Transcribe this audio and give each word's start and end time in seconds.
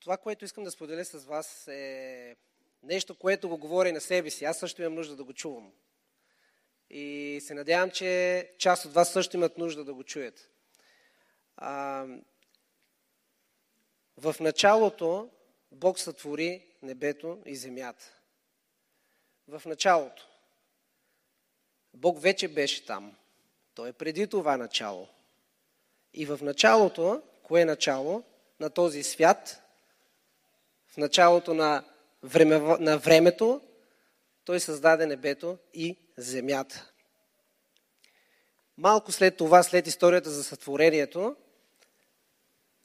това, 0.00 0.16
което 0.16 0.44
искам 0.44 0.64
да 0.64 0.70
споделя 0.70 1.04
с 1.04 1.24
вас 1.24 1.68
е 1.68 2.36
нещо, 2.82 3.14
което 3.14 3.48
го 3.48 3.58
говоря 3.58 3.88
и 3.88 3.92
на 3.92 4.00
себе 4.00 4.30
си. 4.30 4.44
Аз 4.44 4.58
също 4.58 4.82
имам 4.82 4.94
нужда 4.94 5.16
да 5.16 5.24
го 5.24 5.32
чувам. 5.32 5.72
И 6.90 7.38
се 7.42 7.54
надявам, 7.54 7.90
че 7.90 8.50
част 8.58 8.84
от 8.84 8.92
вас 8.92 9.12
също 9.12 9.36
имат 9.36 9.58
нужда 9.58 9.84
да 9.84 9.94
го 9.94 10.04
чуят. 10.04 10.50
А, 11.56 12.06
в 14.16 14.36
началото 14.40 15.30
Бог 15.72 15.98
сътвори 15.98 16.66
небето 16.82 17.42
и 17.46 17.56
земята. 17.56 18.12
В 19.48 19.62
началото. 19.66 20.28
Бог 21.94 22.22
вече 22.22 22.48
беше 22.48 22.86
там. 22.86 23.16
Той 23.74 23.88
е 23.88 23.92
преди 23.92 24.26
това 24.26 24.56
начало. 24.56 25.08
И 26.14 26.26
в 26.26 26.38
началото, 26.42 27.22
кое 27.42 27.60
е 27.60 27.64
начало? 27.64 28.24
На 28.60 28.70
този 28.70 29.02
свят, 29.02 29.62
в 30.90 30.96
началото 30.96 31.54
на, 31.54 31.84
време, 32.22 32.58
на 32.80 32.98
времето, 32.98 33.60
той 34.44 34.60
създаде 34.60 35.06
небето 35.06 35.58
и 35.74 35.96
земята. 36.16 36.90
Малко 38.78 39.12
след 39.12 39.36
това, 39.36 39.62
след 39.62 39.86
историята 39.86 40.30
за 40.30 40.44
сътворението, 40.44 41.36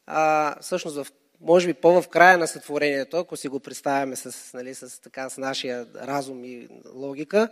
а, 0.05 0.55
всъщност 0.61 0.95
в, 0.95 1.07
може 1.41 1.67
би 1.67 1.73
по-в 1.73 2.07
края 2.07 2.37
на 2.37 2.47
сътворението, 2.47 3.17
ако 3.17 3.37
си 3.37 3.47
го 3.47 3.59
представяме 3.59 4.15
с, 4.15 4.53
нали, 4.53 4.75
с, 4.75 5.01
така, 5.01 5.29
с 5.29 5.37
нашия 5.37 5.87
разум 5.95 6.45
и 6.45 6.67
логика, 6.93 7.49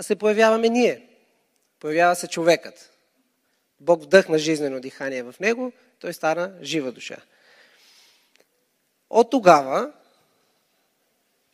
се 0.00 0.16
появяваме 0.16 0.68
ние. 0.68 1.08
Появява 1.80 2.16
се 2.16 2.28
човекът. 2.28 2.90
Бог 3.80 4.02
вдъхна 4.02 4.38
жизнено 4.38 4.80
дихание 4.80 5.22
в 5.22 5.34
него, 5.40 5.72
той 5.98 6.12
стана 6.12 6.52
жива 6.62 6.92
душа. 6.92 7.16
От 9.12 9.30
тогава, 9.30 9.92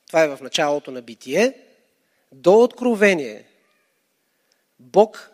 това 0.07 0.23
е 0.23 0.29
в 0.29 0.39
началото 0.41 0.91
на 0.91 1.03
битие, 1.03 1.59
до 2.33 2.55
откровение, 2.55 3.45
Бог 4.81 5.31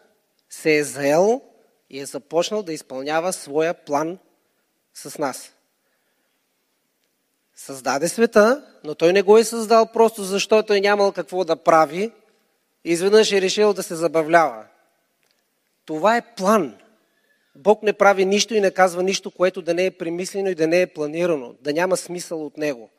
се 0.50 0.76
е 0.76 0.84
заел 0.84 1.42
и 1.90 2.00
е 2.00 2.06
започнал 2.06 2.62
да 2.62 2.72
изпълнява 2.72 3.32
своя 3.32 3.74
план 3.74 4.18
с 4.94 5.18
нас. 5.18 5.52
Създаде 7.56 8.08
света, 8.08 8.66
но 8.84 8.94
той 8.94 9.12
не 9.12 9.22
го 9.22 9.38
е 9.38 9.44
създал 9.44 9.92
просто 9.92 10.22
защото 10.22 10.72
е 10.72 10.80
нямал 10.80 11.12
какво 11.12 11.44
да 11.44 11.56
прави 11.56 12.12
и 12.84 12.92
изведнъж 12.92 13.32
е 13.32 13.40
решил 13.40 13.72
да 13.72 13.82
се 13.82 13.94
забавлява. 13.94 14.66
Това 15.84 16.16
е 16.16 16.34
план. 16.34 16.78
Бог 17.56 17.82
не 17.82 17.92
прави 17.92 18.24
нищо 18.24 18.54
и 18.54 18.60
не 18.60 18.70
казва 18.70 19.02
нищо, 19.02 19.30
което 19.30 19.62
да 19.62 19.74
не 19.74 19.86
е 19.86 19.90
премислено 19.90 20.50
и 20.50 20.54
да 20.54 20.66
не 20.66 20.80
е 20.80 20.86
планирано, 20.86 21.54
да 21.60 21.72
няма 21.72 21.96
смисъл 21.96 22.46
от 22.46 22.56
него. 22.56 22.90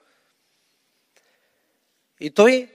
И 2.19 2.29
той, 2.31 2.69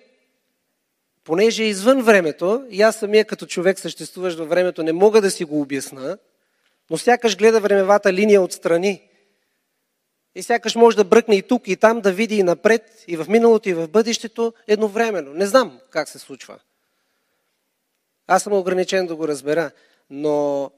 понеже 1.25 1.63
е 1.63 1.67
извън 1.67 2.03
времето, 2.03 2.67
и 2.71 2.83
аз 2.83 2.97
самия 2.97 3.25
като 3.25 3.47
човек 3.47 3.79
съществуващ 3.79 4.39
във 4.39 4.49
времето 4.49 4.83
не 4.83 4.93
мога 4.93 5.21
да 5.21 5.31
си 5.31 5.45
го 5.45 5.61
обясна, 5.61 6.19
но 6.91 6.99
сякаш 6.99 7.37
гледа 7.37 7.61
времевата 7.61 8.13
линия 8.13 8.43
отстрани. 8.43 9.03
И 10.35 10.43
сякаш 10.43 10.75
може 10.75 10.97
да 10.97 11.05
бръкне 11.05 11.37
и 11.37 11.43
тук, 11.43 11.69
и 11.69 11.77
там, 11.77 12.01
да 12.01 12.13
види 12.13 12.37
и 12.37 12.43
напред, 12.43 13.05
и 13.09 13.17
в 13.17 13.27
миналото, 13.29 13.69
и 13.69 13.75
в 13.75 13.89
бъдещето 13.89 14.53
едновременно. 14.67 15.35
Не 15.35 15.47
знам 15.47 15.81
как 15.91 16.09
се 16.09 16.19
случва. 16.19 16.59
Аз 18.27 18.43
съм 18.43 18.53
ограничен 18.53 19.07
да 19.07 19.17
го 19.17 19.29
разбера. 19.29 19.71
Но 20.11 20.71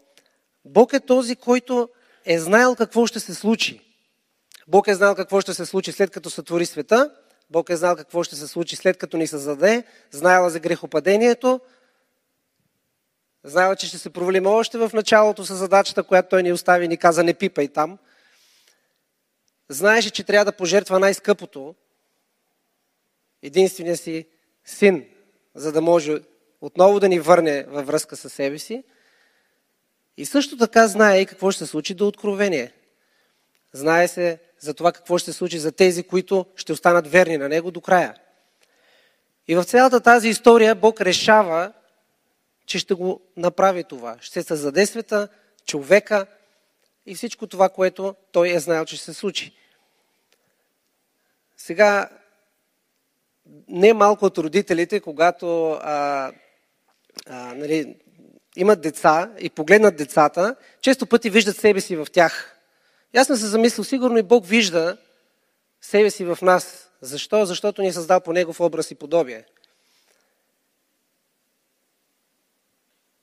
Бог 0.65 0.93
е 0.93 1.01
този, 1.01 1.37
който 1.37 1.89
е 2.25 2.39
знаел 2.39 2.77
какво 2.77 3.07
ще 3.07 3.21
се 3.21 3.35
случи. 3.35 3.81
Бог 4.69 4.89
е 4.89 4.95
знал 4.95 5.15
какво 5.15 5.41
ще 5.41 5.55
се 5.55 5.67
случи 5.67 5.93
след 5.93 6.11
като 6.11 6.31
сътвори 6.31 6.67
света, 6.67 7.11
Бог 7.51 7.71
е 7.71 7.77
знал 7.77 7.97
какво 7.97 8.25
ще 8.25 8.37
се 8.37 8.47
случи 8.47 8.77
след 8.77 8.99
като 8.99 9.17
ни 9.17 9.27
създаде, 9.27 9.85
знаела 10.11 10.51
за 10.51 10.61
грехопадението, 10.61 11.61
знаела, 13.45 13.77
че 13.77 13.87
ще 13.87 13.99
се 13.99 14.11
провалим 14.11 14.47
още 14.47 14.79
в 14.79 14.91
началото 14.95 15.45
с 15.45 15.55
задачата, 15.55 16.03
която 16.03 16.29
той 16.29 16.43
ни 16.43 16.53
остави 16.53 16.85
и 16.85 16.89
ни 16.89 16.97
каза 16.97 17.25
не 17.25 17.35
пипай 17.35 17.69
там. 17.69 17.99
Знаеше, 19.69 20.11
че 20.11 20.25
трябва 20.25 20.45
да 20.45 20.57
пожертва 20.57 20.99
най-скъпото, 20.99 21.75
единствения 23.43 23.97
си 23.97 24.27
син, 24.65 25.09
за 25.55 25.73
да 25.73 25.81
може 25.81 26.21
отново 26.61 27.01
да 27.01 27.09
ни 27.09 27.21
върне 27.21 27.65
във 27.65 27.87
връзка 27.87 28.17
с 28.17 28.31
себе 28.31 28.59
си. 28.59 28.85
И 30.17 30.27
също 30.27 30.57
така 30.57 30.87
знае 30.87 31.21
и 31.21 31.27
какво 31.27 31.51
ще 31.51 31.65
се 31.65 31.71
случи 31.71 31.95
до 31.95 32.07
откровение. 32.07 32.73
Знае 33.73 34.09
се 34.09 34.39
за 34.59 34.75
това 34.75 34.93
какво 34.93 35.19
ще 35.19 35.33
се 35.33 35.39
случи 35.39 35.59
за 35.59 35.73
тези, 35.73 36.03
които 36.03 36.47
ще 36.57 36.73
останат 36.73 37.11
верни 37.11 37.37
на 37.37 37.49
Него 37.49 37.71
до 37.71 37.81
края. 37.81 38.15
И 39.49 39.55
в 39.55 39.65
цялата 39.65 40.01
тази 40.01 40.29
история 40.29 40.75
Бог 40.75 41.01
решава, 41.01 41.73
че 42.67 42.79
ще 42.79 42.95
го 42.95 43.21
направи 43.37 43.85
това. 43.85 44.17
Ще 44.21 44.43
създаде 44.43 44.87
света, 44.87 45.29
човека 45.67 46.27
и 47.07 47.15
всичко 47.15 47.47
това, 47.47 47.69
което 47.69 48.15
Той 48.33 48.51
е 48.51 48.61
знаел, 48.61 48.85
че 48.85 48.97
ще 48.97 49.05
се 49.05 49.15
случи. 49.15 49.53
Сега, 51.57 52.09
не 53.69 53.93
малко 53.93 54.25
от 54.25 54.39
родителите, 54.39 55.01
когато 55.01 55.73
а, 55.73 56.33
а, 57.27 57.55
нали, 57.55 57.97
имат 58.57 58.81
деца 58.81 59.31
и 59.39 59.51
погледнат 59.51 59.97
децата, 59.97 60.57
често 60.81 61.07
пъти 61.07 61.31
виждат 61.31 61.57
себе 61.57 61.81
си 61.81 61.97
в 61.97 62.07
тях. 62.13 62.59
И 63.15 63.19
аз 63.19 63.27
съм 63.27 63.37
се 63.37 63.47
замислил, 63.47 63.85
сигурно 63.85 64.19
и 64.19 64.23
Бог 64.23 64.47
вижда 64.47 64.97
себе 65.81 66.11
си 66.11 66.25
в 66.25 66.39
нас. 66.43 66.89
Защо? 67.01 67.47
Защото 67.47 67.83
ни 67.83 67.89
е 67.89 67.93
създал 67.93 68.21
по 68.21 68.33
Негов 68.33 68.61
образ 68.61 68.91
и 68.91 68.95
подобие. 68.95 69.45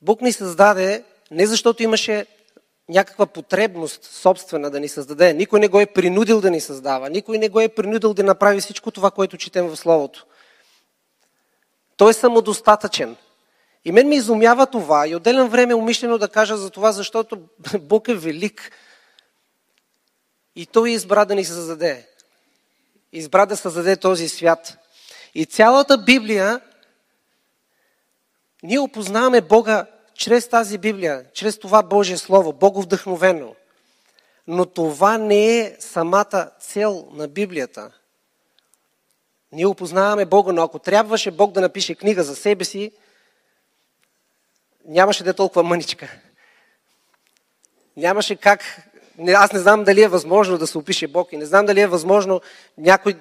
Бог 0.01 0.22
ни 0.22 0.34
създаде 0.34 1.03
не 1.31 1.47
защото 1.47 1.84
имаше 1.84 2.25
някаква 2.89 3.25
потребност 3.25 4.03
собствена 4.03 4.72
да 4.72 4.79
ни 4.79 4.88
създаде. 4.88 5.34
Никой 5.34 5.59
не 5.59 5.68
го 5.68 5.79
е 5.79 5.85
принудил 5.85 6.41
да 6.41 6.51
ни 6.51 6.62
създава. 6.62 7.09
Никой 7.09 7.38
не 7.38 7.50
го 7.50 7.59
е 7.59 7.68
принудил 7.68 8.13
да 8.13 8.23
направи 8.23 8.62
всичко 8.62 8.91
това, 8.91 9.12
което 9.12 9.38
четем 9.38 9.68
в 9.68 9.78
Словото. 9.78 10.25
Той 11.97 12.09
е 12.09 12.13
самодостатъчен. 12.13 13.16
И 13.85 13.91
мен 13.91 14.07
ми 14.07 14.16
изумява 14.16 14.67
това 14.67 15.07
и 15.07 15.16
отделям 15.16 15.50
време 15.50 15.75
умишлено 15.75 16.17
да 16.17 16.29
кажа 16.29 16.57
за 16.57 16.69
това, 16.69 16.91
защото 16.91 17.41
Бог 17.79 18.07
е 18.07 18.13
велик. 18.13 18.72
И 20.56 20.66
Той 20.66 20.91
избра 20.91 21.25
да 21.25 21.35
ни 21.35 21.45
създаде. 21.45 22.07
Избра 23.12 23.45
да 23.45 23.57
създаде 23.57 23.95
този 23.95 24.29
свят. 24.29 24.78
И 25.35 25.45
цялата 25.45 25.97
Библия, 25.97 26.62
ние 28.63 28.79
опознаваме 28.79 29.41
Бога 29.41 29.85
чрез 30.13 30.47
тази 30.47 30.78
Библия, 30.78 31.25
чрез 31.34 31.59
това 31.59 31.84
Божие 31.84 32.18
Слово, 32.18 32.53
Бого 32.53 32.81
вдъхновено. 32.81 33.56
Но 34.47 34.66
това 34.66 35.18
не 35.18 35.59
е 35.59 35.75
самата 35.79 36.51
цел 36.59 37.07
на 37.12 37.28
Библията. 37.28 37.91
Ние 39.51 39.66
опознаваме 39.66 40.25
Бога, 40.25 40.51
но 40.51 40.62
ако 40.62 40.79
трябваше 40.79 41.31
Бог 41.31 41.51
да 41.51 41.62
напише 41.62 41.95
книга 41.95 42.23
за 42.23 42.35
себе 42.35 42.66
си, 42.66 42.91
нямаше 44.89 45.23
да 45.23 45.29
е 45.29 45.33
толкова 45.33 45.63
мъничка. 45.63 46.11
Нямаше 47.97 48.35
как. 48.35 48.81
Аз 49.27 49.53
не 49.53 49.59
знам 49.59 49.83
дали 49.83 50.01
е 50.01 50.07
възможно 50.07 50.57
да 50.57 50.67
се 50.67 50.77
опише 50.77 51.07
Бог 51.07 51.33
и 51.33 51.38
не 51.38 51.45
знам 51.45 51.66
дали 51.66 51.81
е 51.81 51.88
възможно 51.88 52.41
някой 52.77 53.16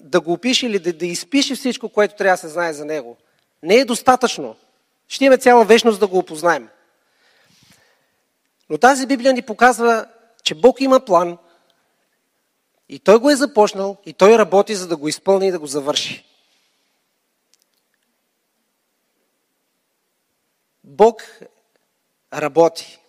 да 0.00 0.20
го 0.20 0.32
опише 0.32 0.66
или 0.66 0.78
да, 0.78 0.92
да 0.92 1.06
изпише 1.06 1.54
всичко, 1.54 1.88
което 1.88 2.16
трябва 2.16 2.34
да 2.34 2.40
се 2.40 2.48
знае 2.48 2.72
за 2.72 2.84
него. 2.84 3.16
Не 3.62 3.76
е 3.76 3.84
достатъчно. 3.84 4.56
Ще 5.08 5.24
имаме 5.24 5.38
цяла 5.38 5.64
вечност 5.64 6.00
да 6.00 6.06
го 6.06 6.18
опознаем. 6.18 6.68
Но 8.70 8.78
тази 8.78 9.06
Библия 9.06 9.32
ни 9.32 9.42
показва, 9.42 10.06
че 10.42 10.54
Бог 10.54 10.80
има 10.80 11.00
план 11.00 11.38
и 12.88 12.98
Той 12.98 13.18
го 13.18 13.30
е 13.30 13.36
започнал 13.36 13.96
и 14.06 14.12
Той 14.12 14.38
работи, 14.38 14.74
за 14.74 14.88
да 14.88 14.96
го 14.96 15.08
изпълни 15.08 15.48
и 15.48 15.50
да 15.50 15.58
го 15.58 15.66
завърши. 15.66 16.24
Бог 20.86 21.22
работи. 22.32 23.00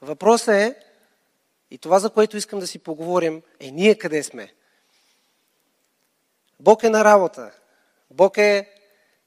Въпросът 0.00 0.54
е, 0.54 0.76
и 1.70 1.78
това 1.78 1.98
за 1.98 2.10
което 2.10 2.36
искам 2.36 2.60
да 2.60 2.66
си 2.66 2.78
поговорим, 2.78 3.42
е 3.60 3.70
ние 3.70 3.98
къде 3.98 4.22
сме. 4.22 4.54
Бог 6.60 6.82
е 6.82 6.90
на 6.90 7.04
работа. 7.04 7.52
Бог, 8.10 8.38
е, 8.38 8.74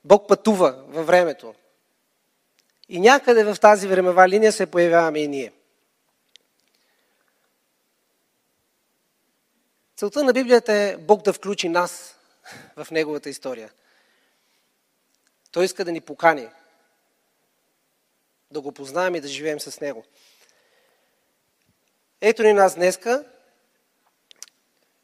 Бог 0.04 0.28
пътува 0.28 0.84
във 0.88 1.08
времето. 1.08 1.56
И 2.90 3.00
някъде 3.00 3.44
в 3.44 3.60
тази 3.60 3.88
времева 3.88 4.30
линия 4.30 4.52
се 4.52 4.72
появяваме 4.72 5.20
и 5.20 5.28
ние. 5.28 5.54
Целта 9.96 10.24
на 10.24 10.34
Библията 10.34 10.74
е 10.74 10.98
Бог 10.98 11.22
да 11.22 11.34
включи 11.34 11.70
нас 11.70 12.18
в 12.76 12.92
Неговата 12.92 13.30
история. 13.30 13.72
Той 15.52 15.66
иска 15.66 15.86
да 15.86 15.92
ни 15.92 16.02
покани 16.02 16.50
да 18.52 18.62
го 18.62 18.72
познаем 18.72 19.16
и 19.16 19.22
да 19.22 19.28
живеем 19.28 19.60
с 19.60 19.82
Него. 19.82 20.04
Ето 22.22 22.44
ни 22.44 22.54
нас 22.54 22.76
днеска. 22.76 23.26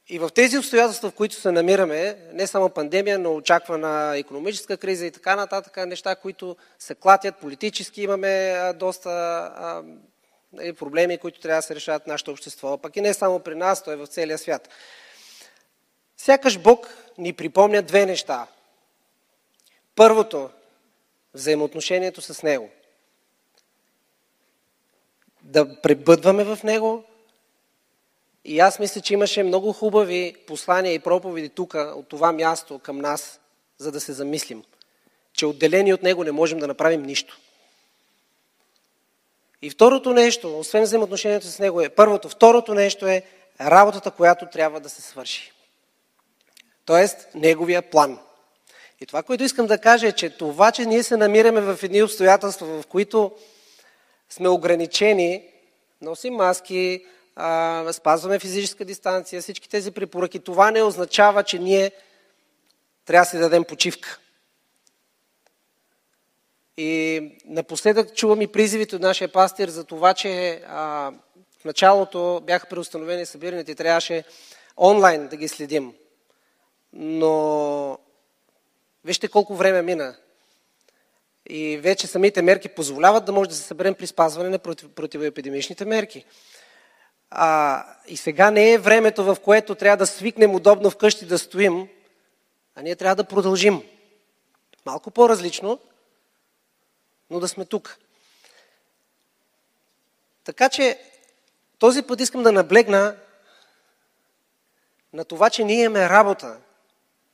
И 0.10 0.20
в 0.20 0.30
тези 0.30 0.58
обстоятелства, 0.58 1.10
в 1.10 1.14
които 1.14 1.36
се 1.36 1.52
намираме, 1.52 2.18
не 2.34 2.48
само 2.48 2.70
пандемия, 2.70 3.20
но 3.20 3.36
очаквана 3.36 4.18
економическа 4.18 4.78
криза 4.78 5.06
и 5.06 5.12
така 5.12 5.36
нататък, 5.36 5.78
неща, 5.88 6.16
които 6.16 6.58
се 6.80 6.96
клатят, 6.96 7.38
политически 7.38 8.02
имаме 8.02 8.62
доста 8.76 9.10
а, 9.10 9.84
нали, 10.54 10.74
проблеми, 10.74 11.18
които 11.18 11.40
трябва 11.40 11.58
да 11.58 11.62
се 11.62 11.76
решават 11.76 12.04
в 12.04 12.08
нашето 12.08 12.32
общество, 12.32 12.78
пък 12.78 12.96
и 12.96 13.02
не 13.02 13.14
само 13.14 13.40
при 13.40 13.56
нас, 13.56 13.84
то 13.84 13.92
е 13.92 13.96
в 13.96 14.08
целия 14.08 14.38
свят. 14.38 14.70
Сякаш 16.18 16.60
Бог 16.60 16.90
ни 17.18 17.34
припомня 17.34 17.82
две 17.82 18.06
неща. 18.06 18.48
Първото, 19.96 20.50
взаимоотношението 21.34 22.22
с 22.22 22.44
Него. 22.44 22.70
Да 25.44 25.82
пребъдваме 25.82 26.44
в 26.44 26.60
Него, 26.64 27.04
и 28.46 28.60
аз 28.60 28.80
мисля, 28.80 29.02
че 29.02 29.14
имаше 29.14 29.44
много 29.44 29.74
хубави 29.74 30.36
послания 30.48 30.94
и 30.94 31.00
проповеди 31.00 31.50
тук, 31.50 31.74
от 31.74 32.10
това 32.10 32.32
място 32.32 32.80
към 32.80 32.98
нас, 32.98 33.40
за 33.78 33.92
да 33.92 34.00
се 34.00 34.14
замислим, 34.14 34.64
че 35.34 35.46
отделени 35.46 35.94
от 35.94 36.04
Него 36.04 36.24
не 36.24 36.32
можем 36.32 36.60
да 36.60 36.68
направим 36.68 37.04
нищо. 37.04 37.40
И 39.62 39.70
второто 39.70 40.14
нещо, 40.14 40.60
освен 40.60 40.84
взаимоотношението 40.84 41.48
с 41.48 41.60
Него 41.60 41.82
е, 41.82 41.90
първото, 41.90 42.30
второто 42.30 42.74
нещо 42.74 43.08
е 43.08 43.24
работата, 43.62 44.12
която 44.12 44.46
трябва 44.46 44.80
да 44.80 44.90
се 44.90 45.02
свърши. 45.02 45.52
Тоест, 46.86 47.28
Неговия 47.36 47.82
план. 47.82 48.20
И 49.02 49.06
това, 49.06 49.24
което 49.24 49.44
искам 49.44 49.68
да 49.68 49.78
кажа 49.78 50.08
е, 50.08 50.12
че 50.12 50.30
това, 50.30 50.72
че 50.72 50.86
ние 50.86 51.04
се 51.04 51.18
намираме 51.18 51.62
в 51.62 51.84
едни 51.84 52.04
обстоятелства, 52.04 52.82
в 52.82 52.88
които 52.88 53.32
сме 54.34 54.50
ограничени, 54.50 55.44
носим 56.02 56.34
маски, 56.34 57.06
спазваме 57.92 58.40
физическа 58.40 58.86
дистанция, 58.86 59.42
всички 59.42 59.70
тези 59.70 59.92
препоръки, 59.92 60.40
това 60.40 60.72
не 60.72 60.84
означава, 60.84 61.44
че 61.44 61.60
ние 61.60 61.92
трябва 63.06 63.26
да 63.26 63.30
си 63.30 63.38
дадем 63.38 63.64
почивка. 63.64 64.20
И 66.78 67.22
напоследък 67.46 68.16
чувам 68.16 68.42
и 68.42 68.48
призивите 68.48 68.96
от 68.96 69.02
нашия 69.02 69.32
пастир 69.32 69.70
за 69.70 69.84
това, 69.84 70.14
че 70.14 70.62
а, 70.68 71.12
в 71.60 71.66
началото 71.66 72.42
бяха 72.44 72.68
преустановени 72.68 73.26
събираните 73.26 73.72
и 73.72 73.76
трябваше 73.76 74.24
онлайн 74.78 75.28
да 75.28 75.36
ги 75.36 75.48
следим. 75.48 75.94
Но 76.94 77.98
вижте 79.06 79.28
колко 79.28 79.56
време 79.56 79.82
мина. 79.82 80.16
И 81.50 81.78
вече 81.78 82.08
самите 82.08 82.42
мерки 82.42 82.70
позволяват 82.70 83.26
да 83.26 83.32
може 83.32 83.50
да 83.50 83.56
се 83.56 83.64
съберем 83.64 83.96
при 83.96 84.08
спазване 84.08 84.50
на 84.50 84.60
противоепидемичните 84.96 85.86
мерки. 85.86 86.26
А, 87.30 87.86
и 88.08 88.18
сега 88.18 88.52
не 88.52 88.72
е 88.72 88.78
времето, 88.78 89.24
в 89.24 89.38
което 89.44 89.76
трябва 89.76 89.98
да 89.98 90.08
свикнем 90.08 90.56
удобно 90.56 90.90
вкъщи 90.90 91.26
да 91.26 91.40
стоим, 91.40 91.88
а 92.76 92.82
ние 92.82 92.96
трябва 92.96 93.16
да 93.16 93.24
продължим. 93.24 93.82
Малко 94.86 95.12
по-различно, 95.12 95.80
но 97.30 97.40
да 97.40 97.48
сме 97.48 97.66
тук. 97.66 97.98
Така 100.44 100.70
че 100.70 101.00
този 101.80 102.02
път 102.02 102.22
искам 102.22 102.44
да 102.44 102.52
наблегна 102.52 103.16
на 105.14 105.26
това, 105.26 105.50
че 105.50 105.64
ние 105.64 105.84
имаме 105.84 106.10
работа. 106.10 106.58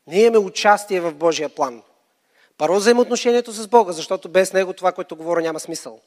Ние 0.07 0.21
имаме 0.21 0.38
участие 0.38 1.01
в 1.01 1.13
Божия 1.13 1.50
план. 1.50 1.83
Първо 2.59 2.75
взаимоотношението 2.75 3.51
с 3.51 3.67
Бога, 3.67 3.91
защото 3.91 4.29
без 4.29 4.53
Него 4.53 4.73
това, 4.73 4.91
което 4.91 5.15
говоря, 5.15 5.41
няма 5.41 5.59
смисъл. 5.59 6.00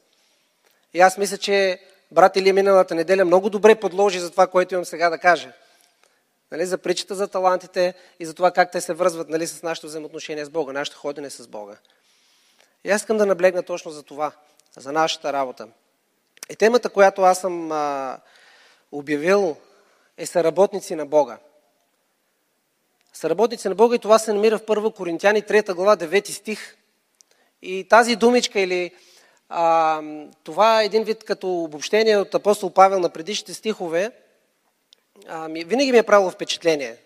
И 0.93 1.01
аз 1.01 1.17
мисля, 1.17 1.37
че 1.37 1.79
брат 2.11 2.37
Или 2.37 2.53
миналата 2.53 2.95
неделя 2.95 3.25
много 3.25 3.49
добре 3.49 3.75
подложи 3.75 4.19
за 4.19 4.31
това, 4.31 4.47
което 4.47 4.73
имам 4.73 4.85
сега 4.85 5.09
да 5.09 5.17
кажа. 5.17 5.51
Нали, 6.51 6.65
за 6.65 6.77
притчата 6.77 7.15
за 7.15 7.27
талантите 7.27 7.93
и 8.19 8.25
за 8.25 8.33
това 8.33 8.51
как 8.51 8.71
те 8.71 8.81
се 8.81 8.93
връзват 8.93 9.29
нали, 9.29 9.47
с 9.47 9.63
нашето 9.63 9.87
взаимоотношение 9.87 10.45
с 10.45 10.49
Бога, 10.49 10.73
нашето 10.73 10.97
ходене 10.97 11.29
с 11.29 11.47
Бога. 11.47 11.77
И 12.83 12.91
аз 12.91 13.01
искам 13.01 13.17
да 13.17 13.25
наблегна 13.25 13.63
точно 13.63 13.91
за 13.91 14.03
това, 14.03 14.31
за 14.77 14.91
нашата 14.91 15.33
работа. 15.33 15.67
И 16.49 16.55
темата, 16.55 16.89
която 16.89 17.21
аз 17.21 17.41
съм 17.41 17.71
а, 17.71 18.17
обявил, 18.91 19.57
е 20.17 20.25
съработници 20.25 20.95
на 20.95 21.05
Бога. 21.05 21.37
Съработници 23.13 23.69
на 23.69 23.75
Бога 23.75 23.95
и 23.95 23.99
това 23.99 24.19
се 24.19 24.33
намира 24.33 24.57
в 24.57 24.61
1 24.61 24.93
Коринтияни 24.93 25.43
3 25.43 25.73
глава 25.73 25.97
9 25.97 26.29
стих. 26.29 26.77
И 27.61 27.87
тази 27.89 28.15
думичка 28.15 28.59
или 28.59 28.91
а, 29.49 30.01
това 30.43 30.81
е 30.81 30.85
един 30.85 31.03
вид 31.03 31.23
като 31.23 31.63
обобщение 31.63 32.17
от 32.17 32.33
апостол 32.33 32.69
Павел 32.69 32.99
на 32.99 33.09
предишните 33.09 33.53
стихове. 33.53 34.11
А, 35.27 35.47
ми, 35.47 35.63
винаги 35.63 35.91
ми 35.91 35.97
е 35.97 36.03
правило 36.03 36.31
впечатление. 36.31 36.97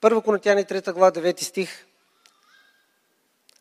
Първо 0.00 0.22
Коринтияни 0.22 0.64
3 0.64 0.92
глава 0.92 1.12
9 1.12 1.42
стих. 1.42 1.86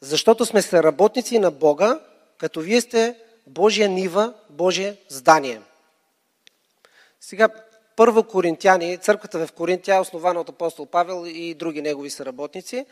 Защото 0.02 0.46
сме 0.46 0.62
съработници 0.62 1.40
на 1.40 1.52
Бога, 1.52 2.00
като 2.38 2.62
вие 2.62 2.82
сте 2.82 3.20
Божия 3.48 3.90
нива, 3.90 4.34
Божие 4.50 4.98
здание. 5.10 5.62
Сега, 7.20 7.50
първо 8.02 8.24
Коринтияни, 8.24 8.98
църквата 8.98 9.48
в 9.48 9.52
Коринтия 9.52 9.96
е 9.96 10.00
основана 10.00 10.40
от 10.40 10.50
апостол 10.50 10.86
Павел 10.86 11.24
и 11.28 11.54
други 11.54 11.82
негови 11.82 12.10
съработници. 12.10 12.86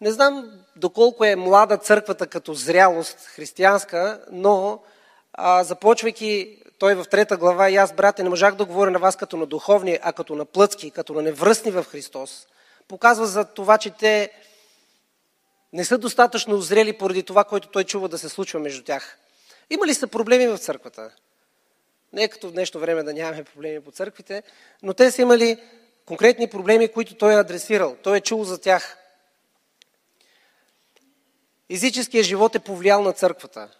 Не 0.00 0.12
знам 0.12 0.50
доколко 0.76 1.24
е 1.24 1.36
млада 1.36 1.76
църквата 1.76 2.26
като 2.26 2.54
зрялост 2.54 3.20
християнска, 3.20 4.20
но 4.32 4.82
а, 5.32 5.64
започвайки 5.64 6.58
той 6.78 6.94
в 6.94 7.04
трета 7.04 7.36
глава 7.36 7.70
и 7.70 7.76
аз, 7.76 7.92
брате, 7.92 8.22
не 8.22 8.28
можах 8.28 8.54
да 8.54 8.64
говоря 8.64 8.90
на 8.90 8.98
вас 8.98 9.16
като 9.16 9.36
на 9.36 9.46
духовни, 9.46 9.98
а 10.02 10.12
като 10.12 10.34
на 10.34 10.44
плътски, 10.44 10.90
като 10.90 11.12
на 11.12 11.22
невръстни 11.22 11.70
в 11.70 11.84
Христос. 11.84 12.46
Показва 12.88 13.26
за 13.26 13.44
това, 13.44 13.78
че 13.78 13.90
те 13.90 14.30
не 15.72 15.84
са 15.84 15.98
достатъчно 15.98 16.56
озрели 16.56 16.98
поради 16.98 17.22
това, 17.22 17.44
което 17.44 17.68
той 17.68 17.84
чува 17.84 18.08
да 18.08 18.18
се 18.18 18.28
случва 18.28 18.60
между 18.60 18.84
тях. 18.84 19.18
Има 19.70 19.86
ли 19.86 19.94
са 19.94 20.06
проблеми 20.06 20.46
в 20.46 20.58
църквата? 20.58 21.10
Не 22.12 22.22
е 22.22 22.28
като 22.28 22.48
в 22.48 22.52
днешно 22.52 22.80
време 22.80 23.02
да 23.02 23.14
нямаме 23.14 23.44
проблеми 23.44 23.80
по 23.80 23.90
църквите, 23.90 24.42
но 24.82 24.94
те 24.94 25.10
са 25.10 25.22
имали 25.22 25.62
конкретни 26.06 26.48
проблеми, 26.48 26.88
които 26.88 27.14
той 27.14 27.32
е 27.32 27.40
адресирал. 27.40 27.96
Той 28.02 28.16
е 28.16 28.20
чул 28.20 28.44
за 28.44 28.60
тях. 28.60 28.98
Езическият 31.70 32.26
живот 32.26 32.54
е 32.54 32.58
повлиял 32.58 33.02
на 33.02 33.12
църквата. 33.12 33.70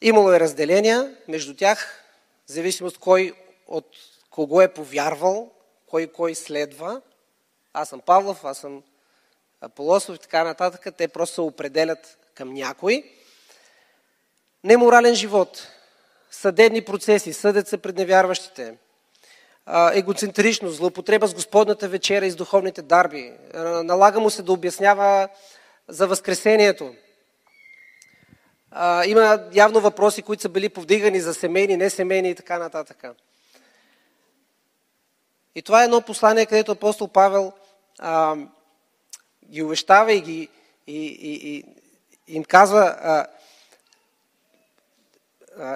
Имало 0.00 0.32
е 0.32 0.40
разделения 0.40 1.16
между 1.28 1.56
тях, 1.56 2.04
в 2.46 2.52
зависимост 2.52 2.98
кой 2.98 3.32
от 3.66 3.86
кого 4.30 4.60
е 4.60 4.74
повярвал, 4.74 5.50
кой 5.86 6.06
кой 6.06 6.34
следва. 6.34 7.02
Аз 7.72 7.88
съм 7.88 8.00
Павлов, 8.00 8.44
аз 8.44 8.58
съм 8.58 8.82
Аполосов 9.60 10.16
и 10.16 10.18
така 10.18 10.44
нататък. 10.44 10.96
Те 10.96 11.08
просто 11.08 11.34
се 11.34 11.40
определят 11.40 12.18
към 12.34 12.54
някой. 12.54 13.17
Неморален 14.64 15.14
живот, 15.14 15.68
съдебни 16.30 16.84
процеси, 16.84 17.32
съдят 17.32 17.68
се 17.68 17.78
пред 17.78 17.96
невярващите, 17.96 18.74
егоцентричност, 19.92 20.76
злоупотреба 20.76 21.26
с 21.26 21.34
Господната 21.34 21.88
вечера 21.88 22.26
и 22.26 22.30
с 22.30 22.36
духовните 22.36 22.82
дарби. 22.82 23.32
Налага 23.84 24.20
му 24.20 24.30
се 24.30 24.42
да 24.42 24.52
обяснява 24.52 25.28
за 25.88 26.06
Възкресението. 26.06 26.94
Има 29.06 29.48
явно 29.52 29.80
въпроси, 29.80 30.22
които 30.22 30.42
са 30.42 30.48
били 30.48 30.68
повдигани 30.68 31.20
за 31.20 31.34
семейни, 31.34 31.76
не 31.76 31.90
семейни 31.90 32.30
и 32.30 32.34
така 32.34 32.58
нататък. 32.58 33.04
И 35.54 35.62
това 35.62 35.80
е 35.80 35.84
едно 35.84 36.00
послание, 36.00 36.46
където 36.46 36.72
апостол 36.72 37.08
Павел 37.08 37.52
а, 37.98 38.36
ги 39.50 39.62
увещава 39.62 40.12
и, 40.12 40.20
ги, 40.20 40.48
и, 40.86 41.06
и, 41.06 41.48
и 41.48 41.64
им 42.28 42.44
казва, 42.44 42.96
а, 43.00 43.26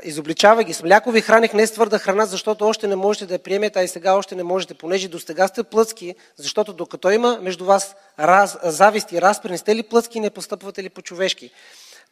изобличава 0.04 0.64
ги. 0.64 0.74
С 0.74 0.82
мляко 0.82 1.10
ви 1.10 1.20
храних 1.20 1.54
не 1.54 1.66
с 1.66 1.72
твърда 1.72 1.98
храна, 1.98 2.26
защото 2.26 2.66
още 2.66 2.86
не 2.86 2.96
можете 2.96 3.26
да 3.26 3.34
я 3.34 3.38
приемете, 3.38 3.78
а 3.78 3.82
и 3.82 3.88
сега 3.88 4.14
още 4.14 4.34
не 4.34 4.42
можете, 4.42 4.74
понеже 4.74 5.08
до 5.08 5.18
сега 5.18 5.48
сте 5.48 5.62
плъцки, 5.62 6.14
защото 6.36 6.72
докато 6.72 7.10
има 7.10 7.38
между 7.42 7.64
вас 7.64 7.96
раз, 8.18 8.58
завист 8.62 9.12
и 9.12 9.22
разпри, 9.22 9.50
не 9.50 9.58
сте 9.58 9.76
ли 9.76 9.82
плъцки 9.82 10.20
не 10.20 10.30
постъпвате 10.30 10.82
ли 10.82 10.88
по-човешки. 10.88 11.50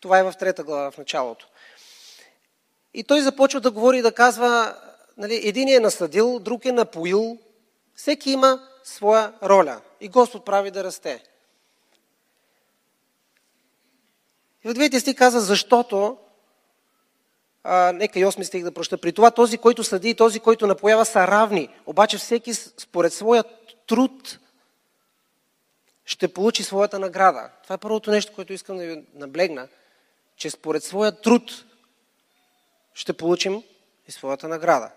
Това 0.01 0.19
е 0.19 0.23
в 0.23 0.35
трета 0.39 0.65
глава 0.65 0.91
в 0.91 0.99
началото. 0.99 1.47
И 2.95 3.05
той 3.05 3.21
започва 3.21 3.61
да 3.61 3.71
говори 3.71 3.99
и 3.99 4.03
да 4.03 4.13
казва, 4.13 4.75
нали, 5.17 5.41
един 5.45 5.69
е 5.69 5.81
насъдил, 5.81 6.39
друг 6.39 6.65
е 6.65 6.73
напоил, 6.73 7.39
всеки 7.95 8.31
има 8.31 8.61
своя 8.85 9.33
роля 9.43 9.81
и 10.01 10.09
Господ 10.09 10.45
прави 10.45 10.71
да 10.71 10.85
расте. 10.85 11.23
И 14.65 14.69
в 14.69 14.75
двете 14.75 15.01
сти 15.01 15.15
каза, 15.15 15.41
защото 15.41 16.17
а, 17.65 17.93
нека 17.93 18.19
и 18.19 18.25
8 18.25 18.43
стих 18.43 18.65
да 18.65 18.75
проща. 18.75 18.99
При 18.99 19.13
това 19.13 19.31
този, 19.31 19.59
който 19.59 19.85
съди 19.85 20.11
и 20.11 20.15
този, 20.15 20.41
който 20.41 20.67
напоява 20.67 21.05
са 21.05 21.27
равни. 21.27 21.69
Обаче 21.87 22.19
всеки 22.19 22.55
според 22.55 23.13
своя 23.13 23.45
труд 23.87 24.39
ще 26.05 26.29
получи 26.29 26.63
своята 26.63 26.99
награда. 26.99 27.51
Това 27.63 27.75
е 27.75 27.79
първото 27.79 28.11
нещо, 28.11 28.33
което 28.33 28.53
искам 28.53 28.77
да 28.77 28.87
ви 28.87 29.05
наблегна, 29.15 29.69
че 30.37 30.51
според 30.51 30.85
своя 30.85 31.13
труд 31.13 31.65
ще 32.95 33.13
получим 33.13 33.63
и 34.09 34.13
своята 34.13 34.49
награда. 34.49 34.91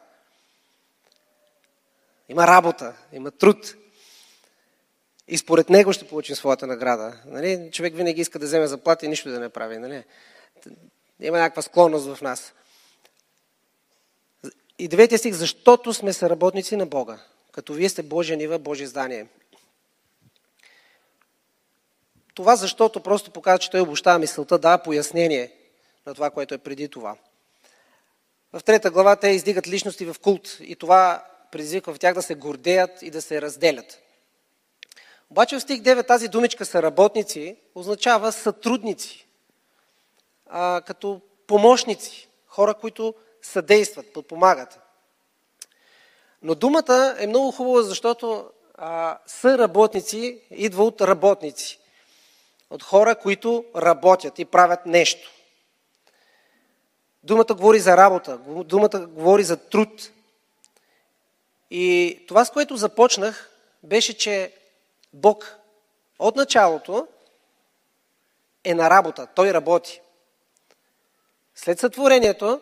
Има 2.30 2.48
работа, 2.48 2.96
има 3.12 3.32
труд. 3.32 3.76
И 5.28 5.38
според 5.38 5.70
него 5.70 5.94
ще 5.94 6.08
получим 6.08 6.36
своята 6.36 6.68
награда. 6.68 7.22
Нали? 7.26 7.70
Човек 7.72 7.96
винаги 7.96 8.22
иска 8.22 8.40
да 8.40 8.46
вземе 8.46 8.68
заплата 8.68 9.06
и 9.06 9.10
нищо 9.10 9.30
да 9.30 9.40
не 9.40 9.50
прави. 9.50 9.78
Нали? 9.78 10.04
Има 11.20 11.38
някаква 11.38 11.62
склонност 11.62 12.16
в 12.16 12.22
нас. 12.22 12.54
И 14.80 14.88
деветия 14.88 15.20
стих, 15.20 15.34
защото 15.34 15.94
сме 15.94 16.14
съработници 16.14 16.76
на 16.76 16.86
Бога. 16.86 17.20
Като 17.52 17.74
вие 17.74 17.90
сте 17.90 18.04
Божия 18.04 18.38
нива, 18.38 18.60
Божие 18.60 18.88
здание. 18.88 19.28
Това 22.34 22.56
защото 22.56 23.00
просто 23.00 23.32
показва, 23.32 23.60
че 23.60 23.70
той 23.70 23.82
обощава 23.82 24.20
мисълта, 24.20 24.58
дава 24.58 24.84
пояснение 24.84 25.52
на 26.06 26.14
това, 26.14 26.30
което 26.30 26.54
е 26.54 26.58
преди 26.58 26.90
това. 26.90 27.16
В 28.54 28.64
трета 28.64 28.92
глава 28.92 29.16
те 29.16 29.28
издигат 29.28 29.68
личности 29.68 30.06
в 30.06 30.16
култ 30.22 30.58
и 30.62 30.76
това 30.76 31.26
предизвиква 31.52 31.94
в 31.94 32.00
тях 32.00 32.14
да 32.14 32.22
се 32.22 32.36
гордеят 32.36 33.02
и 33.02 33.12
да 33.12 33.22
се 33.22 33.42
разделят. 33.42 34.00
Обаче 35.30 35.56
в 35.56 35.62
стих 35.62 35.82
9 35.82 36.08
тази 36.08 36.28
думичка 36.28 36.66
са 36.66 36.84
работници 36.84 37.56
означава 37.76 38.32
сътрудници, 38.32 39.28
а, 40.56 40.82
като 40.82 41.22
помощници, 41.48 42.28
хора, 42.48 42.74
които 42.74 43.14
съдействат, 43.42 44.14
подпомагат. 44.14 44.80
Но 46.42 46.56
думата 46.56 47.16
е 47.20 47.28
много 47.28 47.52
хубава, 47.52 47.82
защото 47.82 48.50
а, 48.76 49.20
са 49.26 49.58
работници 49.58 50.42
идва 50.52 50.84
от 50.84 51.02
работници. 51.02 51.80
От 52.70 52.84
хора, 52.84 53.16
които 53.16 53.66
работят 53.76 54.40
и 54.40 54.46
правят 54.46 54.86
нещо. 54.86 55.32
Думата 57.24 57.46
говори 57.50 57.80
за 57.80 57.98
работа, 57.98 58.38
думата 58.48 59.08
говори 59.08 59.44
за 59.44 59.58
труд. 59.58 60.12
И 61.72 62.20
това, 62.28 62.46
с 62.46 62.52
което 62.52 62.78
започнах, 62.78 63.50
беше, 63.84 64.18
че 64.18 64.54
Бог 65.14 65.58
от 66.20 66.36
началото 66.36 67.08
е 68.64 68.74
на 68.74 68.90
работа. 68.90 69.28
Той 69.36 69.54
работи. 69.54 70.02
След 71.56 71.80
сътворението, 71.80 72.62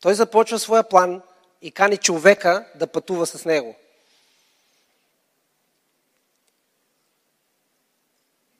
той 0.00 0.14
започва 0.14 0.58
своя 0.58 0.88
план 0.88 1.22
и 1.62 1.70
кани 1.70 1.96
човека 1.96 2.66
да 2.74 2.86
пътува 2.86 3.26
с 3.26 3.44
него. 3.44 3.76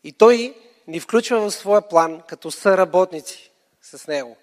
И 0.05 0.13
той 0.13 0.55
ни 0.87 1.01
включва 1.01 1.41
в 1.41 1.51
своя 1.51 1.89
план 1.89 2.23
като 2.29 2.51
съработници 2.51 3.51
с 3.83 4.07
него. 4.07 4.37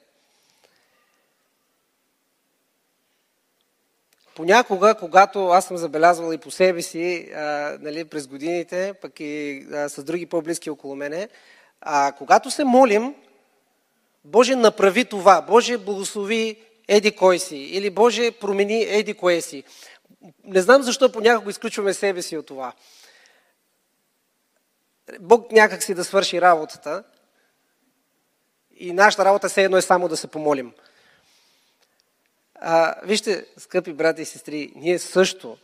Понякога, 4.36 4.96
когато 4.96 5.48
аз 5.48 5.66
съм 5.66 5.78
забелязвал 5.78 6.34
и 6.34 6.38
по 6.38 6.52
себе 6.52 6.82
си, 6.82 7.32
а, 7.36 7.78
нали, 7.80 8.06
през 8.06 8.28
годините, 8.28 8.94
пък 9.02 9.20
и 9.20 9.66
а, 9.74 9.90
с 9.90 10.04
други 10.04 10.26
по-близки 10.26 10.70
около 10.70 10.96
мене, 10.96 11.30
а, 11.82 12.12
когато 12.18 12.52
се 12.52 12.64
молим, 12.64 13.16
Боже 14.26 14.56
направи 14.56 15.06
това, 15.06 15.42
Боже 15.42 15.78
благослови 15.78 16.64
еди 16.88 17.16
кой 17.16 17.40
си, 17.40 17.58
или 17.58 17.90
Боже 17.90 18.32
промени 18.32 18.84
еди 18.84 19.14
кое 19.14 19.42
си. 19.42 19.64
Не 20.44 20.62
знам 20.62 20.84
защо 20.84 21.12
понякога 21.12 21.52
изключваме 21.52 21.94
себе 21.94 22.22
си 22.22 22.38
от 22.38 22.46
това. 22.46 22.74
Бог 25.20 25.52
някак 25.52 25.84
си 25.84 25.94
да 25.94 26.04
свърши 26.04 26.42
работата 26.42 27.04
и 28.76 28.94
нашата 28.94 29.26
работа 29.26 29.50
все 29.50 29.64
едно 29.64 29.78
е 29.78 29.82
само 29.82 30.08
да 30.08 30.18
се 30.18 30.28
помолим. 30.28 30.74
А, 32.56 32.96
вижте, 33.04 33.46
скъпи 33.58 33.94
брати 33.94 34.22
и 34.22 34.26
сестри, 34.26 34.74
ние 34.76 35.00
също 35.00 35.58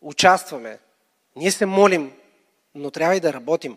участваме. 0.00 0.78
Ние 1.36 1.50
се 1.50 1.66
молим, 1.66 2.12
но 2.74 2.90
трябва 2.90 3.16
и 3.16 3.20
да 3.20 3.32
работим. 3.32 3.76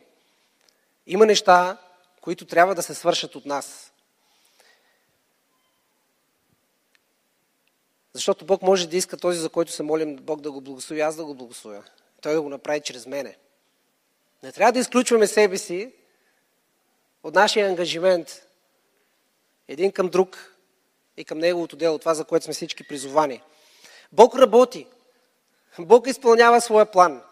Има 1.07 1.25
неща, 1.25 1.77
които 2.21 2.45
трябва 2.45 2.75
да 2.75 2.83
се 2.83 2.93
свършат 2.93 3.35
от 3.35 3.45
нас. 3.45 3.93
Защото 8.13 8.45
Бог 8.45 8.61
може 8.61 8.87
да 8.87 8.97
иска 8.97 9.17
този, 9.17 9.39
за 9.39 9.49
който 9.49 9.71
се 9.71 9.83
молим, 9.83 10.15
Бог 10.15 10.41
да 10.41 10.51
го 10.51 10.61
благослови, 10.61 11.01
аз 11.01 11.15
да 11.15 11.25
го 11.25 11.35
благословя. 11.35 11.83
Той 12.21 12.33
да 12.33 12.41
го 12.41 12.49
направи 12.49 12.81
чрез 12.81 13.05
мене. 13.05 13.37
Не 14.43 14.51
трябва 14.51 14.71
да 14.71 14.79
изключваме 14.79 15.27
себе 15.27 15.57
си 15.57 15.93
от 17.23 17.35
нашия 17.35 17.67
ангажимент 17.67 18.45
един 19.67 19.91
към 19.91 20.09
друг 20.09 20.55
и 21.17 21.25
към 21.25 21.37
неговото 21.39 21.75
дело, 21.75 21.99
това 21.99 22.13
за 22.13 22.25
което 22.25 22.43
сме 22.43 22.53
всички 22.53 22.87
призовани. 22.87 23.41
Бог 24.11 24.35
работи. 24.35 24.87
Бог 25.79 26.07
изпълнява 26.07 26.61
своя 26.61 26.91
план. 26.91 27.23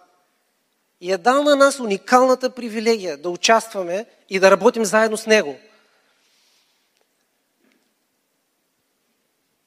И 1.01 1.11
е 1.11 1.17
дал 1.17 1.43
на 1.43 1.55
нас 1.55 1.79
уникалната 1.79 2.49
привилегия 2.49 3.17
да 3.17 3.29
участваме 3.29 4.05
и 4.29 4.39
да 4.39 4.51
работим 4.51 4.85
заедно 4.85 5.17
с 5.17 5.25
Него. 5.25 5.59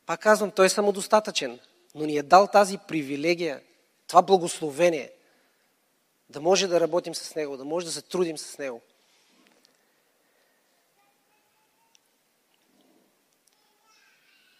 Пак 0.07 0.21
казвам, 0.21 0.51
Той 0.51 0.67
е 0.67 0.69
самодостатъчен, 0.69 1.59
но 1.95 2.07
ни 2.07 2.17
е 2.17 2.23
дал 2.23 2.47
тази 2.47 2.79
привилегия, 2.79 3.61
това 4.07 4.23
благословение, 4.23 5.11
да 6.29 6.41
може 6.41 6.67
да 6.67 6.81
работим 6.81 7.15
с 7.15 7.35
Него, 7.35 7.57
да 7.57 7.65
може 7.65 7.87
да 7.87 7.93
се 7.93 8.03
трудим 8.03 8.39
с 8.39 8.59
Него. 8.59 8.81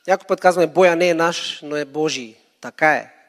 Някой 0.07 0.27
път 0.27 0.41
казваме, 0.41 0.67
боя 0.67 0.97
не 0.97 1.09
е 1.09 1.15
наш, 1.15 1.61
но 1.63 1.77
е 1.77 1.85
Божий. 1.85 2.37
Така 2.61 2.93
е. 2.93 3.20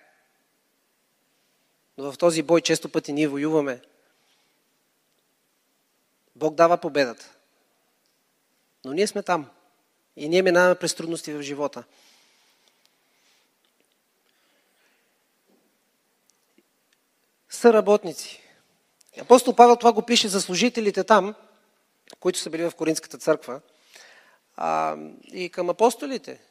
Но 2.01 2.11
в 2.11 2.17
този 2.17 2.41
бой 2.41 2.61
често 2.61 2.89
пъти 2.89 3.13
ние 3.13 3.27
воюваме. 3.27 3.81
Бог 6.35 6.55
дава 6.55 6.77
победата. 6.77 7.29
Но 8.85 8.93
ние 8.93 9.07
сме 9.07 9.23
там. 9.23 9.49
И 10.15 10.29
ние 10.29 10.41
минаваме 10.41 10.75
през 10.75 10.95
трудности 10.95 11.33
в 11.33 11.41
живота. 11.41 11.83
Са 17.49 17.73
работници. 17.73 18.41
Апостол 19.19 19.55
Павел 19.55 19.75
това 19.75 19.93
го 19.93 20.01
пише 20.01 20.27
за 20.27 20.41
служителите 20.41 21.03
там, 21.03 21.35
които 22.19 22.39
са 22.39 22.49
били 22.49 22.69
в 22.69 22.75
Коринската 22.75 23.17
църква. 23.17 23.61
А, 24.55 24.97
и 25.31 25.49
към 25.49 25.69
апостолите. 25.69 26.41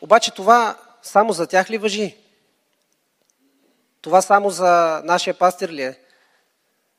Обаче 0.00 0.34
това 0.34 0.78
само 1.02 1.32
за 1.32 1.46
тях 1.46 1.70
ли 1.70 1.78
въжи? 1.78 2.25
Това 4.06 4.22
само 4.22 4.50
за 4.50 5.02
нашия 5.04 5.38
пастир 5.38 5.68
ли 5.68 5.82
е? 5.82 6.00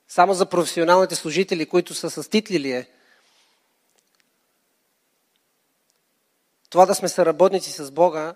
Само 0.08 0.34
за 0.34 0.46
професионалните 0.46 1.14
служители, 1.14 1.66
които 1.66 1.94
са 1.94 2.10
с 2.10 2.28
титли 2.28 2.60
ли 2.60 2.72
е? 2.72 2.88
Това 6.70 6.86
да 6.86 6.94
сме 6.94 7.08
съработници 7.08 7.72
с 7.72 7.90
Бога, 7.90 8.34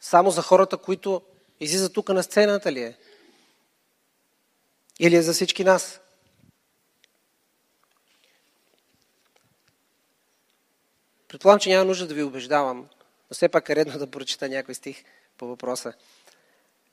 само 0.00 0.30
за 0.30 0.42
хората, 0.42 0.76
които 0.76 1.22
излизат 1.60 1.92
тук 1.92 2.08
на 2.08 2.22
сцената 2.22 2.72
ли 2.72 2.82
е? 2.82 2.96
Или 4.98 5.16
е 5.16 5.22
за 5.22 5.32
всички 5.32 5.64
нас? 5.64 6.00
Предполагам, 11.28 11.60
че 11.60 11.70
няма 11.70 11.84
нужда 11.84 12.06
да 12.06 12.14
ви 12.14 12.22
убеждавам, 12.22 12.78
но 13.30 13.34
все 13.34 13.48
пак 13.48 13.68
е 13.68 13.76
редно 13.76 13.98
да 13.98 14.10
прочита 14.10 14.48
някой 14.48 14.74
стих 14.74 15.04
по 15.38 15.46
въпроса. 15.46 15.92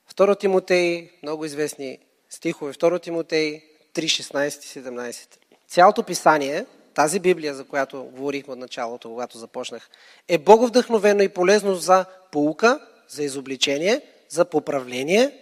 Второ 0.08 0.34
Тимотей, 0.34 1.10
много 1.22 1.44
известни 1.44 1.98
стихове, 2.30 2.72
Второ 2.72 2.98
Тимотей 2.98 3.64
3, 3.94 4.04
16 4.04 4.48
17. 4.48 5.36
Цялото 5.68 6.02
писание, 6.02 6.66
тази 6.94 7.20
Библия, 7.20 7.54
за 7.54 7.64
която 7.64 8.04
говорихме 8.04 8.52
от 8.52 8.58
началото, 8.58 9.08
когато 9.08 9.38
започнах, 9.38 9.90
е 10.28 10.38
боговдъхновено 10.38 11.22
и 11.22 11.28
полезно 11.28 11.74
за 11.74 12.04
полука, 12.32 12.80
за 13.08 13.22
изобличение, 13.22 14.02
за 14.28 14.44
поправление, 14.44 15.38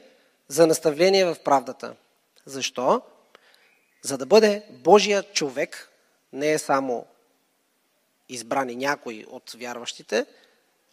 за 0.49 0.67
наставление 0.67 1.25
в 1.25 1.37
правдата. 1.45 1.95
Защо? 2.47 3.03
За 4.03 4.19
да 4.19 4.27
бъде 4.27 4.63
Божия 4.71 5.23
човек, 5.23 5.93
не 6.33 6.53
е 6.53 6.59
само 6.59 7.07
избрани 8.29 8.77
някой 8.77 9.25
от 9.31 9.53
вярващите, 9.59 10.27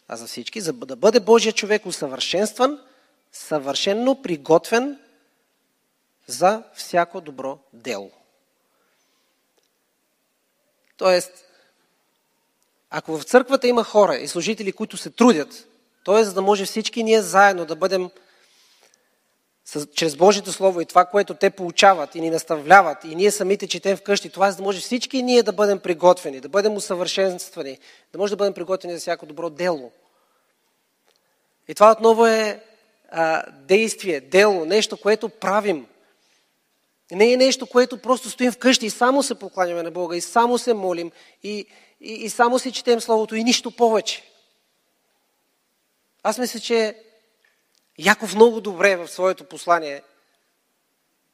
а 0.08 0.16
за 0.16 0.26
всички, 0.26 0.60
за 0.60 0.72
да 0.72 0.96
бъде 0.96 1.20
Божия 1.20 1.52
човек 1.52 1.86
усъвършенстван, 1.86 2.80
съвършенно 3.34 4.22
приготвен 4.22 4.98
за 6.26 6.62
всяко 6.74 7.20
добро 7.20 7.58
дело. 7.72 8.10
Тоест, 10.96 11.44
ако 12.90 13.18
в 13.18 13.24
църквата 13.24 13.68
има 13.68 13.84
хора 13.84 14.16
и 14.16 14.28
служители, 14.28 14.72
които 14.72 14.96
се 14.96 15.10
трудят, 15.10 15.68
т.е. 16.04 16.24
за 16.24 16.34
да 16.34 16.42
може 16.42 16.64
всички 16.64 17.02
ние 17.02 17.22
заедно 17.22 17.64
да 17.64 17.76
бъдем 17.76 18.10
чрез 19.94 20.16
Божието 20.16 20.52
Слово 20.52 20.80
и 20.80 20.86
това, 20.86 21.04
което 21.04 21.34
те 21.34 21.50
получават 21.50 22.14
и 22.14 22.20
ни 22.20 22.30
наставляват, 22.30 23.04
и 23.04 23.14
ние 23.14 23.30
самите 23.30 23.68
четем 23.68 23.96
вкъщи, 23.96 24.30
това 24.30 24.50
за 24.50 24.56
да 24.56 24.62
може 24.62 24.80
всички 24.80 25.22
ние 25.22 25.42
да 25.42 25.52
бъдем 25.52 25.80
приготвени, 25.80 26.40
да 26.40 26.48
бъдем 26.48 26.76
усъвършенствани, 26.76 27.78
да 28.12 28.18
може 28.18 28.30
да 28.30 28.36
бъдем 28.36 28.54
приготвени 28.54 28.94
за 28.94 29.00
всяко 29.00 29.26
добро 29.26 29.50
дело. 29.50 29.92
И 31.68 31.74
това 31.74 31.92
отново 31.92 32.26
е 32.26 32.73
а, 33.16 33.50
действие, 33.50 34.20
дело, 34.20 34.64
нещо, 34.64 34.96
което 34.96 35.28
правим. 35.28 35.86
Не 37.12 37.32
е 37.32 37.36
нещо, 37.36 37.66
което 37.66 37.98
просто 37.98 38.30
стоим 38.30 38.52
вкъщи 38.52 38.86
и 38.86 38.90
само 38.90 39.22
се 39.22 39.34
покланяме 39.34 39.82
на 39.82 39.90
Бога, 39.90 40.16
и 40.16 40.20
само 40.20 40.58
се 40.58 40.74
молим, 40.74 41.12
и, 41.42 41.66
и, 42.00 42.12
и 42.12 42.30
само 42.30 42.58
си 42.58 42.72
четем 42.72 43.00
Словото, 43.00 43.34
и 43.34 43.44
нищо 43.44 43.70
повече. 43.70 44.22
Аз 46.22 46.38
мисля, 46.38 46.60
че 46.60 46.96
Яков 47.98 48.34
много 48.34 48.60
добре 48.60 48.96
в 48.96 49.08
своето 49.08 49.44
послание 49.44 50.02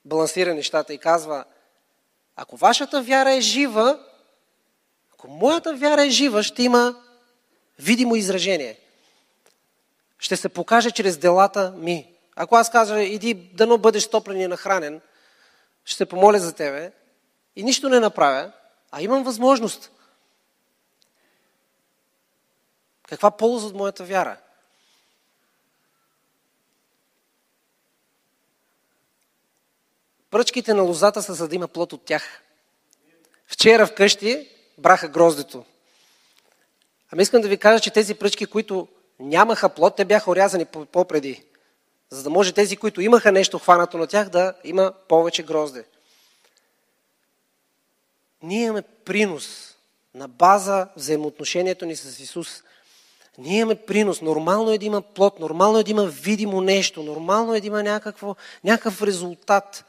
балансира 0.05 0.55
нещата 0.55 0.95
и 0.95 0.99
казва, 0.99 1.45
ако 2.37 2.57
вашата 2.57 3.03
вяра 3.03 3.33
е 3.33 3.41
жива, 3.41 4.07
ако 5.13 5.29
моята 5.29 5.77
вяра 5.77 6.05
е 6.05 6.11
жива, 6.11 6.43
ще 6.43 6.63
има 6.63 7.03
видимо 7.79 8.17
изражение. 8.17 8.79
Ще 10.21 10.37
се 10.37 10.49
покаже 10.49 10.91
чрез 10.91 11.19
делата 11.19 11.75
ми. 11.77 12.15
Ако 12.37 12.57
аз 12.57 12.71
кажа, 12.71 13.03
иди 13.03 13.35
дано 13.35 13.79
бъдеш 13.79 14.09
топлен 14.09 14.41
и 14.41 14.47
нахранен, 14.47 15.00
ще 15.85 16.07
помоля 16.07 16.39
за 16.39 16.53
тебе 16.53 16.93
и 17.57 17.62
нищо 17.62 17.89
не 17.89 18.00
направя, 18.00 18.53
а 18.91 19.03
имам 19.03 19.25
възможност. 19.25 19.91
Каква 23.09 23.31
полза 23.31 23.67
от 23.67 23.75
моята 23.75 24.05
вяра? 24.05 24.37
Пръчките 30.31 30.75
на 30.75 30.83
лозата 30.83 31.23
са 31.23 31.35
за 31.35 31.49
да 31.49 31.55
има 31.55 31.69
плод 31.69 31.93
от 31.93 32.05
тях. 32.05 32.43
Вчера 33.47 33.87
вкъщи 33.87 34.49
браха 34.79 35.09
гроздето. 35.09 35.65
Ами 37.11 37.23
искам 37.23 37.41
да 37.41 37.49
ви 37.49 37.59
кажа, 37.59 37.81
че 37.81 37.91
тези 37.91 38.15
пръчки, 38.15 38.47
които 38.47 38.89
нямаха 39.21 39.69
плод, 39.69 39.97
те 39.97 40.05
бяха 40.05 40.31
орязани 40.31 40.65
по-преди. 40.65 41.45
За 42.11 42.23
да 42.23 42.31
може 42.31 42.53
тези, 42.53 42.77
които 42.77 43.00
имаха 43.00 43.33
нещо 43.33 43.59
хванато 43.59 43.99
на 43.99 44.07
тях, 44.07 44.29
да 44.29 44.55
има 44.65 44.93
повече 45.09 45.43
грозде. 45.43 45.85
Ние 48.43 48.65
имаме 48.65 48.83
принос 48.83 49.77
на 50.15 50.29
база 50.29 50.89
взаимоотношението 50.97 51.87
ни 51.87 51.97
с 51.97 52.21
Исус. 52.21 52.62
Ние 53.39 53.59
имаме 53.59 53.75
принос. 53.75 54.23
Нормално 54.23 54.71
е 54.71 54.79
да 54.79 54.85
има 54.85 55.03
плод, 55.03 55.41
нормално 55.41 55.79
е 55.79 55.85
да 55.85 55.91
има 55.91 56.07
видимо 56.07 56.61
нещо, 56.61 57.03
нормално 57.03 57.55
е 57.55 57.61
да 57.61 57.67
има 57.67 57.83
някакво, 57.83 58.37
някакъв 58.65 59.03
резултат. 59.03 59.85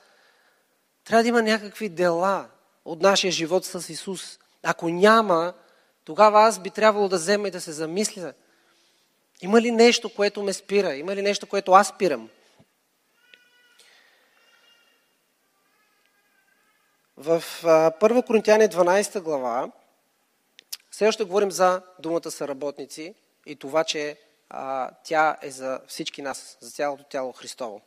Трябва 1.06 1.24
да 1.24 1.30
има 1.30 1.42
някакви 1.42 1.90
дела 1.90 2.48
от 2.86 3.02
нашия 3.02 3.32
живот 3.32 3.66
с 3.66 3.90
Исус. 3.90 4.40
Ако 4.64 4.90
няма, 4.90 5.54
тогава 6.06 6.42
аз 6.42 6.60
би 6.60 6.70
трябвало 6.70 7.10
да 7.10 7.16
взема 7.16 7.48
и 7.48 7.52
да 7.52 7.62
се 7.62 7.72
замисля. 7.72 8.34
Има 9.42 9.62
ли 9.62 9.72
нещо, 9.72 10.14
което 10.16 10.44
ме 10.44 10.54
спира? 10.54 10.96
Има 10.96 11.16
ли 11.16 11.22
нещо, 11.22 11.48
което 11.48 11.72
аз 11.72 11.88
спирам? 11.88 12.30
В 17.18 17.44
1 17.64 18.26
Коринтияне 18.26 18.70
12 18.70 19.20
глава 19.20 19.72
все 20.92 21.08
още 21.08 21.24
говорим 21.24 21.52
за 21.52 21.82
думата 22.00 22.32
съработници 22.32 23.14
и 23.46 23.56
това, 23.56 23.84
че 23.84 24.18
а, 24.50 24.90
тя 25.04 25.38
е 25.42 25.52
за 25.52 25.80
всички 25.88 26.22
нас, 26.22 26.58
за 26.62 26.72
цялото 26.72 27.04
тяло 27.04 27.32
Христово. 27.32 27.82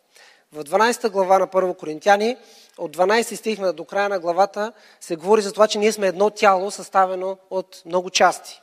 В 0.53 0.65
12 0.65 1.11
глава 1.11 1.39
на 1.39 1.49
1 1.49 1.77
Коринтияни, 1.77 2.37
от 2.79 2.97
12 2.97 3.35
стих 3.35 3.73
до 3.73 3.85
края 3.85 4.09
на 4.09 4.21
главата, 4.21 4.73
се 5.01 5.17
говори 5.17 5.43
за 5.43 5.53
това, 5.53 5.69
че 5.69 5.79
ние 5.79 5.93
сме 5.93 6.07
едно 6.07 6.31
тяло, 6.31 6.71
съставено 6.71 7.39
от 7.51 7.83
много 7.87 8.11
части. 8.11 8.61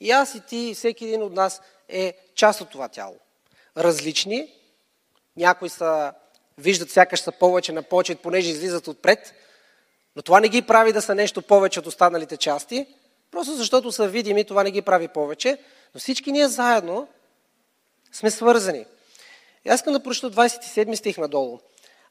И 0.00 0.10
аз 0.10 0.34
и 0.34 0.40
ти, 0.40 0.56
и 0.56 0.74
всеки 0.74 1.04
един 1.04 1.22
от 1.22 1.32
нас 1.32 1.60
е 1.90 2.14
част 2.34 2.60
от 2.60 2.70
това 2.70 2.88
тяло. 2.88 3.16
Различни, 3.76 4.52
някои 5.36 5.68
са, 5.68 6.12
виждат 6.58 6.90
сякаш 6.90 7.20
са 7.20 7.32
повече 7.32 7.72
на 7.72 7.82
почет, 7.82 8.20
понеже 8.20 8.50
излизат 8.50 8.88
отпред, 8.88 9.34
но 10.16 10.22
това 10.22 10.40
не 10.40 10.48
ги 10.48 10.62
прави 10.62 10.92
да 10.92 11.02
са 11.02 11.14
нещо 11.14 11.42
повече 11.42 11.78
от 11.78 11.86
останалите 11.86 12.36
части, 12.36 12.86
просто 13.30 13.54
защото 13.54 13.92
са 13.92 14.08
видими, 14.08 14.44
това 14.44 14.62
не 14.62 14.70
ги 14.70 14.82
прави 14.82 15.08
повече, 15.08 15.58
но 15.94 16.00
всички 16.00 16.32
ние 16.32 16.48
заедно 16.48 17.08
сме 18.12 18.30
свързани. 18.30 18.84
И 19.64 19.68
аз 19.68 19.80
искам 19.80 19.92
да 19.92 20.02
прочета 20.02 20.30
27 20.30 20.94
стих 20.94 21.18
надолу. 21.18 21.58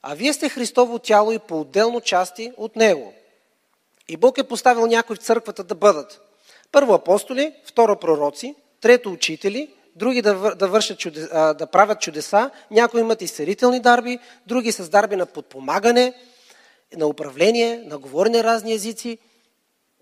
А 0.02 0.14
вие 0.14 0.32
сте 0.32 0.48
Христово 0.48 0.98
тяло 0.98 1.32
и 1.32 1.38
по-отделно 1.38 2.00
части 2.00 2.52
от 2.56 2.76
Него. 2.76 3.14
И 4.08 4.16
Бог 4.16 4.38
е 4.38 4.48
поставил 4.48 4.86
някои 4.86 5.16
в 5.16 5.18
църквата 5.18 5.64
да 5.64 5.74
бъдат. 5.74 6.20
Първо 6.72 6.92
апостоли, 6.92 7.54
второ 7.64 7.96
пророци, 7.96 8.54
трето 8.80 9.12
учители, 9.12 9.74
други 9.96 10.22
да, 10.22 10.54
да, 10.54 10.68
вършат 10.68 10.98
чудес, 10.98 11.28
да 11.30 11.68
правят 11.72 12.00
чудеса, 12.00 12.50
някои 12.70 13.00
имат 13.00 13.22
изцелителни 13.22 13.80
дарби, 13.80 14.18
други 14.46 14.72
с 14.72 14.88
дарби 14.88 15.16
на 15.16 15.26
подпомагане, 15.26 16.14
на 16.96 17.06
управление, 17.06 17.82
на 17.86 17.98
говорене 17.98 18.44
разни 18.44 18.72
езици, 18.72 19.18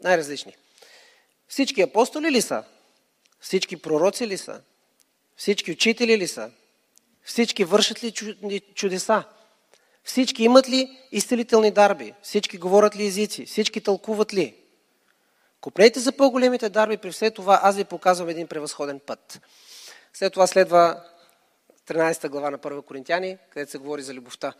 най-различни. 0.02 0.56
Всички 1.48 1.82
апостоли 1.82 2.30
ли 2.30 2.42
са? 2.42 2.64
Всички 3.40 3.76
пророци 3.76 4.26
ли 4.26 4.38
са? 4.38 4.60
Всички 5.36 5.72
учители 5.72 6.18
ли 6.18 6.28
са? 6.28 6.50
Всички 7.24 7.64
вършат 7.64 8.04
ли 8.04 8.12
чудеса? 8.74 9.24
Всички 10.04 10.44
имат 10.44 10.68
ли 10.68 10.98
изцелителни 11.12 11.70
дарби? 11.70 12.14
Всички 12.22 12.58
говорят 12.58 12.96
ли 12.96 13.06
езици? 13.06 13.46
Всички 13.46 13.80
тълкуват 13.80 14.34
ли? 14.34 14.54
Купнете 15.60 16.00
за 16.00 16.12
по-големите 16.12 16.68
дарби, 16.68 16.96
при 16.96 17.10
все 17.10 17.30
това 17.30 17.60
аз 17.62 17.76
ви 17.76 17.84
показвам 17.84 18.28
един 18.28 18.46
превъзходен 18.46 19.00
път. 19.00 19.40
След 20.12 20.32
това 20.32 20.46
следва 20.46 21.04
13 21.86 22.28
глава 22.28 22.50
на 22.50 22.58
1 22.58 22.84
Коринтияни, 22.84 23.38
където 23.50 23.70
се 23.70 23.78
говори 23.78 24.02
за 24.02 24.14
любовта. 24.14 24.52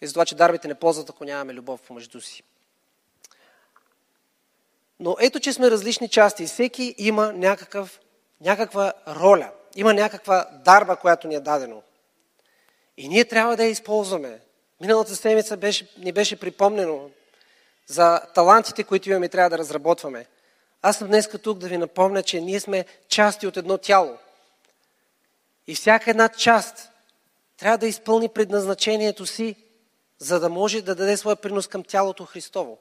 И 0.00 0.06
за 0.06 0.12
това, 0.12 0.24
че 0.24 0.34
дарбите 0.34 0.68
не 0.68 0.74
ползват, 0.74 1.10
ако 1.10 1.24
нямаме 1.24 1.54
любов 1.54 1.82
помежду 1.82 2.20
си. 2.20 2.42
Но 5.00 5.16
ето, 5.20 5.40
че 5.40 5.52
сме 5.52 5.70
различни 5.70 6.08
части. 6.08 6.46
Всеки 6.46 6.94
има 6.98 7.32
някакъв, 7.32 8.00
някаква 8.40 8.92
роля. 9.08 9.52
Има 9.76 9.94
някаква 9.94 10.48
дарба, 10.64 10.96
която 10.96 11.28
ни 11.28 11.34
е 11.34 11.40
дадено. 11.40 11.82
И 12.96 13.08
ние 13.08 13.24
трябва 13.24 13.56
да 13.56 13.64
я 13.64 13.70
използваме. 13.70 14.40
Миналата 14.80 15.16
седмица 15.16 15.56
беше, 15.56 15.88
ни 15.98 16.12
беше 16.12 16.40
припомнено 16.40 17.10
за 17.86 18.20
талантите, 18.34 18.84
които 18.84 19.10
имаме 19.10 19.26
и 19.26 19.28
трябва 19.28 19.50
да 19.50 19.58
разработваме. 19.58 20.26
Аз 20.82 20.98
съм 20.98 21.08
днес 21.08 21.28
тук 21.42 21.58
да 21.58 21.68
ви 21.68 21.78
напомня, 21.78 22.22
че 22.22 22.40
ние 22.40 22.60
сме 22.60 22.84
части 23.08 23.46
от 23.46 23.56
едно 23.56 23.78
тяло. 23.78 24.18
И 25.66 25.74
всяка 25.74 26.10
една 26.10 26.28
част 26.28 26.90
трябва 27.56 27.78
да 27.78 27.86
изпълни 27.86 28.28
предназначението 28.28 29.26
си, 29.26 29.56
за 30.18 30.40
да 30.40 30.48
може 30.48 30.82
да 30.82 30.94
даде 30.94 31.16
своя 31.16 31.36
принос 31.36 31.66
към 31.66 31.84
тялото 31.84 32.24
Христово. 32.24 32.78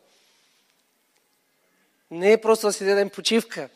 Не 2.12 2.32
е 2.32 2.42
просто 2.42 2.68
да 2.68 2.74
си 2.74 2.86
дадем 2.86 3.10
почивка. 3.10 3.70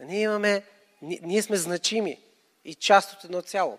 Ние 0.00 0.20
имаме, 0.20 0.62
ние 1.02 1.42
сме 1.42 1.56
значими 1.56 2.20
и 2.64 2.74
част 2.74 3.12
от 3.12 3.24
едно 3.24 3.42
цяло. 3.42 3.78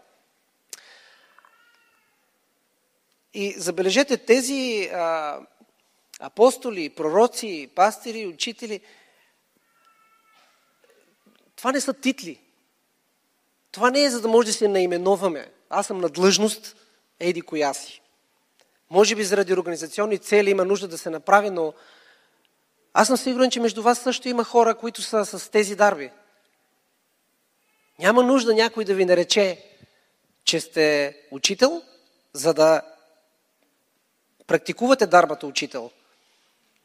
И 3.34 3.52
забележете, 3.58 4.18
тези 4.18 4.90
а, 4.94 5.40
апостоли, 6.20 6.90
пророци, 6.90 7.70
пастири, 7.76 8.28
учители, 8.28 8.82
това 11.56 11.72
не 11.72 11.82
са 11.82 11.94
титли. 11.94 12.42
Това 13.72 13.92
не 13.92 14.04
е 14.04 14.10
за 14.10 14.22
да 14.22 14.28
може 14.28 14.48
да 14.48 14.54
се 14.54 14.68
наименуваме. 14.68 15.52
Аз 15.70 15.88
съм 15.88 16.02
на 16.02 16.10
длъжност, 16.10 16.76
еди 17.20 17.42
коя 17.42 17.74
си. 17.74 18.02
Може 18.90 19.16
би 19.16 19.24
заради 19.24 19.54
организационни 19.54 20.20
цели 20.20 20.50
има 20.50 20.66
нужда 20.66 20.88
да 20.88 20.98
се 20.98 21.10
направи, 21.10 21.50
но 21.50 21.74
аз 22.94 23.08
съм 23.08 23.18
сигурен, 23.18 23.52
че 23.52 23.60
между 23.60 23.82
вас 23.82 24.00
също 24.00 24.28
има 24.28 24.44
хора, 24.44 24.76
които 24.76 25.02
са 25.02 25.26
с 25.26 25.52
тези 25.52 25.76
дарби. 25.76 26.12
Няма 28.00 28.24
нужда 28.24 28.54
някой 28.54 28.86
да 28.86 28.94
ви 28.94 29.06
нарече, 29.06 29.66
че 30.44 30.60
сте 30.60 31.18
учител, 31.32 31.82
за 32.34 32.54
да 32.54 32.82
практикувате 34.48 35.08
дарбата 35.08 35.48
учител. 35.48 35.92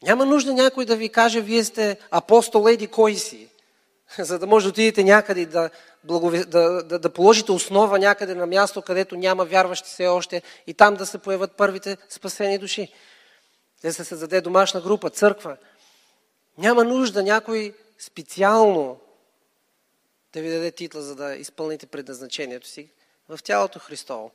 Няма 0.05 0.25
нужда 0.25 0.53
някой 0.53 0.85
да 0.85 0.95
ви 0.95 1.09
каже, 1.09 1.41
вие 1.41 1.63
сте 1.63 1.97
апостол 2.11 2.69
Еди 2.69 2.87
кой 2.87 3.15
си, 3.15 3.49
за 4.19 4.39
да 4.39 4.47
може 4.47 4.65
да 4.65 4.69
отидете 4.69 5.03
някъде 5.03 5.41
и 5.41 5.45
да, 5.45 5.69
благове... 6.03 6.45
да, 6.45 6.83
да, 6.83 6.99
да 6.99 7.09
положите 7.09 7.51
основа 7.51 7.99
някъде 7.99 8.35
на 8.35 8.45
място, 8.45 8.81
където 8.81 9.15
няма 9.15 9.45
вярващи 9.45 9.89
все 9.89 10.07
още 10.07 10.41
и 10.67 10.73
там 10.73 10.95
да 10.95 11.05
се 11.05 11.17
появят 11.17 11.51
първите 11.51 11.97
спасени 12.09 12.57
души. 12.57 12.93
Да 13.81 13.93
се 13.93 14.03
създаде 14.03 14.41
домашна 14.41 14.81
група, 14.81 15.09
църква. 15.09 15.57
Няма 16.57 16.83
нужда 16.83 17.23
някой 17.23 17.73
специално 17.99 18.99
да 20.33 20.41
ви 20.41 20.49
даде 20.49 20.71
титла, 20.71 21.01
за 21.01 21.15
да 21.15 21.35
изпълните 21.35 21.85
предназначението 21.85 22.67
си 22.67 22.89
в 23.29 23.39
тялото 23.43 23.79
Христово. 23.79 24.31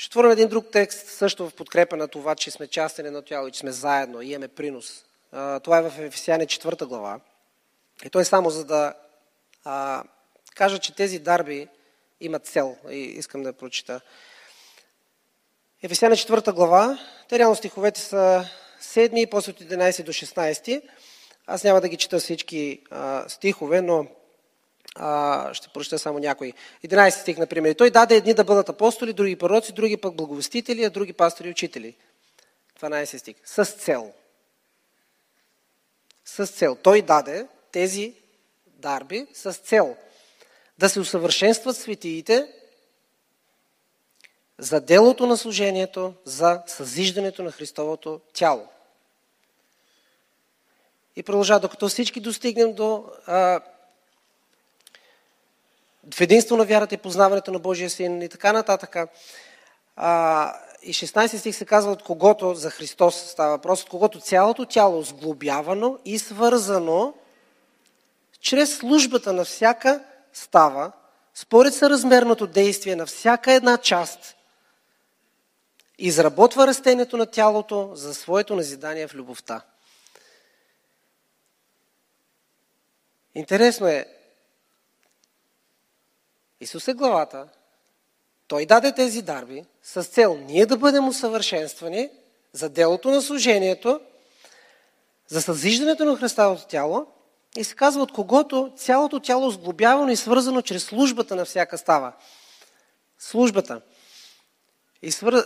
Ще 0.00 0.06
отворим 0.06 0.30
един 0.30 0.48
друг 0.48 0.66
текст, 0.72 1.06
също 1.06 1.48
в 1.48 1.54
подкрепа 1.54 1.96
на 1.96 2.08
това, 2.08 2.34
че 2.34 2.50
сме 2.50 2.66
частен 2.66 3.06
едно 3.06 3.22
тяло 3.22 3.48
и 3.48 3.50
че 3.50 3.60
сме 3.60 3.72
заедно 3.72 4.22
и 4.22 4.30
имаме 4.30 4.48
принос. 4.48 5.04
Това 5.62 5.78
е 5.78 5.90
в 5.90 5.98
Ефесяне 5.98 6.46
4 6.46 6.86
глава. 6.86 7.20
И 8.04 8.10
то 8.10 8.20
е 8.20 8.24
само 8.24 8.50
за 8.50 8.64
да 8.64 8.94
а, 9.64 10.04
кажа, 10.54 10.78
че 10.78 10.94
тези 10.94 11.18
дарби 11.18 11.68
имат 12.20 12.46
цел. 12.46 12.76
И 12.90 12.98
искам 12.98 13.42
да 13.42 13.48
я 13.48 13.52
прочита. 13.52 14.00
Ефесяне 15.82 16.16
4 16.16 16.52
глава, 16.52 16.98
те 17.28 17.38
реално 17.38 17.56
стиховете 17.56 18.00
са 18.00 18.48
7 18.82 19.16
и 19.16 19.26
после 19.26 19.52
от 19.52 19.60
11 19.60 20.02
до 20.02 20.12
16. 20.12 20.82
Аз 21.46 21.64
няма 21.64 21.80
да 21.80 21.88
ги 21.88 21.96
чета 21.96 22.18
всички 22.18 22.82
а, 22.90 23.28
стихове, 23.28 23.80
но 23.80 24.06
а, 24.98 25.54
ще 25.54 25.68
прочета 25.68 25.98
само 25.98 26.18
някои. 26.18 26.52
11 26.84 27.10
стих, 27.10 27.38
например. 27.38 27.74
Той 27.74 27.90
даде 27.90 28.16
едни 28.16 28.34
да 28.34 28.44
бъдат 28.44 28.68
апостоли, 28.68 29.12
други 29.12 29.36
пророци, 29.36 29.72
други 29.72 29.96
пък 29.96 30.14
благовестители, 30.14 30.84
а 30.84 30.90
други 30.90 31.12
пастори 31.12 31.48
и 31.48 31.50
учители. 31.50 31.96
12 32.80 33.16
стих. 33.16 33.36
С 33.44 33.64
цел. 33.64 34.12
С 36.24 36.46
цел. 36.46 36.76
Той 36.82 37.02
даде 37.02 37.46
тези 37.72 38.14
дарби 38.66 39.26
с 39.34 39.52
цел 39.52 39.96
да 40.78 40.88
се 40.88 41.00
усъвършенстват 41.00 41.76
светиите 41.76 42.52
за 44.58 44.80
делото 44.80 45.26
на 45.26 45.36
служението, 45.36 46.14
за 46.24 46.62
съзиждането 46.66 47.42
на 47.42 47.52
Христовото 47.52 48.20
тяло. 48.32 48.68
И 51.16 51.22
продължава, 51.22 51.60
докато 51.60 51.88
всички 51.88 52.20
достигнем 52.20 52.72
до 52.72 53.04
а, 53.26 53.60
в 56.14 56.20
единство 56.20 56.56
на 56.56 56.64
вярата 56.64 56.94
и 56.94 56.98
познаването 56.98 57.52
на 57.52 57.58
Божия 57.58 57.90
син 57.90 58.22
и 58.22 58.28
така 58.28 58.52
нататък. 58.52 58.96
А, 59.96 60.54
и 60.82 60.94
16 60.94 61.36
стих 61.36 61.56
се 61.56 61.64
казва 61.64 61.92
от 61.92 62.02
когото 62.02 62.54
за 62.54 62.70
Христос 62.70 63.16
става 63.16 63.50
въпрос, 63.50 63.82
от 63.82 63.88
когото 63.88 64.20
цялото 64.20 64.64
тяло 64.64 65.02
сглобявано 65.02 65.98
и 66.04 66.18
свързано 66.18 67.14
чрез 68.40 68.76
службата 68.76 69.32
на 69.32 69.44
всяка 69.44 70.04
става, 70.32 70.92
според 71.34 71.74
съразмерното 71.74 72.46
действие 72.46 72.96
на 72.96 73.06
всяка 73.06 73.52
една 73.52 73.76
част, 73.76 74.36
изработва 75.98 76.66
растението 76.66 77.16
на 77.16 77.26
тялото 77.26 77.90
за 77.94 78.14
своето 78.14 78.56
назидание 78.56 79.08
в 79.08 79.14
любовта. 79.14 79.62
Интересно 83.34 83.86
е, 83.86 84.06
Исус 86.60 86.88
е 86.88 86.94
главата, 86.94 87.48
Той 88.48 88.66
даде 88.66 88.94
тези 88.94 89.22
дарби 89.22 89.64
с 89.82 90.04
цел 90.04 90.38
ние 90.48 90.66
да 90.66 90.76
бъдем 90.76 91.08
усъвършенствани 91.08 92.10
за 92.52 92.68
делото 92.68 93.10
на 93.10 93.22
служението, 93.22 94.00
за 95.28 95.42
съзиждането 95.42 96.04
на 96.04 96.16
Христовото 96.16 96.66
тяло 96.66 97.06
и 97.56 97.64
се 97.64 97.74
казва 97.74 98.02
от 98.02 98.12
когото 98.12 98.72
цялото 98.76 99.20
тяло 99.20 99.50
сглобявано 99.50 100.12
и 100.12 100.16
свързано 100.16 100.62
чрез 100.62 100.84
службата 100.84 101.36
на 101.36 101.44
всяка 101.44 101.78
става. 101.78 102.12
Службата. 103.18 103.80
И 105.02 105.12
свър... 105.12 105.44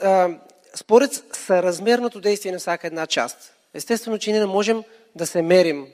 според 0.75 1.25
съразмерното 1.33 2.21
действие 2.21 2.53
на 2.53 2.59
всяка 2.59 2.87
една 2.87 3.07
част. 3.07 3.53
Естествено, 3.75 4.19
че 4.19 4.31
ние 4.31 4.41
не 4.41 4.47
можем 4.47 4.83
да 5.15 5.27
се 5.27 5.43
мерим 5.43 5.89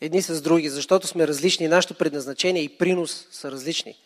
едни 0.00 0.22
с 0.22 0.42
други, 0.42 0.68
защото 0.68 1.06
сме 1.06 1.28
различни. 1.28 1.68
Нашето 1.68 1.94
предназначение 1.94 2.62
и 2.62 2.78
принос 2.78 3.26
са 3.30 3.52
различни. 3.52 3.96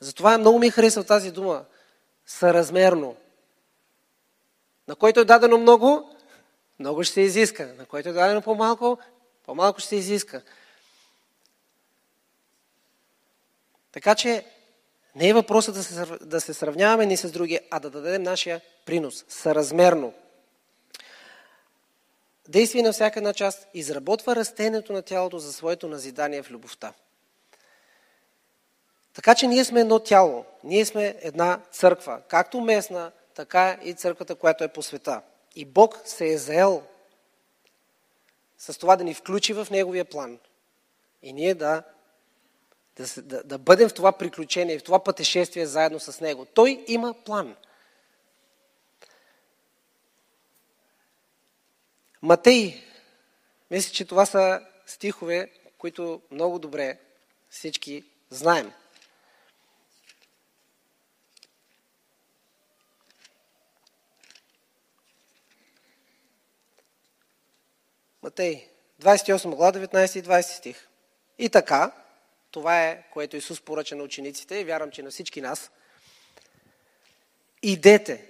Затова 0.00 0.38
много 0.38 0.58
ми 0.58 0.70
харесва 0.70 1.04
тази 1.04 1.30
дума. 1.30 1.64
Съразмерно. 2.26 3.16
На 4.88 4.96
който 4.96 5.20
е 5.20 5.24
дадено 5.24 5.58
много, 5.58 6.16
много 6.78 7.04
ще 7.04 7.20
изиска. 7.20 7.74
На 7.78 7.86
който 7.86 8.08
е 8.08 8.12
дадено 8.12 8.42
по-малко, 8.42 8.98
по-малко 9.44 9.80
ще 9.80 9.96
изиска. 9.96 10.42
Така 13.92 14.14
че 14.14 14.46
не 15.14 15.28
е 15.28 15.34
въпросът 15.34 15.74
да 15.74 15.82
се, 15.82 16.06
да 16.20 16.40
се 16.40 16.54
сравняваме 16.54 17.06
ни 17.06 17.16
с 17.16 17.30
други, 17.30 17.60
а 17.70 17.80
да 17.80 17.90
дадем 17.90 18.22
нашия 18.22 18.60
принос, 18.86 19.24
съразмерно. 19.28 20.14
Действие 22.48 22.82
на 22.82 22.92
всяка 22.92 23.18
една 23.18 23.32
част 23.32 23.68
изработва 23.74 24.36
растението 24.36 24.92
на 24.92 25.02
тялото 25.02 25.38
за 25.38 25.52
своето 25.52 25.88
назидание 25.88 26.42
в 26.42 26.50
любовта. 26.50 26.92
Така 29.16 29.34
че 29.34 29.46
ние 29.46 29.64
сме 29.64 29.80
едно 29.80 29.98
тяло, 29.98 30.44
ние 30.64 30.84
сме 30.84 31.16
една 31.20 31.60
църква, 31.72 32.20
както 32.28 32.60
местна, 32.60 33.12
така 33.34 33.78
и 33.82 33.94
църквата, 33.94 34.34
която 34.34 34.64
е 34.64 34.68
по 34.68 34.82
света. 34.82 35.22
И 35.54 35.64
Бог 35.64 36.00
се 36.04 36.32
е 36.32 36.38
заел 36.38 36.82
с 38.58 38.78
това 38.78 38.96
да 38.96 39.04
ни 39.04 39.14
включи 39.14 39.52
в 39.52 39.68
Неговия 39.70 40.04
план. 40.04 40.38
И 41.22 41.32
ние 41.32 41.54
да 41.54 41.82
да, 42.96 43.22
да, 43.22 43.42
да 43.42 43.58
бъдем 43.58 43.88
в 43.88 43.94
това 43.94 44.12
приключение, 44.12 44.78
в 44.78 44.84
това 44.84 45.04
пътешествие 45.04 45.66
заедно 45.66 46.00
с 46.00 46.20
Него. 46.20 46.44
Той 46.44 46.84
има 46.86 47.14
план. 47.24 47.56
Матей, 52.22 52.82
мисля, 53.70 53.92
че 53.92 54.04
това 54.04 54.26
са 54.26 54.60
стихове, 54.86 55.50
които 55.78 56.20
много 56.30 56.58
добре 56.58 56.98
всички 57.50 58.04
знаем. 58.30 58.72
Матей, 68.26 68.68
28 69.02 69.54
глава, 69.54 69.72
19 69.72 70.18
и 70.18 70.22
20 70.22 70.42
стих. 70.42 70.88
И 71.38 71.48
така, 71.48 71.92
това 72.50 72.82
е, 72.82 73.02
което 73.12 73.36
Исус 73.36 73.60
поръча 73.60 73.96
на 73.96 74.02
учениците 74.02 74.56
и 74.56 74.64
вярвам, 74.64 74.90
че 74.90 75.02
на 75.02 75.10
всички 75.10 75.40
нас. 75.40 75.70
Идете. 77.62 78.24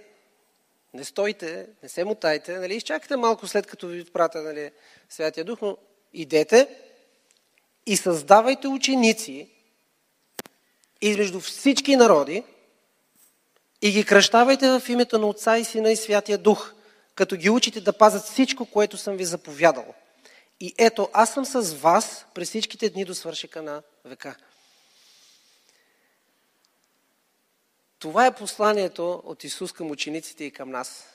Не 0.95 1.05
стойте, 1.05 1.67
не 1.83 1.89
се 1.89 2.05
мутайте, 2.05 2.59
нали? 2.59 2.75
изчакайте 2.75 3.17
малко 3.17 3.47
след 3.47 3.67
като 3.67 3.87
ви 3.87 4.01
отпратя 4.01 4.43
нали, 4.43 4.71
Святия 5.09 5.45
Дух, 5.45 5.59
но 5.63 5.77
идете 6.13 6.69
и 7.87 7.97
създавайте 7.97 8.69
ученици 8.69 9.51
измежду 11.01 11.41
всички 11.41 11.97
народи 11.97 12.45
и 13.83 13.93
ги 13.93 14.05
кръщавайте 14.05 14.69
в 14.69 14.89
името 14.89 15.19
на 15.19 15.27
Отца 15.27 15.59
и 15.59 15.65
Сина 15.65 15.91
и 15.91 15.97
Святия 15.97 16.39
Дух, 16.39 16.73
като 17.17 17.37
ги 17.37 17.51
учите 17.51 17.81
да 17.81 17.93
пазят 17.93 18.25
всичко, 18.25 18.67
което 18.67 18.97
съм 18.97 19.17
ви 19.17 19.25
заповядал. 19.25 19.95
И 20.61 20.75
ето, 20.79 21.09
аз 21.13 21.35
съм 21.35 21.45
с 21.45 21.75
вас 21.75 22.27
през 22.35 22.49
всичките 22.49 22.91
дни 22.91 23.05
до 23.05 23.15
свършика 23.15 23.63
на 23.63 23.83
века. 24.05 24.37
Това 27.99 28.27
е 28.27 28.35
посланието 28.35 29.23
от 29.25 29.45
Исус 29.45 29.73
към 29.73 29.91
учениците 29.91 30.45
и 30.45 30.51
към 30.51 30.71
нас. 30.71 31.07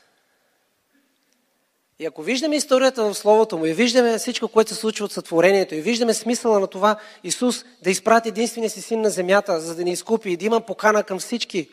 И 1.99 2.05
ако 2.05 2.21
виждаме 2.21 2.55
историята 2.55 3.03
в 3.03 3.13
Словото 3.13 3.57
му 3.57 3.65
и 3.65 3.73
виждаме 3.73 4.17
всичко, 4.17 4.47
което 4.47 4.69
се 4.69 4.75
случва 4.75 5.05
от 5.05 5.11
сътворението 5.11 5.75
и 5.75 5.81
виждаме 5.81 6.13
смисъла 6.13 6.59
на 6.59 6.67
това 6.67 6.99
Исус 7.23 7.65
да 7.83 7.91
изпрати 7.91 8.29
единствения 8.29 8.69
си 8.69 8.81
син 8.81 9.01
на 9.01 9.09
земята, 9.09 9.61
за 9.61 9.75
да 9.75 9.83
ни 9.83 9.91
изкупи 9.91 10.29
и 10.29 10.37
да 10.37 10.45
има 10.45 10.61
покана 10.61 11.03
към 11.03 11.19
всички, 11.19 11.69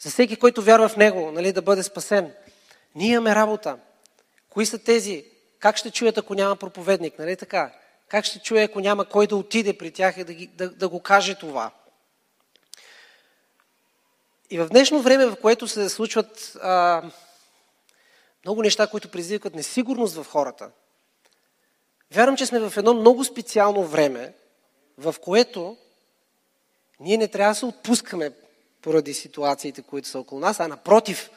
за 0.00 0.10
всеки, 0.10 0.36
който 0.36 0.62
вярва 0.62 0.88
в 0.88 0.96
Него, 0.96 1.30
нали, 1.30 1.52
да 1.52 1.62
бъде 1.62 1.82
спасен. 1.82 2.32
Ние 2.94 3.12
имаме 3.12 3.34
работа. 3.34 3.78
Кои 4.50 4.66
са 4.66 4.78
тези, 4.78 5.24
как 5.58 5.76
ще 5.76 5.90
чуят, 5.90 6.18
ако 6.18 6.34
няма 6.34 6.56
проповедник? 6.56 7.18
Нали 7.18 7.36
така? 7.36 7.72
Как 8.08 8.24
ще 8.24 8.38
чуе, 8.38 8.62
ако 8.62 8.80
няма 8.80 9.04
кой 9.04 9.26
да 9.26 9.36
отиде 9.36 9.78
при 9.78 9.92
тях 9.92 10.16
и 10.16 10.24
да, 10.24 10.34
ги, 10.34 10.46
да, 10.46 10.70
да 10.70 10.88
го 10.88 11.00
каже 11.00 11.34
това? 11.34 11.70
И 14.50 14.58
в 14.58 14.68
днешно 14.68 15.02
време, 15.02 15.26
в 15.26 15.36
което 15.36 15.68
се 15.68 15.88
случват 15.88 16.56
а, 16.62 17.02
много 18.44 18.62
неща, 18.62 18.86
които 18.86 19.10
предизвикват 19.10 19.54
несигурност 19.54 20.14
в 20.14 20.26
хората, 20.30 20.70
вярвам, 22.12 22.36
че 22.36 22.46
сме 22.46 22.60
в 22.60 22.76
едно 22.76 22.94
много 22.94 23.24
специално 23.24 23.84
време, 23.84 24.34
в 24.98 25.14
което 25.20 25.76
ние 27.00 27.16
не 27.16 27.28
трябва 27.28 27.50
да 27.50 27.58
се 27.58 27.66
отпускаме 27.66 28.32
поради 28.82 29.14
ситуациите, 29.14 29.82
които 29.82 30.08
са 30.08 30.18
около 30.18 30.40
нас, 30.40 30.60
а 30.60 30.68
напротив, 30.68 31.30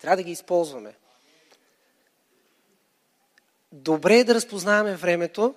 трябва 0.00 0.16
да 0.16 0.22
ги 0.22 0.30
използваме 0.30 0.94
добре 3.72 4.18
е 4.18 4.24
да 4.24 4.34
разпознаваме 4.34 4.96
времето 4.96 5.54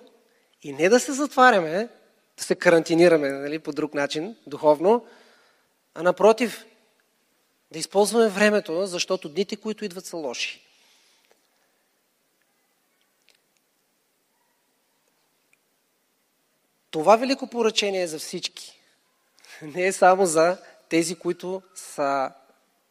и 0.62 0.72
не 0.72 0.88
да 0.88 1.00
се 1.00 1.12
затваряме, 1.12 1.88
да 2.36 2.44
се 2.44 2.54
карантинираме 2.54 3.30
нали, 3.30 3.58
по 3.58 3.72
друг 3.72 3.94
начин, 3.94 4.36
духовно, 4.46 5.06
а 5.94 6.02
напротив, 6.02 6.66
да 7.70 7.78
използваме 7.78 8.28
времето, 8.28 8.86
защото 8.86 9.28
дните, 9.28 9.56
които 9.56 9.84
идват, 9.84 10.06
са 10.06 10.16
лоши. 10.16 10.60
Това 16.90 17.16
велико 17.16 17.46
поръчение 17.46 18.02
е 18.02 18.06
за 18.06 18.18
всички. 18.18 18.80
Не 19.62 19.86
е 19.86 19.92
само 19.92 20.26
за 20.26 20.58
тези, 20.88 21.14
които 21.14 21.62
са 21.74 22.32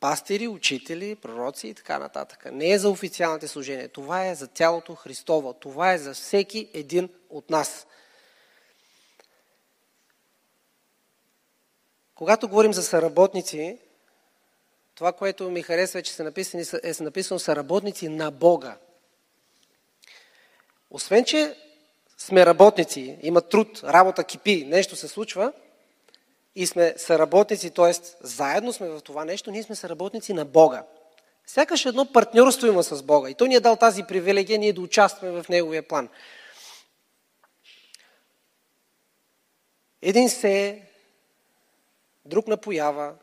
пастири, 0.03 0.47
учители, 0.47 1.15
пророци 1.15 1.67
и 1.67 1.73
така 1.73 1.99
нататък. 1.99 2.45
Не 2.51 2.71
е 2.71 2.79
за 2.79 2.89
официалните 2.89 3.47
служения. 3.47 3.89
Това 3.89 4.27
е 4.27 4.35
за 4.35 4.47
тялото 4.47 4.95
Христово. 4.95 5.53
Това 5.53 5.93
е 5.93 5.97
за 5.97 6.13
всеки 6.13 6.69
един 6.73 7.09
от 7.29 7.49
нас. 7.49 7.87
Когато 12.15 12.47
говорим 12.47 12.73
за 12.73 12.83
съработници, 12.83 13.79
това, 14.95 15.13
което 15.13 15.49
ми 15.49 15.61
харесва 15.61 15.99
е, 15.99 16.03
че 16.03 16.13
са 16.13 16.23
написани, 16.23 16.63
е 16.83 17.03
написано 17.03 17.39
съработници 17.39 18.09
на 18.09 18.31
Бога. 18.31 18.77
Освен, 20.91 21.25
че 21.25 21.55
сме 22.17 22.45
работници, 22.45 23.19
има 23.21 23.41
труд, 23.41 23.81
работа 23.83 24.23
кипи, 24.23 24.65
нещо 24.65 24.95
се 24.95 25.07
случва 25.07 25.53
и 26.55 26.67
сме 26.67 26.93
съработници, 26.97 27.69
т.е. 27.69 27.93
заедно 28.21 28.73
сме 28.73 28.89
в 28.89 29.01
това 29.01 29.25
нещо, 29.25 29.51
ние 29.51 29.63
сме 29.63 29.75
съработници 29.75 30.33
на 30.33 30.45
Бога. 30.45 30.83
Сякаш 31.47 31.85
едно 31.85 32.11
партньорство 32.11 32.67
има 32.67 32.83
с 32.83 33.03
Бога 33.03 33.29
и 33.29 33.35
Той 33.35 33.47
ни 33.47 33.55
е 33.55 33.59
дал 33.59 33.75
тази 33.75 34.03
привилегия 34.03 34.59
ние 34.59 34.73
да 34.73 34.81
участваме 34.81 35.43
в 35.43 35.49
Неговия 35.49 35.87
план. 35.87 36.09
Един 40.01 40.29
се, 40.29 40.81
друг 42.25 42.47
напоява, 42.47 43.13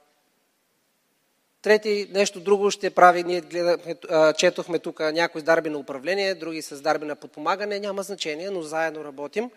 Трети 1.62 2.08
нещо 2.10 2.40
друго 2.40 2.70
ще 2.70 2.90
прави. 2.90 3.24
Ние 3.24 3.40
гледахме, 3.40 3.96
четохме 4.36 4.78
тук 4.78 5.00
някои 5.00 5.40
с 5.40 5.44
дарби 5.44 5.70
на 5.70 5.78
управление, 5.78 6.34
други 6.34 6.62
с 6.62 6.80
дарби 6.80 7.06
на 7.06 7.16
подпомагане. 7.16 7.78
Няма 7.78 8.02
значение, 8.02 8.50
но 8.50 8.62
заедно 8.62 9.04
работим. 9.04 9.50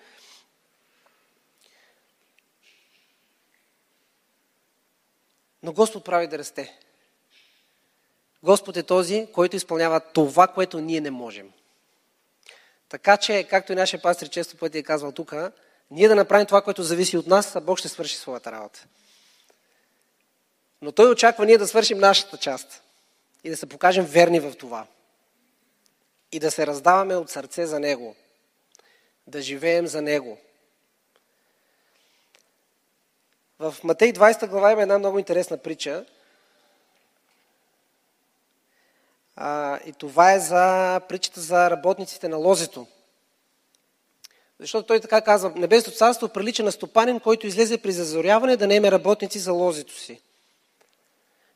Но 5.63 5.73
Господ 5.73 6.05
прави 6.05 6.27
да 6.27 6.37
расте. 6.37 6.79
Господ 8.43 8.77
е 8.77 8.83
този, 8.83 9.27
който 9.33 9.55
изпълнява 9.55 9.99
това, 9.99 10.47
което 10.47 10.79
ние 10.79 11.01
не 11.01 11.11
можем. 11.11 11.51
Така 12.89 13.17
че, 13.17 13.47
както 13.49 13.71
и 13.71 13.75
нашия 13.75 14.01
пастор 14.01 14.29
често 14.29 14.57
пъти 14.57 14.77
е 14.77 14.83
казвал 14.83 15.11
тук, 15.11 15.33
ние 15.91 16.07
да 16.07 16.15
направим 16.15 16.45
това, 16.45 16.61
което 16.61 16.83
зависи 16.83 17.17
от 17.17 17.27
нас, 17.27 17.55
а 17.55 17.61
Бог 17.61 17.79
ще 17.79 17.89
свърши 17.89 18.15
своята 18.15 18.51
работа. 18.51 18.85
Но 20.81 20.91
той 20.91 21.11
очаква 21.11 21.45
ние 21.45 21.57
да 21.57 21.67
свършим 21.67 21.97
нашата 21.97 22.37
част 22.37 22.81
и 23.43 23.49
да 23.49 23.57
се 23.57 23.65
покажем 23.65 24.05
верни 24.05 24.39
в 24.39 24.53
това. 24.57 24.87
И 26.31 26.39
да 26.39 26.51
се 26.51 26.67
раздаваме 26.67 27.15
от 27.15 27.29
сърце 27.29 27.65
за 27.65 27.79
Него. 27.79 28.15
Да 29.27 29.41
живеем 29.41 29.87
за 29.87 30.01
Него. 30.01 30.37
В 33.63 33.83
Матей 33.83 34.13
20 34.13 34.47
глава 34.47 34.71
има 34.71 34.81
една 34.81 34.99
много 34.99 35.19
интересна 35.19 35.57
притча. 35.57 36.05
А, 39.35 39.79
и 39.85 39.93
това 39.93 40.33
е 40.33 40.39
за 40.39 41.01
притчата 41.09 41.41
за 41.41 41.71
работниците 41.71 42.27
на 42.27 42.37
лозето. 42.37 42.87
Защото 44.59 44.87
той 44.87 44.99
така 44.99 45.21
казва, 45.21 45.51
Небесното 45.55 45.97
царство 45.97 46.29
прилича 46.29 46.63
на 46.63 46.71
стопанин, 46.71 47.19
който 47.19 47.47
излезе 47.47 47.77
при 47.77 47.91
зазоряване 47.91 48.57
да 48.57 48.67
не 48.67 48.75
име 48.75 48.91
работници 48.91 49.39
за 49.39 49.53
лозето 49.53 49.99
си. 49.99 50.21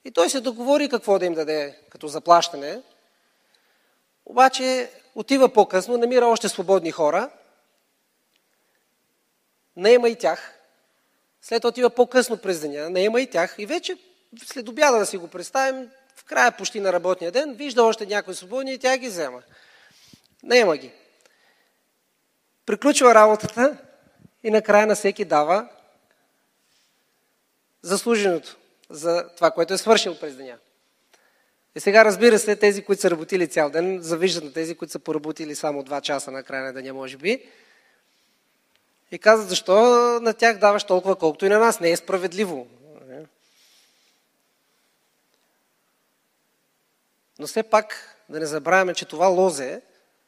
И 0.05 0.11
той 0.11 0.29
се 0.29 0.41
договори 0.41 0.89
какво 0.89 1.19
да 1.19 1.25
им 1.25 1.33
даде 1.33 1.79
като 1.89 2.07
заплащане. 2.07 2.81
Обаче 4.25 4.91
отива 5.15 5.49
по-късно, 5.49 5.97
намира 5.97 6.25
още 6.25 6.49
свободни 6.49 6.91
хора, 6.91 7.29
наема 9.75 10.09
и 10.09 10.15
тях. 10.15 10.56
След 11.41 11.61
това 11.61 11.69
отива 11.69 11.89
по-късно 11.89 12.37
през 12.37 12.59
деня, 12.59 12.89
наема 12.89 13.21
и 13.21 13.29
тях 13.29 13.55
и 13.57 13.65
вече 13.65 13.97
след 14.45 14.69
обяда 14.69 14.99
да 14.99 15.05
си 15.05 15.17
го 15.17 15.27
представим, 15.27 15.89
в 16.15 16.23
края 16.23 16.57
почти 16.57 16.79
на 16.79 16.93
работния 16.93 17.31
ден, 17.31 17.53
вижда 17.53 17.83
още 17.83 18.05
някои 18.05 18.35
свободни 18.35 18.73
и 18.73 18.77
тя 18.77 18.97
ги 18.97 19.07
взема. 19.07 19.41
Наема 20.43 20.77
ги. 20.77 20.91
Приключва 22.65 23.15
работата 23.15 23.77
и 24.43 24.51
накрая 24.51 24.87
на 24.87 24.95
всеки 24.95 25.25
дава 25.25 25.69
заслуженото 27.81 28.57
за 28.89 29.29
това, 29.35 29.51
което 29.51 29.73
е 29.73 29.77
свършил 29.77 30.19
през 30.19 30.35
деня. 30.35 30.57
И 31.75 31.79
сега, 31.79 32.05
разбира 32.05 32.39
се, 32.39 32.55
тези, 32.55 32.83
които 32.83 33.01
са 33.01 33.11
работили 33.11 33.47
цял 33.47 33.69
ден, 33.69 34.01
завиждат 34.01 34.43
на 34.43 34.53
тези, 34.53 34.75
които 34.75 34.91
са 34.91 34.99
поработили 34.99 35.55
само 35.55 35.83
2 35.83 36.01
часа 36.01 36.31
на 36.31 36.43
края 36.43 36.63
на 36.63 36.73
деня, 36.73 36.93
може 36.93 37.17
би. 37.17 37.49
И 39.11 39.19
казват, 39.19 39.49
защо 39.49 39.75
на 40.21 40.33
тях 40.33 40.57
даваш 40.57 40.83
толкова, 40.83 41.15
колкото 41.15 41.45
и 41.45 41.49
на 41.49 41.59
нас? 41.59 41.79
Не 41.79 41.91
е 41.91 41.97
справедливо. 41.97 42.67
Но 47.39 47.47
все 47.47 47.63
пак 47.63 48.15
да 48.29 48.39
не 48.39 48.45
забравяме, 48.45 48.93
че 48.93 49.05
това 49.05 49.27
лозе 49.27 49.81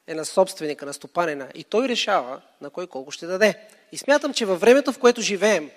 е 0.08 0.14
на 0.14 0.26
собственика, 0.26 0.86
на 0.86 0.94
стопанина. 0.94 1.48
И 1.56 1.64
той 1.64 1.88
решава 1.88 2.42
на 2.62 2.70
кой 2.70 2.88
колко 2.88 3.12
ще 3.12 3.26
даде. 3.26 3.68
И 3.92 3.98
смятам, 3.98 4.34
че 4.34 4.46
във 4.46 4.60
времето, 4.60 4.94
в 4.94 5.00
което 5.00 5.22
живеем, 5.22 5.72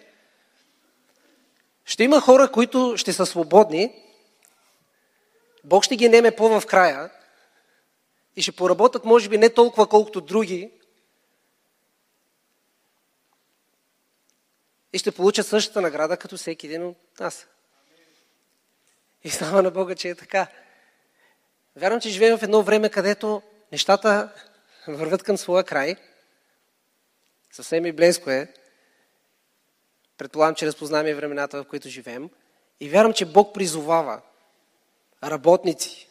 ще 1.84 2.04
има 2.04 2.20
хора, 2.20 2.52
които 2.52 2.94
ще 2.96 3.12
са 3.12 3.26
свободни, 3.26 4.02
Бог 5.64 5.84
ще 5.84 5.96
ги 5.96 6.08
неме 6.08 6.30
по 6.30 6.60
в 6.60 6.66
края 6.66 7.10
и 8.36 8.42
ще 8.42 8.52
поработят, 8.52 9.04
може 9.04 9.28
би, 9.28 9.38
не 9.38 9.48
толкова, 9.48 9.86
колкото 9.86 10.20
други, 10.20 10.70
и 14.92 14.98
ще 14.98 15.12
получат 15.12 15.46
същата 15.46 15.80
награда, 15.80 16.16
като 16.16 16.36
всеки 16.36 16.66
един 16.66 16.86
от 16.86 17.20
нас. 17.20 17.46
И 19.24 19.30
слава 19.30 19.62
на 19.62 19.70
Бога, 19.70 19.94
че 19.94 20.08
е 20.08 20.14
така. 20.14 20.46
Вярвам, 21.76 22.00
че 22.00 22.08
живеем 22.08 22.38
в 22.38 22.42
едно 22.42 22.62
време, 22.62 22.88
където 22.88 23.42
нещата 23.72 24.32
върват 24.88 25.22
към 25.22 25.36
своя 25.36 25.64
край. 25.64 25.96
Съвсем 27.52 27.86
и 27.86 27.92
близко 27.92 28.30
е. 28.30 28.52
Предполагам, 30.18 30.54
че 30.54 30.66
разпознаваме 30.66 31.14
времената, 31.14 31.62
в 31.62 31.66
които 31.66 31.88
живеем. 31.88 32.30
И 32.80 32.88
вярвам, 32.88 33.12
че 33.12 33.24
Бог 33.24 33.54
призовава 33.54 34.20
работници, 35.24 36.08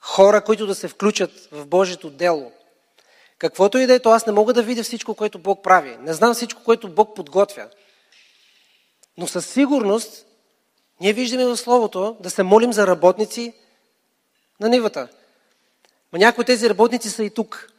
хора, 0.00 0.44
които 0.44 0.66
да 0.66 0.74
се 0.74 0.88
включат 0.88 1.48
в 1.52 1.66
Божието 1.66 2.10
дело. 2.10 2.52
Каквото 3.38 3.78
и 3.78 3.86
да 3.86 3.94
е, 3.94 3.98
то 3.98 4.10
аз 4.10 4.26
не 4.26 4.32
мога 4.32 4.52
да 4.52 4.62
видя 4.62 4.82
всичко, 4.82 5.14
което 5.14 5.38
Бог 5.38 5.62
прави. 5.62 5.96
Не 5.96 6.12
знам 6.12 6.34
всичко, 6.34 6.64
което 6.64 6.88
Бог 6.88 7.16
подготвя. 7.16 7.68
Но 9.18 9.26
със 9.26 9.46
сигурност 9.46 10.26
ние 11.00 11.12
виждаме 11.12 11.44
в 11.44 11.56
Словото 11.56 12.16
да 12.20 12.30
се 12.30 12.42
молим 12.42 12.72
за 12.72 12.86
работници 12.86 13.54
на 14.60 14.68
нивата. 14.68 15.08
Но 16.12 16.18
някои 16.18 16.42
от 16.42 16.46
тези 16.46 16.70
работници 16.70 17.10
са 17.10 17.24
и 17.24 17.30
тук. 17.30 17.72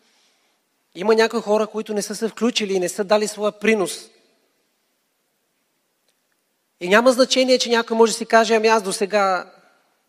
Има 0.96 1.16
някои 1.16 1.42
хора, 1.42 1.68
които 1.68 1.94
не 1.94 2.02
са 2.02 2.16
се 2.16 2.28
включили 2.28 2.74
и 2.74 2.80
не 2.80 2.90
са 2.90 3.04
дали 3.04 3.28
своя 3.28 3.52
принос 3.52 4.10
и 6.80 6.90
няма 6.90 7.12
значение, 7.12 7.60
че 7.60 7.70
някой 7.70 7.98
може 7.98 8.12
да 8.12 8.18
си 8.18 8.26
каже, 8.26 8.56
ами 8.56 8.68
аз 8.68 8.84
до 8.84 8.94
сега, 8.94 9.54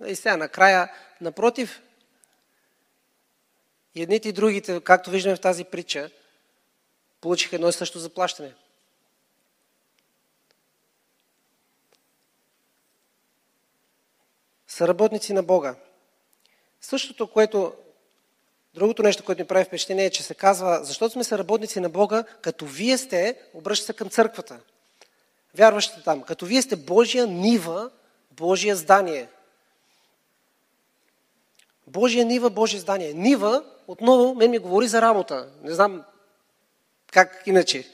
и 0.07 0.17
сега 0.17 0.37
накрая, 0.37 0.93
напротив, 1.21 1.83
и 3.95 4.03
едните 4.03 4.29
и 4.29 4.33
другите, 4.33 4.81
както 4.81 5.11
виждаме 5.11 5.37
в 5.37 5.41
тази 5.41 5.65
притча, 5.65 6.11
получиха 7.21 7.57
едно 7.57 7.69
и 7.69 7.73
също 7.73 7.99
заплащане. 7.99 8.55
Са 14.71 14.89
работници 14.89 15.33
на 15.33 15.43
Бога. 15.43 15.75
Същото, 16.81 17.27
което 17.27 17.73
Другото 18.75 19.03
нещо, 19.03 19.25
което 19.25 19.43
ми 19.43 19.47
прави 19.47 19.65
впечатление 19.65 20.05
е, 20.05 20.11
че 20.11 20.23
се 20.23 20.35
казва, 20.35 20.81
защото 20.83 21.13
сме 21.13 21.25
съработници 21.25 21.81
на 21.81 21.89
Бога, 21.89 22.25
като 22.43 22.67
вие 22.67 22.99
сте, 22.99 23.39
обръща 23.55 23.87
се 23.87 23.93
към 23.93 24.11
църквата 24.11 24.61
вярващите 25.55 26.03
там, 26.03 26.23
като 26.23 26.47
вие 26.47 26.63
сте 26.63 26.77
Божия 26.77 27.27
нива, 27.27 27.91
Божия 28.31 28.77
здание. 28.77 29.29
Божия 31.87 32.25
нива, 32.25 32.51
Божие 32.51 32.81
здание. 32.81 33.15
Нива, 33.15 33.65
отново, 33.87 34.35
мен 34.35 34.51
ми 34.51 34.59
говори 34.59 34.89
за 34.89 35.03
работа. 35.03 35.49
Не 35.63 35.75
знам 35.75 36.05
как 37.13 37.43
иначе. 37.47 37.89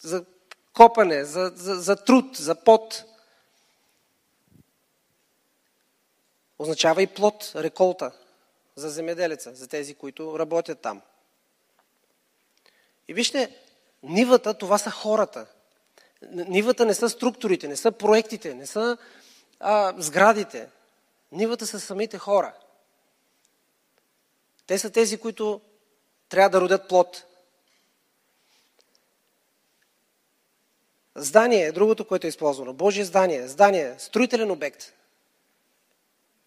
За 0.00 0.24
копане, 0.74 1.24
за, 1.24 1.52
за, 1.54 1.74
за 1.74 1.96
труд, 1.96 2.36
за 2.36 2.54
пот. 2.54 3.04
Означава 6.62 7.02
и 7.02 7.06
плод, 7.06 7.52
реколта 7.56 8.12
за 8.76 8.90
земеделеца, 8.90 9.54
за 9.54 9.68
тези, 9.68 9.94
които 9.94 10.38
работят 10.38 10.80
там. 10.80 11.02
И 13.08 13.14
вижте, 13.14 13.56
нивата, 14.02 14.54
това 14.54 14.78
са 14.78 14.90
хората. 14.90 15.46
Нивата 16.30 16.86
не 16.86 16.94
са 16.94 17.08
структурите, 17.08 17.68
не 17.68 17.76
са 17.76 17.92
проектите, 17.92 18.54
не 18.54 18.66
са 18.66 18.96
а, 19.60 19.94
сградите. 19.98 20.68
Нивата 21.32 21.66
са 21.66 21.80
самите 21.80 22.18
хора. 22.18 22.54
Те 24.66 24.78
са 24.78 24.90
тези, 24.90 25.18
които 25.18 25.60
трябва 26.28 26.50
да 26.50 26.60
родят 26.60 26.88
плод. 26.88 27.24
Здание 31.14 31.66
е 31.66 31.72
другото, 31.72 32.04
което 32.04 32.26
е 32.26 32.28
използвано. 32.28 32.72
Божие 32.72 33.04
здание. 33.04 33.48
Здание, 33.48 33.94
строителен 33.98 34.50
обект. 34.50 34.92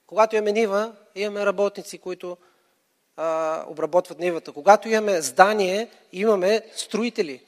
Когато 0.08 0.36
имаме 0.36 0.52
нива, 0.52 0.96
имаме 1.16 1.46
работници, 1.46 1.98
които 1.98 2.38
а, 3.18 3.64
обработват 3.68 4.20
нивата. 4.20 4.52
Когато 4.52 4.90
имаме 4.90 5.22
здание, 5.22 5.90
имаме 6.12 6.62
строители. 6.76 7.44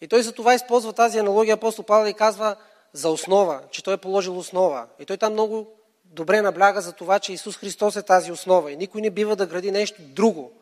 И 0.00 0.08
той 0.08 0.22
за 0.22 0.32
това 0.32 0.54
използва 0.54 0.92
тази 0.92 1.18
аналогия 1.18 1.54
апостол 1.54 1.84
Павел 1.84 2.10
и 2.10 2.14
казва 2.14 2.56
за 2.92 3.10
основа, 3.10 3.62
че 3.70 3.84
той 3.84 3.94
е 3.94 3.96
положил 3.96 4.38
основа. 4.38 4.86
И 4.98 5.04
той 5.04 5.16
там 5.16 5.32
много 5.32 5.72
добре 6.04 6.42
набляга 6.42 6.80
за 6.80 6.92
това, 6.92 7.18
че 7.18 7.32
Исус 7.32 7.56
Христос 7.56 7.96
е 7.96 8.02
тази 8.02 8.32
основа 8.32 8.72
и 8.72 8.76
никой 8.76 9.00
не 9.00 9.10
бива 9.10 9.36
да 9.36 9.46
гради 9.46 9.70
нещо 9.70 10.02
друго. 10.02 10.52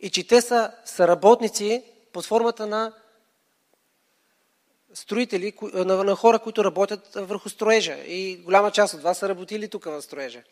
И 0.00 0.10
че 0.10 0.26
те 0.26 0.40
са, 0.40 0.72
работници 1.00 1.84
под 2.12 2.24
формата 2.24 2.66
на 2.66 2.92
строители, 4.94 5.52
на, 5.62 6.16
хора, 6.16 6.38
които 6.38 6.64
работят 6.64 7.08
върху 7.14 7.48
строежа. 7.48 7.98
И 8.06 8.36
голяма 8.36 8.70
част 8.70 8.94
от 8.94 9.02
вас 9.02 9.18
са 9.18 9.28
работили 9.28 9.68
тук 9.68 9.84
в 9.84 10.02
строежа. 10.02 10.42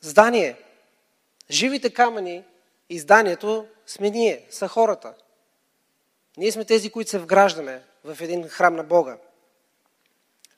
Здание. 0.00 0.56
Живите 1.50 1.90
камъни 1.90 2.44
и 2.90 2.98
зданието 2.98 3.66
сме 3.86 4.10
ние, 4.10 4.46
са 4.50 4.68
хората. 4.68 5.14
Ние 6.36 6.52
сме 6.52 6.64
тези, 6.64 6.90
които 6.90 7.10
се 7.10 7.18
вграждаме 7.18 7.82
в 8.04 8.20
един 8.20 8.48
храм 8.48 8.76
на 8.76 8.84
Бога. 8.84 9.16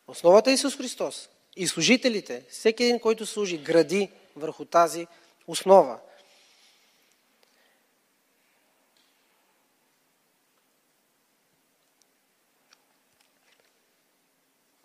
Основата 0.09 0.51
е 0.51 0.55
Исус 0.55 0.77
Христос. 0.77 1.29
И 1.57 1.67
служителите, 1.67 2.45
всеки 2.51 2.85
един, 2.85 3.01
който 3.01 3.27
служи, 3.27 3.59
гради 3.59 4.11
върху 4.37 4.65
тази 4.65 5.07
основа. 5.47 5.99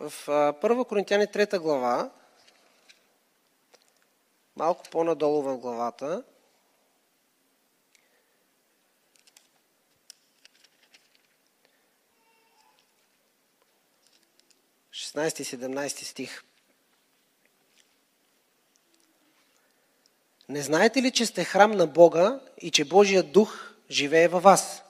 В 0.02 0.28
1 0.28 0.86
Коринтияни 0.86 1.28
3 1.28 1.60
глава, 1.60 2.12
малко 4.56 4.84
по-надолу 4.92 5.42
в 5.42 5.58
главата, 5.58 6.24
16 14.92 15.42
и 15.42 15.46
17 15.46 16.04
стих. 16.04 16.44
Не 20.50 20.62
знаете 20.62 21.02
ли, 21.02 21.12
че 21.12 21.26
сте 21.26 21.44
храм 21.44 21.72
на 21.72 21.88
Бога 21.88 22.40
и 22.58 22.72
че 22.72 22.86
Божия 22.86 23.24
дух 23.24 23.74
живее 23.90 24.28
във 24.28 24.44
вас? 24.44 24.84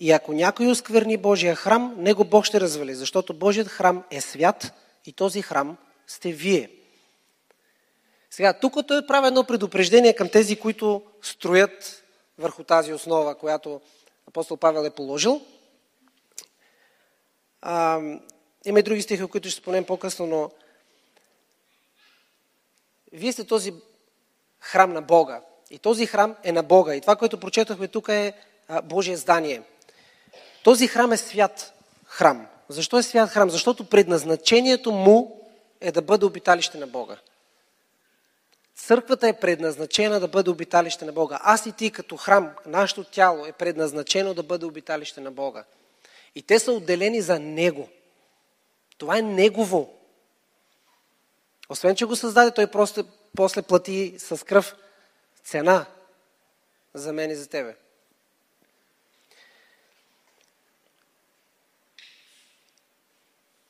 И 0.00 0.10
ако 0.12 0.32
някой 0.32 0.66
оскверни 0.66 1.16
Божия 1.16 1.54
храм, 1.54 1.94
него 1.98 2.24
Бог 2.24 2.44
ще 2.44 2.60
развали, 2.60 2.94
защото 2.94 3.34
Божият 3.34 3.68
храм 3.68 4.04
е 4.10 4.20
свят 4.20 4.72
и 5.06 5.12
този 5.12 5.42
храм 5.42 5.76
сте 6.06 6.32
вие. 6.32 6.70
Сега, 8.30 8.52
тук 8.52 8.86
той 8.86 9.06
прави 9.06 9.26
едно 9.26 9.44
предупреждение 9.44 10.12
към 10.12 10.28
тези, 10.28 10.56
които 10.56 11.02
строят 11.22 12.04
върху 12.38 12.64
тази 12.64 12.92
основа, 12.92 13.34
която 13.34 13.80
апостол 14.28 14.56
Павел 14.56 14.86
е 14.86 14.90
положил. 14.90 15.42
Има 18.64 18.78
и 18.78 18.82
други 18.82 19.02
стихи, 19.02 19.26
които 19.26 19.50
ще 19.50 19.60
спомнем 19.60 19.84
по-късно, 19.84 20.26
но 20.26 20.50
вие 23.12 23.32
сте 23.32 23.46
този 23.46 23.74
храм 24.60 24.92
на 24.92 25.02
Бога. 25.02 25.42
И 25.70 25.78
този 25.78 26.06
храм 26.06 26.36
е 26.44 26.52
на 26.52 26.62
Бога. 26.62 26.94
И 26.94 27.00
това, 27.00 27.16
което 27.16 27.40
прочетохме 27.40 27.88
тук 27.88 28.08
е 28.08 28.32
Божие 28.82 29.16
здание. 29.16 29.62
Този 30.62 30.88
храм 30.88 31.12
е 31.12 31.16
свят 31.16 31.72
храм. 32.04 32.46
Защо 32.68 32.98
е 32.98 33.02
свят 33.02 33.30
храм? 33.30 33.50
Защото 33.50 33.84
предназначението 33.84 34.92
му 34.92 35.46
е 35.80 35.92
да 35.92 36.02
бъде 36.02 36.24
обиталище 36.24 36.78
на 36.78 36.86
Бога. 36.86 37.16
Църквата 38.76 39.28
е 39.28 39.40
предназначена 39.40 40.20
да 40.20 40.28
бъде 40.28 40.50
обиталище 40.50 41.04
на 41.04 41.12
Бога. 41.12 41.40
Аз 41.42 41.66
и 41.66 41.72
ти 41.72 41.90
като 41.90 42.16
храм, 42.16 42.50
нашето 42.66 43.04
тяло 43.04 43.46
е 43.46 43.52
предназначено 43.52 44.34
да 44.34 44.42
бъде 44.42 44.66
обиталище 44.66 45.20
на 45.20 45.30
Бога. 45.30 45.64
И 46.34 46.42
те 46.42 46.58
са 46.58 46.72
отделени 46.72 47.20
за 47.20 47.38
Него– 47.38 47.88
това 49.00 49.18
е 49.18 49.22
Негово. 49.22 49.94
Освен, 51.68 51.96
че 51.96 52.04
го 52.04 52.16
създаде, 52.16 52.50
той 52.50 52.66
просто 52.66 53.04
после 53.36 53.62
плати 53.62 54.14
с 54.18 54.46
кръв 54.46 54.76
цена 55.44 55.86
за 56.94 57.12
мен 57.12 57.30
и 57.30 57.34
за 57.34 57.48
тебе. 57.48 57.76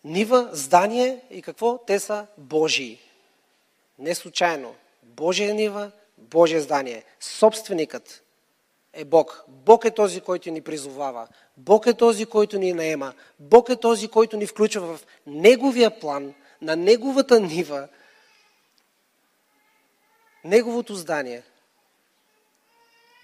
Нива, 0.04 0.48
здание 0.52 1.20
и 1.30 1.42
какво? 1.42 1.78
Те 1.78 2.00
са 2.00 2.26
Божии. 2.38 2.98
Не 3.98 4.14
случайно. 4.14 4.74
Божия 5.02 5.54
нива, 5.54 5.90
Божие 6.18 6.60
здание. 6.60 7.04
Собственикът 7.20 8.22
е 8.92 9.04
Бог. 9.04 9.44
Бог 9.48 9.84
е 9.84 9.90
този, 9.90 10.20
който 10.20 10.50
ни 10.50 10.60
призовава. 10.60 11.28
Бог 11.56 11.86
е 11.86 11.94
този, 11.94 12.26
който 12.26 12.58
ни 12.58 12.72
наема. 12.72 13.14
Бог 13.38 13.68
е 13.68 13.76
този, 13.76 14.08
който 14.08 14.36
ни 14.36 14.46
включва 14.46 14.96
в 14.96 15.06
Неговия 15.26 16.00
план, 16.00 16.34
на 16.62 16.76
Неговата 16.76 17.40
нива, 17.40 17.88
Неговото 20.44 20.94
здание. 20.94 21.42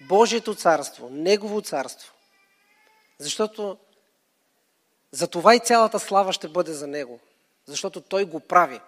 Божието 0.01 0.55
царство, 0.55 1.09
Негово 1.09 1.61
царство. 1.61 2.13
Защото 3.19 3.77
за 5.11 5.27
това 5.27 5.55
и 5.55 5.59
цялата 5.59 5.99
слава 5.99 6.33
ще 6.33 6.47
бъде 6.47 6.73
за 6.73 6.87
Него. 6.87 7.19
Защото 7.65 8.01
Той 8.01 8.25
го 8.25 8.39
прави. 8.39 8.81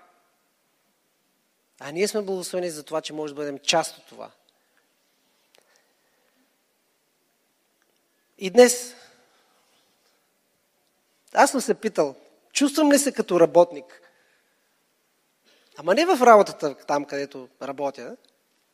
А 1.80 1.92
ние 1.92 2.08
сме 2.08 2.22
благословени 2.22 2.70
за 2.70 2.84
това, 2.84 3.02
че 3.02 3.14
може 3.14 3.34
да 3.34 3.42
бъдем 3.42 3.60
част 3.60 3.98
от 3.98 4.06
това. 4.06 4.32
И 8.38 8.50
днес 8.50 8.96
аз 11.34 11.52
съм 11.52 11.62
се 11.62 11.74
питал, 11.74 12.16
чувствам 12.54 12.92
ли 12.92 13.00
се 13.00 13.12
като 13.12 13.40
работник? 13.40 14.02
Ама 15.78 15.96
не 15.96 16.06
в 16.06 16.22
работата 16.22 16.76
там, 16.76 17.06
където 17.06 17.50
работя, 17.62 18.18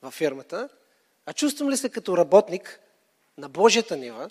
във 0.01 0.13
фирмата, 0.13 0.69
а 1.25 1.33
чувствам 1.33 1.69
ли 1.69 1.77
се 1.77 1.89
като 1.89 2.17
работник 2.17 2.79
на 3.37 3.49
Божията 3.49 3.97
нива 3.97 4.29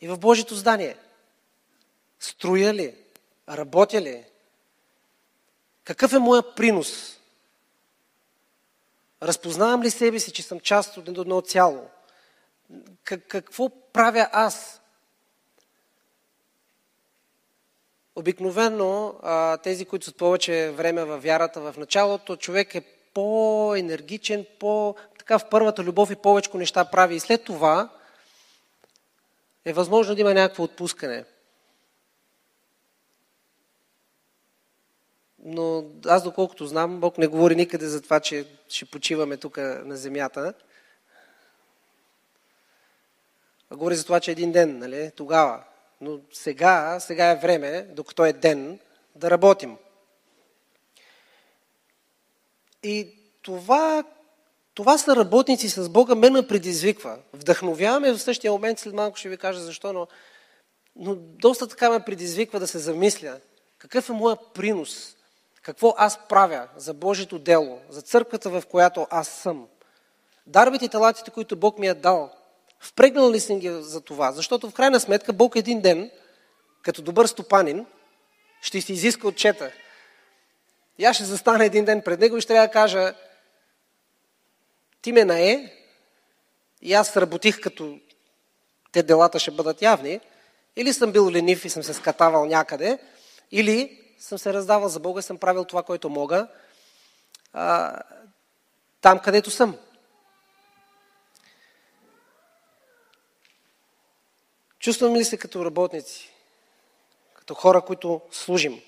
и 0.00 0.08
в 0.08 0.18
Божието 0.18 0.54
здание? 0.54 0.96
Строя 2.20 2.74
ли? 2.74 2.94
Работя 3.48 4.00
ли? 4.00 4.24
Какъв 5.84 6.12
е 6.12 6.18
моя 6.18 6.54
принос? 6.54 7.20
Разпознавам 9.22 9.82
ли 9.82 9.90
себе 9.90 10.20
си, 10.20 10.32
че 10.32 10.42
съм 10.42 10.60
част 10.60 10.96
от 10.96 11.08
едно 11.08 11.40
цяло? 11.40 11.90
Какво 13.04 13.68
правя 13.92 14.28
аз? 14.32 14.80
Обикновено 18.16 19.14
тези, 19.62 19.84
които 19.84 20.06
са 20.06 20.12
повече 20.12 20.70
време 20.70 21.04
във 21.04 21.22
вярата 21.22 21.60
в 21.60 21.74
началото, 21.78 22.36
човек 22.36 22.74
е 22.74 22.80
по-енергичен, 23.14 24.46
по, 24.58 24.94
така 25.18 25.38
в 25.38 25.48
първата 25.48 25.84
любов 25.84 26.10
и 26.10 26.16
повече 26.16 26.50
неща 26.54 26.84
прави. 26.84 27.14
И 27.14 27.20
след 27.20 27.44
това 27.44 27.90
е 29.64 29.72
възможно 29.72 30.14
да 30.14 30.20
има 30.20 30.34
някакво 30.34 30.62
отпускане. 30.62 31.24
Но 35.48 35.84
аз 36.06 36.22
доколкото 36.22 36.66
знам, 36.66 37.00
Бог 37.00 37.18
не 37.18 37.26
говори 37.26 37.56
никъде 37.56 37.86
за 37.86 38.02
това, 38.02 38.20
че 38.20 38.46
ще 38.68 38.84
почиваме 38.84 39.36
тук 39.36 39.56
на 39.56 39.96
земята. 39.96 40.54
А 43.70 43.76
говори 43.76 43.96
за 43.96 44.04
това, 44.04 44.20
че 44.20 44.30
един 44.30 44.52
ден, 44.52 44.78
нали, 44.78 45.10
тогава. 45.16 45.64
Но 46.00 46.20
сега, 46.32 47.00
сега 47.00 47.30
е 47.30 47.36
време, 47.36 47.82
докато 47.82 48.24
е 48.24 48.32
ден, 48.32 48.78
да 49.14 49.30
работим. 49.30 49.76
И 52.82 53.08
това, 53.42 54.04
това 54.74 54.98
са 54.98 55.16
работници 55.16 55.68
с 55.68 55.88
Бога, 55.88 56.14
мен 56.14 56.32
ме 56.32 56.46
предизвиква. 56.46 57.18
Вдъхновяваме 57.32 58.12
в 58.12 58.18
същия 58.18 58.52
момент, 58.52 58.78
след 58.78 58.94
малко 58.94 59.16
ще 59.16 59.28
ви 59.28 59.36
кажа 59.36 59.60
защо, 59.60 59.92
но, 59.92 60.06
но 60.96 61.14
доста 61.16 61.68
така 61.68 61.90
ме 61.90 62.04
предизвиква 62.04 62.60
да 62.60 62.66
се 62.66 62.78
замисля. 62.78 63.40
Какъв 63.78 64.08
е 64.08 64.12
моя 64.12 64.36
принос? 64.54 65.15
Какво 65.66 65.94
аз 65.96 66.18
правя 66.28 66.68
за 66.76 66.94
Божието 66.94 67.38
дело, 67.38 67.80
за 67.88 68.02
църквата, 68.02 68.50
в 68.50 68.62
която 68.70 69.06
аз 69.10 69.28
съм? 69.28 69.68
Дарбите 70.46 70.84
и 70.84 70.88
талантите, 70.88 71.30
които 71.30 71.56
Бог 71.56 71.78
ми 71.78 71.86
е 71.86 71.94
дал, 71.94 72.30
Впрегнал 72.80 73.32
ли 73.32 73.40
съм 73.40 73.58
ги 73.58 73.70
за 73.70 74.00
това? 74.00 74.32
Защото 74.32 74.70
в 74.70 74.74
крайна 74.74 75.00
сметка 75.00 75.32
Бог 75.32 75.56
един 75.56 75.80
ден, 75.80 76.10
като 76.82 77.02
добър 77.02 77.26
стопанин, 77.26 77.86
ще 78.60 78.80
си 78.80 78.92
изиска 78.92 79.28
отчета. 79.28 79.72
И 80.98 81.04
аз 81.04 81.16
ще 81.16 81.24
застана 81.24 81.64
един 81.64 81.84
ден 81.84 82.02
пред 82.02 82.20
него 82.20 82.36
и 82.36 82.40
ще 82.40 82.52
трябва 82.52 82.66
да 82.66 82.72
кажа, 82.72 83.14
ти 85.02 85.12
ме 85.12 85.24
нае, 85.24 85.72
и 86.82 86.94
аз 86.94 87.16
работих 87.16 87.60
като 87.60 87.98
те 88.92 89.02
делата 89.02 89.38
ще 89.38 89.50
бъдат 89.50 89.82
явни, 89.82 90.20
или 90.76 90.92
съм 90.92 91.12
бил 91.12 91.30
ленив 91.30 91.64
и 91.64 91.70
съм 91.70 91.82
се 91.82 91.94
скатавал 91.94 92.44
някъде, 92.44 92.98
или 93.50 94.05
съм 94.18 94.38
се 94.38 94.52
раздавал 94.52 94.88
за 94.88 95.00
Бога, 95.00 95.22
съм 95.22 95.38
правил 95.38 95.64
това, 95.64 95.82
което 95.82 96.10
мога, 96.10 96.48
а, 97.52 97.98
там 99.00 99.18
където 99.18 99.50
съм. 99.50 99.78
Чувствам 104.78 105.14
ли 105.14 105.24
се 105.24 105.38
като 105.38 105.64
работници, 105.64 106.30
като 107.34 107.54
хора, 107.54 107.80
които 107.80 108.20
служим, 108.30 108.82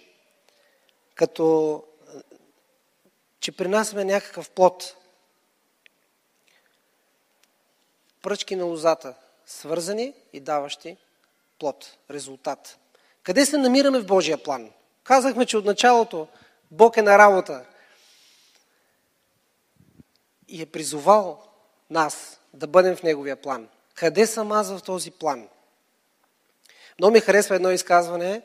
като 1.14 1.84
че 3.40 3.52
принасяме 3.52 4.04
някакъв 4.04 4.50
плод, 4.50 4.96
пръчки 8.22 8.56
на 8.56 8.64
лозата, 8.64 9.14
свързани 9.46 10.14
и 10.32 10.40
даващи 10.40 10.96
плод, 11.58 11.96
резултат. 12.10 12.78
Къде 13.22 13.46
се 13.46 13.56
намираме 13.56 13.98
в 14.00 14.06
Божия 14.06 14.42
план? 14.42 14.70
Казахме, 15.08 15.46
че 15.46 15.56
от 15.56 15.64
началото 15.64 16.28
Бог 16.70 16.96
е 16.96 17.02
на 17.02 17.18
работа 17.18 17.64
и 20.48 20.62
е 20.62 20.66
призовал 20.66 21.42
нас 21.90 22.40
да 22.54 22.66
бъдем 22.66 22.96
в 22.96 23.02
Неговия 23.02 23.36
план. 23.36 23.68
Къде 23.94 24.26
съм 24.26 24.52
аз 24.52 24.70
в 24.70 24.82
този 24.82 25.10
план? 25.10 25.48
Много 26.98 27.12
ми 27.12 27.20
харесва 27.20 27.56
едно 27.56 27.70
изказване, 27.70 28.42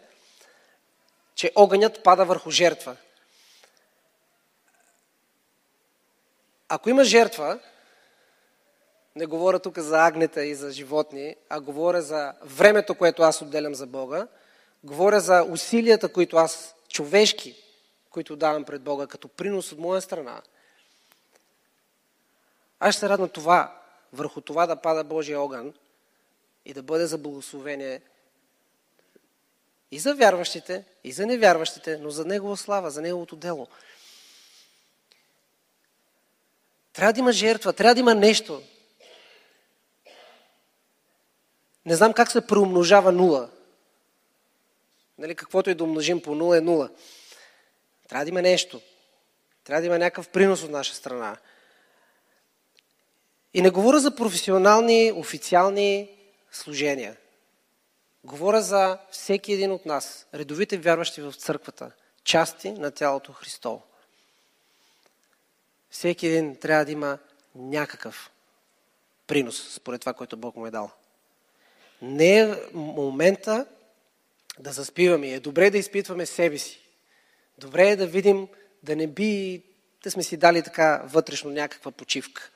че 1.35 1.51
огънят 1.55 2.03
пада 2.03 2.25
върху 2.25 2.51
жертва. 2.51 2.95
Ако 6.69 6.89
има 6.89 7.03
жертва, 7.03 7.59
не 9.15 9.25
говоря 9.25 9.59
тук 9.59 9.79
за 9.79 10.05
агнета 10.05 10.45
и 10.45 10.55
за 10.55 10.71
животни, 10.71 11.35
а 11.49 11.59
говоря 11.59 12.01
за 12.01 12.33
времето, 12.43 12.95
което 12.95 13.23
аз 13.23 13.41
отделям 13.41 13.75
за 13.75 13.87
Бога, 13.87 14.27
говоря 14.83 15.19
за 15.19 15.43
усилията, 15.49 16.13
които 16.13 16.37
аз, 16.37 16.75
човешки, 16.89 17.55
които 18.09 18.35
давам 18.35 18.63
пред 18.63 18.81
Бога 18.81 19.07
като 19.07 19.27
принос 19.27 19.71
от 19.71 19.79
моя 19.79 20.01
страна. 20.01 20.41
Аз 22.79 22.95
ще 22.95 22.99
се 22.99 23.09
радвам 23.09 23.29
това, 23.29 23.81
върху 24.13 24.41
това 24.41 24.67
да 24.67 24.81
пада 24.81 25.03
Божия 25.03 25.41
огън 25.41 25.73
и 26.65 26.73
да 26.73 26.83
бъде 26.83 27.05
за 27.05 27.17
благословение 27.17 28.01
и 29.91 29.99
за 29.99 30.15
вярващите, 30.15 30.85
и 31.03 31.11
за 31.11 31.25
невярващите, 31.25 31.97
но 31.97 32.09
за 32.09 32.25
Негова 32.25 32.57
слава, 32.57 32.91
за 32.91 33.01
Неговото 33.01 33.35
дело. 33.35 33.67
Трябва 36.93 37.13
да 37.13 37.19
има 37.19 37.31
жертва, 37.31 37.73
трябва 37.73 37.93
да 37.93 37.99
има 37.99 38.15
нещо. 38.15 38.63
Не 41.85 41.95
знам 41.95 42.13
как 42.13 42.31
се 42.31 42.47
преумножава 42.47 43.11
нула. 43.11 43.49
Нали, 45.17 45.35
каквото 45.35 45.69
и 45.69 45.75
да 45.75 45.83
умножим 45.83 46.21
по 46.21 46.35
нула 46.35 46.57
е 46.57 46.61
нула. 46.61 46.89
Трябва 48.09 48.25
да 48.25 48.29
има 48.29 48.41
нещо. 48.41 48.81
Трябва 49.63 49.81
да 49.81 49.87
има 49.87 49.99
някакъв 49.99 50.29
принос 50.29 50.63
от 50.63 50.71
наша 50.71 50.95
страна. 50.95 51.37
И 53.53 53.61
не 53.61 53.69
говоря 53.69 53.99
за 53.99 54.15
професионални, 54.15 55.11
официални 55.15 56.09
служения. 56.51 57.17
Говоря 58.23 58.61
за 58.61 58.97
всеки 59.11 59.53
един 59.53 59.71
от 59.71 59.85
нас, 59.85 60.27
редовите 60.33 60.77
вярващи 60.77 61.21
в 61.21 61.33
църквата, 61.33 61.91
части 62.23 62.71
на 62.71 62.91
тялото 62.91 63.33
Христово. 63.33 63.83
Всеки 65.89 66.27
един 66.27 66.55
трябва 66.55 66.85
да 66.85 66.91
има 66.91 67.17
някакъв 67.55 68.31
принос, 69.27 69.73
според 69.73 70.01
това, 70.01 70.13
което 70.13 70.37
Бог 70.37 70.55
му 70.55 70.67
е 70.67 70.71
дал. 70.71 70.91
Не 72.01 72.39
е 72.39 72.55
момента 72.73 73.65
да 74.59 74.71
заспиваме. 74.71 75.29
Е 75.29 75.39
добре 75.39 75.69
да 75.69 75.77
изпитваме 75.77 76.25
себе 76.25 76.57
си. 76.57 76.79
Добре 77.57 77.89
е 77.89 77.95
да 77.95 78.07
видим, 78.07 78.47
да 78.83 78.95
не 78.95 79.07
би 79.07 79.63
да 80.03 80.11
сме 80.11 80.23
си 80.23 80.37
дали 80.37 80.63
така 80.63 81.03
вътрешно 81.05 81.51
някаква 81.51 81.91
почивка. 81.91 82.51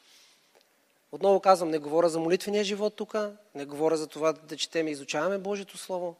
Отново 1.12 1.40
казвам, 1.40 1.70
не 1.70 1.80
говоря 1.80 2.10
за 2.10 2.20
молитвения 2.20 2.64
живот 2.64 2.96
тук, 2.96 3.16
не 3.56 3.66
говоря 3.66 3.98
за 3.98 4.08
това 4.08 4.34
да 4.34 4.58
четем 4.58 4.88
и 4.88 4.92
изучаваме 4.92 5.38
Божието 5.38 5.78
Слово. 5.78 6.16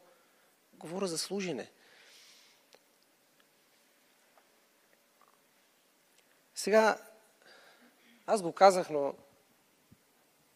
Говоря 0.74 1.06
за 1.06 1.18
служене. 1.18 1.70
Сега, 6.54 6.98
аз 8.26 8.42
го 8.42 8.52
казах, 8.52 8.90
но 8.90 9.14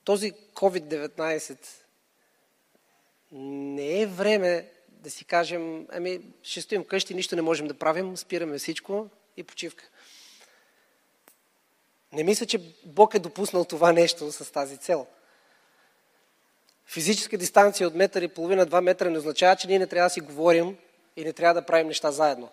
този 0.04 0.32
COVID-19 0.32 1.66
не 3.32 4.00
е 4.00 4.06
време 4.06 4.72
да 5.02 5.10
си 5.10 5.24
кажем, 5.24 5.86
ами 5.92 6.20
ще 6.42 6.60
стоим 6.60 6.84
къщи, 6.84 7.14
нищо 7.14 7.36
не 7.36 7.42
можем 7.42 7.66
да 7.66 7.74
правим, 7.74 8.16
спираме 8.16 8.58
всичко 8.58 9.08
и 9.36 9.42
почивка. 9.42 9.84
Не 12.12 12.24
мисля, 12.24 12.46
че 12.46 12.74
Бог 12.84 13.14
е 13.14 13.18
допуснал 13.18 13.64
това 13.64 13.92
нещо 13.92 14.32
с 14.32 14.52
тази 14.52 14.76
цел. 14.76 15.06
Физическа 16.86 17.38
дистанция 17.38 17.88
от 17.88 17.94
метър 17.94 18.22
и 18.22 18.28
половина, 18.28 18.66
два 18.66 18.80
метра 18.80 19.10
не 19.10 19.18
означава, 19.18 19.56
че 19.56 19.68
ние 19.68 19.78
не 19.78 19.86
трябва 19.86 20.06
да 20.06 20.12
си 20.12 20.20
говорим 20.20 20.76
и 21.16 21.24
не 21.24 21.32
трябва 21.32 21.54
да 21.54 21.66
правим 21.66 21.86
неща 21.86 22.10
заедно. 22.10 22.50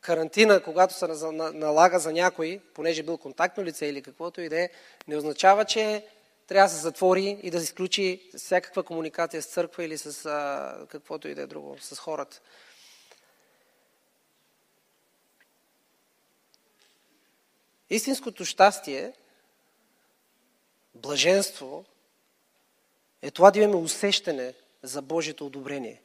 Карантина, 0.00 0.62
когато 0.62 0.94
се 0.94 1.06
налага 1.32 1.98
за 1.98 2.12
някой, 2.12 2.60
понеже 2.74 3.02
бил 3.02 3.18
контактно 3.18 3.64
лице 3.64 3.86
или 3.86 4.02
каквото 4.02 4.40
и 4.40 4.48
да 4.48 4.60
е, 4.60 4.68
не 5.08 5.16
означава, 5.16 5.64
че 5.64 6.04
трябва 6.48 6.68
да 6.68 6.74
се 6.74 6.80
затвори 6.80 7.38
и 7.42 7.50
да 7.50 7.58
се 7.58 7.64
изключи 7.64 8.30
всякаква 8.36 8.82
комуникация 8.82 9.42
с 9.42 9.46
църква 9.46 9.84
или 9.84 9.98
с 9.98 10.26
а, 10.26 10.86
каквото 10.88 11.28
и 11.28 11.34
да 11.34 11.42
е 11.42 11.46
друго, 11.46 11.76
с 11.80 11.96
хората. 11.96 12.40
Истинското 17.90 18.44
щастие, 18.44 19.12
блаженство, 20.94 21.84
е 23.22 23.30
това 23.30 23.50
да 23.50 23.58
имаме 23.58 23.76
усещане 23.76 24.54
за 24.82 25.02
Божието 25.02 25.46
одобрение. 25.46 26.02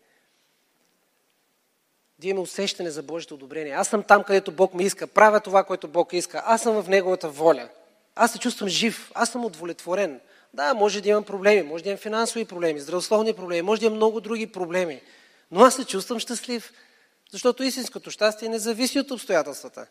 Да 2.19 2.27
имаме 2.27 2.41
усещане 2.41 2.91
за 2.91 3.03
Божието 3.03 3.33
одобрение. 3.33 3.73
Аз 3.73 3.87
съм 3.87 4.03
там, 4.03 4.23
където 4.23 4.51
Бог 4.51 4.73
ме 4.73 4.83
иска. 4.83 5.07
Правя 5.07 5.39
това, 5.39 5.63
което 5.63 5.87
Бог 5.87 6.13
иска. 6.13 6.43
Аз 6.45 6.61
съм 6.61 6.83
в 6.83 6.89
Неговата 6.89 7.29
воля. 7.29 7.69
Аз 8.15 8.31
се 8.31 8.39
чувствам 8.39 8.69
жив. 8.69 9.11
Аз 9.13 9.29
съм 9.29 9.45
удовлетворен. 9.45 10.19
Да, 10.53 10.73
може 10.73 11.01
да 11.01 11.09
имам 11.09 11.23
проблеми. 11.23 11.61
Може 11.61 11.83
да 11.83 11.89
имам 11.89 11.97
финансови 11.97 12.45
проблеми, 12.45 12.79
здравословни 12.79 13.33
проблеми. 13.33 13.61
Може 13.61 13.81
да 13.81 13.85
имам 13.85 13.95
много 13.95 14.21
други 14.21 14.47
проблеми. 14.47 15.01
Но 15.51 15.63
аз 15.63 15.75
се 15.75 15.85
чувствам 15.85 16.19
щастлив. 16.19 16.73
Защото 17.31 17.63
истинското 17.63 18.11
щастие 18.11 18.49
не 18.49 18.59
зависи 18.59 18.99
от 18.99 19.11
обстоятелствата. 19.11 19.87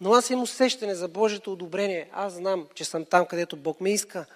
Но 0.00 0.12
аз 0.12 0.30
имам 0.30 0.42
усещане 0.42 0.94
за 0.94 1.08
Божието 1.08 1.52
одобрение. 1.52 2.10
Аз 2.12 2.32
знам, 2.32 2.68
че 2.74 2.84
съм 2.84 3.04
там, 3.04 3.26
където 3.26 3.56
Бог 3.56 3.80
ме 3.80 3.92
иска. 3.92 4.26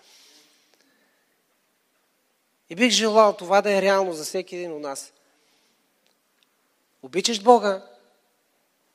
И 2.71 2.75
бих 2.75 2.91
желал 2.91 3.33
това 3.33 3.63
да 3.63 3.73
е 3.73 3.83
реално 3.83 4.13
за 4.13 4.25
всеки 4.25 4.57
един 4.57 4.73
от 4.73 4.81
нас. 4.81 5.13
Обичаш 7.03 7.43
Бога 7.43 7.87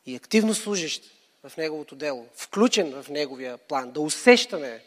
и 0.06 0.16
активно 0.16 0.54
служиш 0.54 1.02
в 1.44 1.58
Неговото 1.58 1.96
дело, 1.96 2.28
включен 2.36 3.02
в 3.02 3.10
Неговия 3.10 3.58
план, 3.58 3.92
да 3.92 4.02
усещаме, 4.02 4.84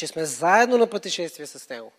че 0.00 0.06
сме 0.06 0.24
заедно 0.24 0.78
на 0.78 0.86
пътешествие 0.86 1.46
с 1.46 1.68
Него. 1.68 1.92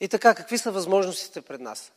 И 0.00 0.08
така, 0.08 0.34
какви 0.34 0.58
са 0.58 0.72
възможностите 0.72 1.40
пред 1.40 1.60
нас? 1.60 1.92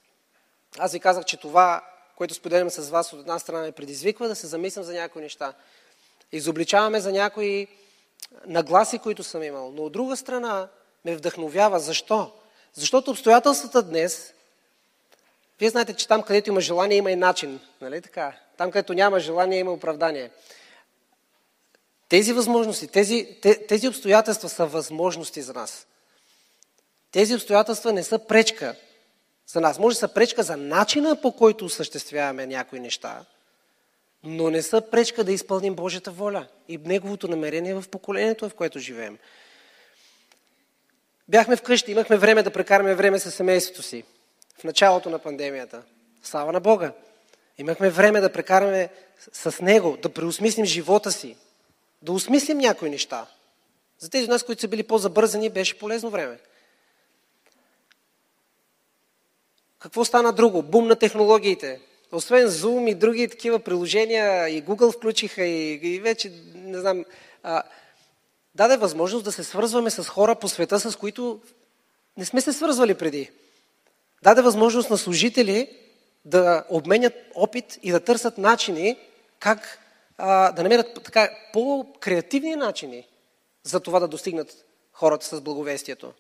Аз 0.78 0.92
ви 0.94 1.00
казах, 1.00 1.26
че 1.26 1.38
това, 1.38 1.88
което 2.16 2.34
споделям 2.34 2.70
с 2.70 2.90
вас 2.90 3.14
от 3.14 3.20
една 3.20 3.40
страна 3.40 3.62
ме 3.62 3.72
предизвиква 3.72 4.28
да 4.28 4.36
се 4.36 4.48
замислям 4.48 4.86
за 4.86 4.94
някои 4.94 5.22
неща. 5.22 5.54
Изобличаваме 6.32 7.00
за 7.00 7.12
някои 7.12 7.68
нагласи, 8.46 9.00
които 9.00 9.24
съм 9.24 9.44
имал. 9.44 9.72
Но 9.72 9.84
от 9.84 9.92
друга 9.92 10.18
страна 10.18 10.70
ме 11.06 11.16
вдъхновява. 11.16 11.80
Защо? 11.80 12.34
Защото 12.74 13.12
обстоятелствата 13.12 13.84
днес, 13.84 14.34
вие 15.60 15.70
знаете, 15.70 15.94
че 15.94 16.08
там, 16.08 16.24
където 16.24 16.50
има 16.50 16.62
желание, 16.62 16.98
има 16.98 17.12
и 17.12 17.16
начин. 17.16 17.60
Нали 17.82 18.02
така? 18.02 18.43
Там, 18.58 18.72
където 18.72 18.94
няма 18.94 19.20
желание, 19.20 19.60
има 19.60 19.72
оправдание. 19.72 20.30
Тези 22.10 22.34
възможности, 22.34 22.88
тези, 22.88 23.38
тези 23.68 23.88
обстоятелства 23.88 24.50
са 24.50 24.66
възможности 24.66 25.42
за 25.42 25.54
нас. 25.54 25.88
Тези 27.12 27.36
обстоятелства 27.36 27.94
не 27.94 28.04
са 28.04 28.20
пречка 28.20 28.76
за 29.48 29.62
нас. 29.62 29.80
Може 29.80 29.96
да 29.96 30.00
са 30.00 30.14
пречка 30.14 30.44
за 30.44 30.58
начина 30.58 31.22
по 31.22 31.32
който 31.32 31.66
осъществяваме 31.66 32.46
някои 32.46 32.80
неща, 32.80 33.26
но 34.24 34.50
не 34.50 34.62
са 34.62 34.82
пречка 34.82 35.24
да 35.24 35.32
изпълним 35.32 35.76
Божията 35.76 36.12
воля 36.12 36.48
и 36.68 36.78
Неговото 36.78 37.28
намерение 37.28 37.74
в 37.74 37.90
поколението, 37.90 38.50
в 38.50 38.54
което 38.54 38.80
живеем. 38.80 39.18
Бяхме 41.28 41.56
вкъщи, 41.56 41.92
имахме 41.92 42.18
време 42.18 42.44
да 42.44 42.52
прекараме 42.52 42.96
време 42.96 43.20
с 43.20 43.32
семейството 43.32 43.82
си 43.82 44.04
в 44.58 44.64
началото 44.64 45.10
на 45.10 45.20
пандемията. 45.20 45.84
Слава 46.24 46.52
на 46.52 46.60
Бога! 46.60 46.94
Имахме 47.58 47.90
време 47.90 48.22
да 48.22 48.32
прекараме 48.32 48.90
с 49.34 49.62
Него, 49.62 49.98
да 50.02 50.10
преосмислим 50.10 50.66
живота 50.66 51.12
си, 51.12 51.38
да 52.02 52.12
осмислим 52.12 52.58
някои 52.58 52.90
неща. 52.90 53.28
За 54.00 54.10
тези 54.10 54.24
от 54.24 54.30
нас, 54.30 54.44
които 54.44 54.62
са 54.62 54.68
били 54.68 54.84
по-забързани, 54.84 55.50
беше 55.50 55.80
полезно 55.80 56.10
време. 56.10 56.38
какво 59.84 60.06
стана 60.06 60.34
друго? 60.34 60.64
Бум 60.64 60.88
на 60.88 60.96
технологиите. 60.96 61.80
Освен 62.12 62.48
Zoom 62.48 62.92
и 62.92 62.96
други 62.96 63.28
такива 63.28 63.60
приложения, 63.60 64.50
и 64.50 64.64
Google 64.64 64.98
включиха, 64.98 65.46
и, 65.46 65.80
и 65.84 66.00
вече, 66.00 66.32
не 66.56 66.80
знам, 66.80 67.06
а, 67.44 67.64
даде 68.56 68.78
възможност 68.78 69.26
да 69.26 69.32
се 69.32 69.44
свързваме 69.44 69.90
с 69.90 70.04
хора 70.04 70.36
по 70.36 70.48
света, 70.48 70.80
с 70.80 70.96
които 70.96 71.42
не 72.18 72.26
сме 72.26 72.42
се 72.42 72.54
свързвали 72.54 72.94
преди. 72.94 73.32
Даде 74.24 74.42
възможност 74.42 74.90
на 74.90 74.98
служители 74.98 75.78
да 76.26 76.66
обменят 76.70 77.14
опит 77.36 77.80
и 77.84 77.92
да 77.92 78.00
търсят 78.00 78.38
начини 78.38 78.98
как 79.40 79.80
а, 80.18 80.52
да 80.52 80.64
намерят 80.64 81.04
така 81.04 81.30
по-креативни 81.54 82.56
начини 82.56 83.08
за 83.64 83.80
това 83.80 84.00
да 84.00 84.08
достигнат 84.08 84.66
хората 84.94 85.26
с 85.26 85.42
благовестието. 85.42 86.14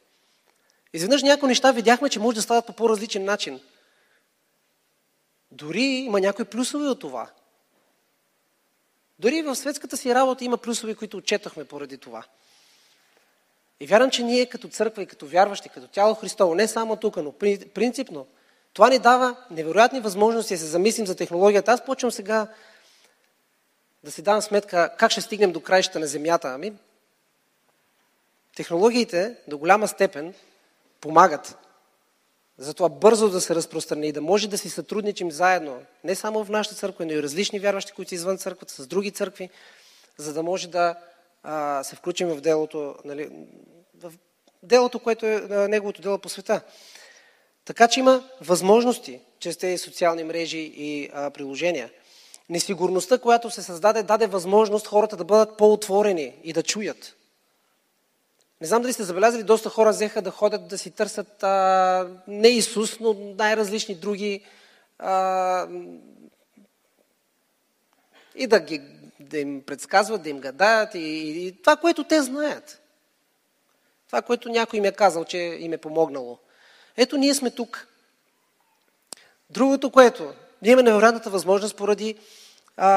Изведнъж 0.94 1.24
някои 1.24 1.48
неща 1.48 1.72
видяхме, 1.72 2.10
че 2.10 2.20
може 2.20 2.36
да 2.36 2.42
стават 2.42 2.66
по 2.66 2.74
по-различен 2.74 3.26
начин. 3.26 3.60
Дори 5.52 5.84
има 5.84 6.20
някои 6.20 6.46
плюсове 6.46 6.88
от 6.88 7.00
това. 7.00 7.30
Дори 9.20 9.42
в 9.42 9.56
светската 9.56 9.98
си 9.98 10.16
работа 10.16 10.44
има 10.44 10.58
плюсове, 10.58 10.96
които 10.96 11.18
отчетахме 11.18 11.66
поради 11.66 11.98
това. 11.98 12.24
И 13.80 13.88
вярвам, 13.88 14.12
че 14.12 14.24
ние 14.24 14.46
като 14.46 14.68
църква 14.68 15.04
и 15.04 15.06
като 15.06 15.28
вярващи, 15.28 15.70
като 15.70 15.88
тяло 15.88 16.16
Христово, 16.16 16.56
не 16.56 16.68
само 16.68 16.96
тук, 16.96 17.18
но 17.18 17.32
принципно, 17.74 18.28
това 18.74 18.90
ни 18.90 19.00
дава 19.00 19.36
невероятни 19.52 20.00
възможности 20.00 20.54
да 20.54 20.60
се 20.60 20.66
замислим 20.66 21.08
за 21.08 21.16
технологията. 21.16 21.72
Аз 21.72 21.86
почвам 21.86 22.12
сега 22.12 22.48
да 24.04 24.12
си 24.12 24.22
давам 24.22 24.42
сметка 24.42 24.96
как 24.98 25.12
ще 25.12 25.22
стигнем 25.22 25.52
до 25.52 25.62
краищата 25.62 26.00
на 26.00 26.08
Земята. 26.08 26.48
Ами, 26.48 26.74
технологиите 28.56 29.36
до 29.48 29.58
голяма 29.58 29.88
степен 29.88 30.34
помагат 31.02 31.58
за 32.58 32.74
това 32.74 32.90
бързо 32.90 33.30
да 33.30 33.42
се 33.42 33.56
разпространи 33.56 34.08
и 34.08 34.12
да 34.12 34.22
може 34.22 34.48
да 34.48 34.58
си 34.58 34.70
сътрудничим 34.70 35.32
заедно, 35.32 35.82
не 36.04 36.16
само 36.16 36.44
в 36.44 36.50
нашата 36.50 36.76
църква, 36.76 37.06
но 37.06 37.12
и 37.12 37.24
различни 37.24 37.60
вярващи, 37.60 37.92
които 37.92 38.10
са 38.10 38.16
извън 38.16 38.38
църквата, 38.38 38.74
с 38.74 38.88
други 38.88 39.12
църкви, 39.12 39.50
за 40.18 40.34
да 40.34 40.44
може 40.44 40.68
да 40.68 40.96
а, 41.44 41.84
се 41.84 41.96
включим 41.96 42.28
в 42.28 42.42
делото, 42.42 42.96
нали, 43.06 43.30
в 44.00 44.14
делото, 44.64 45.00
което 45.00 45.26
е 45.26 45.68
неговото 45.68 46.02
дело 46.02 46.18
по 46.18 46.30
света. 46.30 46.62
Така 47.66 47.88
че 47.88 48.00
има 48.00 48.24
възможности 48.42 49.20
чрез 49.40 49.58
тези 49.58 49.78
социални 49.78 50.24
мрежи 50.24 50.72
и 50.76 51.10
а, 51.14 51.30
приложения. 51.30 51.90
Несигурността, 52.50 53.18
която 53.18 53.52
се 53.52 53.62
създаде, 53.62 54.04
даде 54.04 54.28
възможност 54.28 54.88
хората 54.88 55.18
да 55.18 55.24
бъдат 55.24 55.58
по-отворени 55.58 56.36
и 56.44 56.54
да 56.54 56.64
чуят. 56.64 57.16
Не 58.62 58.68
знам 58.68 58.82
дали 58.82 58.94
сте 58.94 59.04
забелязали, 59.04 59.44
доста 59.44 59.70
хора 59.70 59.90
взеха 59.90 60.22
да 60.22 60.32
ходят 60.32 60.68
да 60.68 60.78
си 60.78 60.92
търсят 60.92 61.44
а, 61.44 62.08
не 62.28 62.48
Исус, 62.48 63.00
но 63.00 63.14
най-различни 63.14 63.96
други 63.96 64.46
а, 65.00 65.68
и 68.36 68.48
да, 68.48 68.60
ги, 68.60 68.82
да 69.20 69.40
им 69.40 69.62
предсказват, 69.62 70.24
да 70.24 70.30
им 70.30 70.40
гадаят 70.40 70.96
и, 70.96 71.00
и, 71.00 71.48
и 71.48 71.62
това, 71.62 71.76
което 71.76 72.04
те 72.04 72.22
знаят. 72.22 72.82
Това, 74.08 74.22
което 74.22 74.50
някой 74.50 74.80
им 74.80 74.86
е 74.86 74.92
казал, 74.92 75.26
че 75.26 75.38
им 75.38 75.74
е 75.74 75.78
помогнало. 75.78 76.40
Ето, 76.98 77.18
ние 77.18 77.34
сме 77.34 77.52
тук. 77.52 77.88
Другото, 79.50 79.92
което, 79.92 80.34
ние 80.62 80.72
имаме 80.72 80.90
невероятната 80.90 81.30
възможност 81.30 81.78
поради 81.78 82.18
а, 82.78 82.88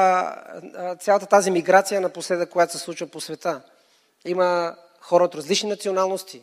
а, 0.75 0.95
цялата 0.95 1.25
тази 1.25 1.51
миграция 1.51 2.01
напоследък, 2.01 2.49
която 2.49 2.73
се 2.73 2.79
случва 2.79 3.07
по 3.07 3.21
света. 3.21 3.61
Има 4.25 4.75
хора 4.99 5.23
от 5.23 5.35
различни 5.35 5.69
националности. 5.69 6.41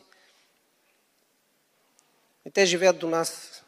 И 2.46 2.50
те 2.50 2.66
живеят 2.66 2.98
до 2.98 3.08
нас. 3.08 3.62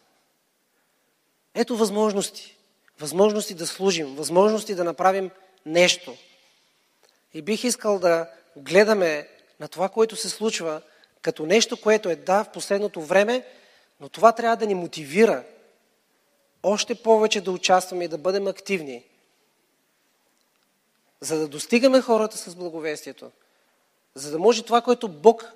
Ето 1.55 1.77
възможности. 1.77 2.57
Възможности 3.01 3.55
да 3.55 3.67
служим, 3.67 4.17
възможности 4.17 4.75
да 4.75 4.85
направим 4.85 5.31
нещо. 5.67 6.17
И 7.35 7.43
бих 7.43 7.65
искал 7.65 7.99
да 7.99 8.31
гледаме 8.57 9.29
на 9.61 9.69
това, 9.69 9.89
което 9.89 10.17
се 10.17 10.29
случва, 10.29 10.83
като 11.23 11.47
нещо, 11.47 11.81
което 11.81 12.11
е 12.11 12.17
да 12.17 12.45
в 12.45 12.53
последното 12.53 13.03
време, 13.03 13.45
но 14.01 14.09
това 14.09 14.33
трябва 14.33 14.57
да 14.57 14.67
ни 14.67 14.75
мотивира 14.75 15.45
още 16.63 16.95
повече 16.95 17.41
да 17.41 17.53
участваме 17.53 18.05
и 18.05 18.09
да 18.09 18.19
бъдем 18.19 18.47
активни, 18.47 19.05
за 21.21 21.39
да 21.39 21.49
достигаме 21.49 22.01
хората 22.01 22.37
с 22.37 22.55
благовестието 22.55 23.31
за 24.17 24.31
да 24.31 24.39
може 24.39 24.63
това, 24.63 24.83
което 24.83 25.09
Бог 25.09 25.53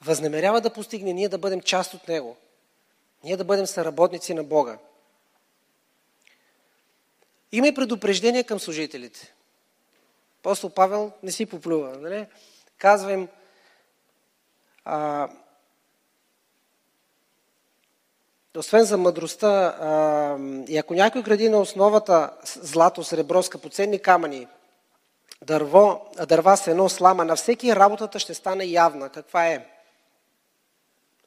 възнамерява 0.00 0.60
да 0.60 0.72
постигне, 0.72 1.12
ние 1.12 1.28
да 1.28 1.38
бъдем 1.38 1.60
част 1.60 1.94
от 1.94 2.08
Него. 2.08 2.36
Ние 3.24 3.36
да 3.36 3.44
бъдем 3.44 3.66
съработници 3.66 4.34
на 4.34 4.44
Бога. 4.44 4.78
Има 7.52 7.68
и 7.68 7.74
предупреждение 7.74 8.44
към 8.44 8.60
служителите. 8.60 9.34
Апостол 10.40 10.70
Павел 10.70 11.12
не 11.22 11.32
си 11.32 11.46
поплюва. 11.46 11.98
Нали? 11.98 12.26
Казва 12.78 13.12
им, 13.12 13.28
а, 14.84 15.28
освен 18.58 18.84
за 18.84 18.96
мъдростта, 18.96 19.48
а, 19.48 20.36
и 20.68 20.78
ако 20.78 20.94
някой 20.94 21.22
гради 21.22 21.48
на 21.48 21.58
основата 21.58 22.30
злато, 22.44 23.04
сребро, 23.04 23.42
скъпоценни 23.42 23.98
камъни, 23.98 24.46
дърво, 25.42 26.06
дърва, 26.28 26.56
сено, 26.56 26.88
слама, 26.88 27.24
на 27.24 27.36
всеки 27.36 27.76
работата 27.76 28.18
ще 28.18 28.34
стане 28.34 28.64
явна. 28.64 29.08
Каква 29.08 29.48
е? 29.48 29.66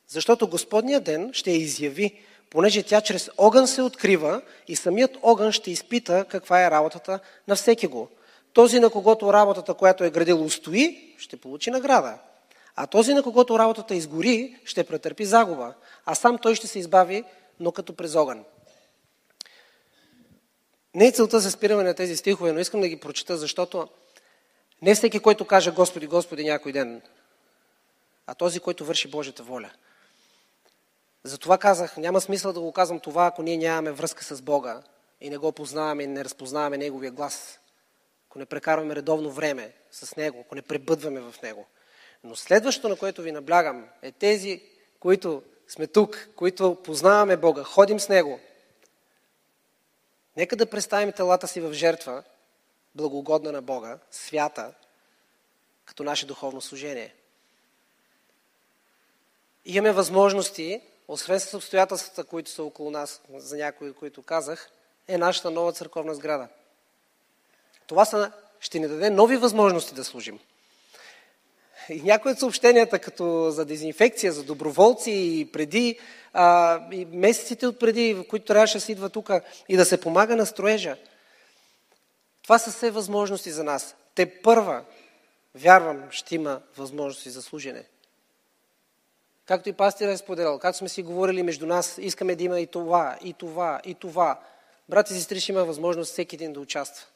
Защото 0.08 0.48
Господния 0.48 1.00
ден 1.00 1.30
ще 1.34 1.52
я 1.52 1.58
изяви, 1.58 2.22
понеже 2.50 2.84
тя 2.84 3.02
чрез 3.02 3.30
огън 3.38 3.68
се 3.68 3.82
открива 3.82 4.42
и 4.68 4.76
самият 4.76 5.18
огън 5.22 5.52
ще 5.52 5.72
изпита 5.72 6.26
каква 6.30 6.66
е 6.66 6.72
работата 6.72 7.20
на 7.48 7.56
всеки 7.56 7.88
го. 7.88 8.10
Този, 8.54 8.80
на 8.80 8.90
когото 8.90 9.34
работата, 9.34 9.74
която 9.74 10.04
е 10.04 10.10
градил, 10.10 10.44
устои, 10.44 11.16
ще 11.18 11.38
получи 11.38 11.72
награда. 11.72 12.18
А 12.76 12.88
този, 12.88 13.13
на 13.13 13.24
когото 13.24 13.59
работата 13.59 13.95
изгори, 13.95 14.59
ще 14.65 14.84
претърпи 14.84 15.26
загуба. 15.26 15.74
А 16.05 16.15
сам 16.15 16.38
той 16.38 16.55
ще 16.55 16.67
се 16.67 16.80
избави, 16.80 17.24
но 17.59 17.72
като 17.72 17.95
през 17.95 18.15
огън. 18.15 18.43
Не 20.95 21.07
е 21.07 21.11
целта 21.11 21.39
за 21.39 21.51
спиране 21.51 21.84
на 21.84 21.93
тези 21.93 22.17
стихове, 22.17 22.51
но 22.51 22.59
искам 22.59 22.82
да 22.82 22.88
ги 22.88 22.99
прочита, 22.99 23.38
защото 23.38 23.88
не 24.82 24.95
всеки, 24.95 25.19
който 25.19 25.45
каже 25.45 25.72
Господи, 25.72 26.07
Господи 26.07 26.43
някой 26.43 26.72
ден, 26.72 27.01
а 28.28 28.36
този, 28.36 28.59
който 28.59 28.86
върши 28.86 29.07
Божията 29.07 29.43
воля. 29.43 29.72
Затова 31.24 31.57
казах, 31.57 31.97
няма 31.97 32.22
смисъл 32.22 32.53
да 32.53 32.59
го 32.59 32.72
казвам 32.72 32.99
това, 32.99 33.26
ако 33.26 33.43
ние 33.43 33.57
нямаме 33.57 33.91
връзка 33.91 34.24
с 34.24 34.41
Бога 34.41 34.82
и 35.22 35.30
не 35.30 35.38
го 35.38 35.51
познаваме 35.51 36.03
и 36.03 36.07
не 36.07 36.24
разпознаваме 36.24 36.78
Неговия 36.78 37.11
глас. 37.11 37.59
Ако 38.30 38.39
не 38.39 38.45
прекарваме 38.45 38.95
редовно 38.95 39.32
време 39.32 39.74
с 39.91 40.15
Него, 40.15 40.43
ако 40.45 40.55
не 40.55 40.61
пребъдваме 40.61 41.19
в 41.19 41.36
Него. 41.43 41.67
Но 42.24 42.36
следващото, 42.36 42.89
на 42.89 42.95
което 42.95 43.22
ви 43.22 43.32
наблягам, 43.32 43.89
е 44.01 44.11
тези, 44.11 44.63
които 44.99 45.43
сме 45.67 45.88
тук, 45.88 46.30
които 46.36 46.78
познаваме 46.84 47.38
Бога, 47.38 47.63
ходим 47.63 47.99
с 47.99 48.09
Него. 48.09 48.39
Нека 50.38 50.55
да 50.55 50.69
представим 50.69 51.11
телата 51.11 51.47
си 51.47 51.61
в 51.61 51.74
жертва, 51.74 52.24
благогодна 52.95 53.51
на 53.51 53.61
Бога, 53.61 53.99
свята, 54.11 54.74
като 55.86 56.03
наше 56.03 56.26
духовно 56.26 56.61
служение. 56.61 57.15
Имаме 59.65 59.91
възможности, 59.91 60.82
освен 61.07 61.39
с 61.39 61.53
обстоятелствата, 61.53 62.24
които 62.24 62.51
са 62.51 62.63
около 62.63 62.91
нас, 62.91 63.22
за 63.34 63.57
някои, 63.57 63.93
които 63.93 64.24
казах, 64.24 64.69
е 65.07 65.17
нашата 65.17 65.51
нова 65.51 65.74
църковна 65.74 66.15
сграда. 66.15 66.47
Това 67.88 68.05
са, 68.05 68.32
ще 68.59 68.80
ни 68.80 68.88
даде 68.88 69.09
нови 69.09 69.38
възможности 69.38 69.95
да 69.95 70.03
служим. 70.03 70.39
И 71.90 72.02
някои 72.02 72.32
от 72.32 72.40
съобщенията, 72.40 73.00
като 73.00 73.52
за 73.52 73.66
дезинфекция, 73.66 74.34
за 74.34 74.44
доброволци 74.44 75.12
и 75.12 75.50
преди, 75.52 76.00
а, 76.34 76.80
и 76.92 77.06
месеците 77.06 77.68
от 77.68 77.80
преди, 77.80 78.14
в 78.14 78.28
които 78.28 78.46
трябваше 78.46 78.78
да 78.78 78.82
се 78.82 78.92
идва 78.92 79.10
тук 79.10 79.32
и 79.70 79.78
да 79.78 79.86
се 79.86 80.02
помага 80.02 80.36
на 80.36 80.46
строежа, 80.46 80.98
това 82.44 82.58
са 82.58 82.72
все 82.72 82.92
възможности 82.92 83.52
за 83.52 83.64
нас. 83.64 83.96
Те 84.16 84.42
първа, 84.42 84.84
вярвам, 85.56 86.04
ще 86.12 86.36
има 86.36 86.62
възможности 86.78 87.30
за 87.30 87.42
служене. 87.42 87.84
Както 89.46 89.70
и 89.70 89.74
пастира 89.74 90.12
е 90.12 90.18
споделял, 90.18 90.60
както 90.60 90.78
сме 90.78 90.90
си 90.90 91.04
говорили 91.04 91.44
между 91.44 91.68
нас, 91.68 91.98
искаме 91.98 92.36
да 92.36 92.44
има 92.44 92.60
и 92.60 92.68
това, 92.68 93.18
и 93.24 93.34
това, 93.34 93.82
и 93.86 93.96
това. 93.96 94.40
Брат 94.90 95.10
и 95.10 95.14
сестри 95.14 95.40
ще 95.40 95.52
има 95.52 95.64
възможност 95.64 96.12
всеки 96.12 96.36
един 96.36 96.54
да 96.54 96.60
участва. 96.60 97.08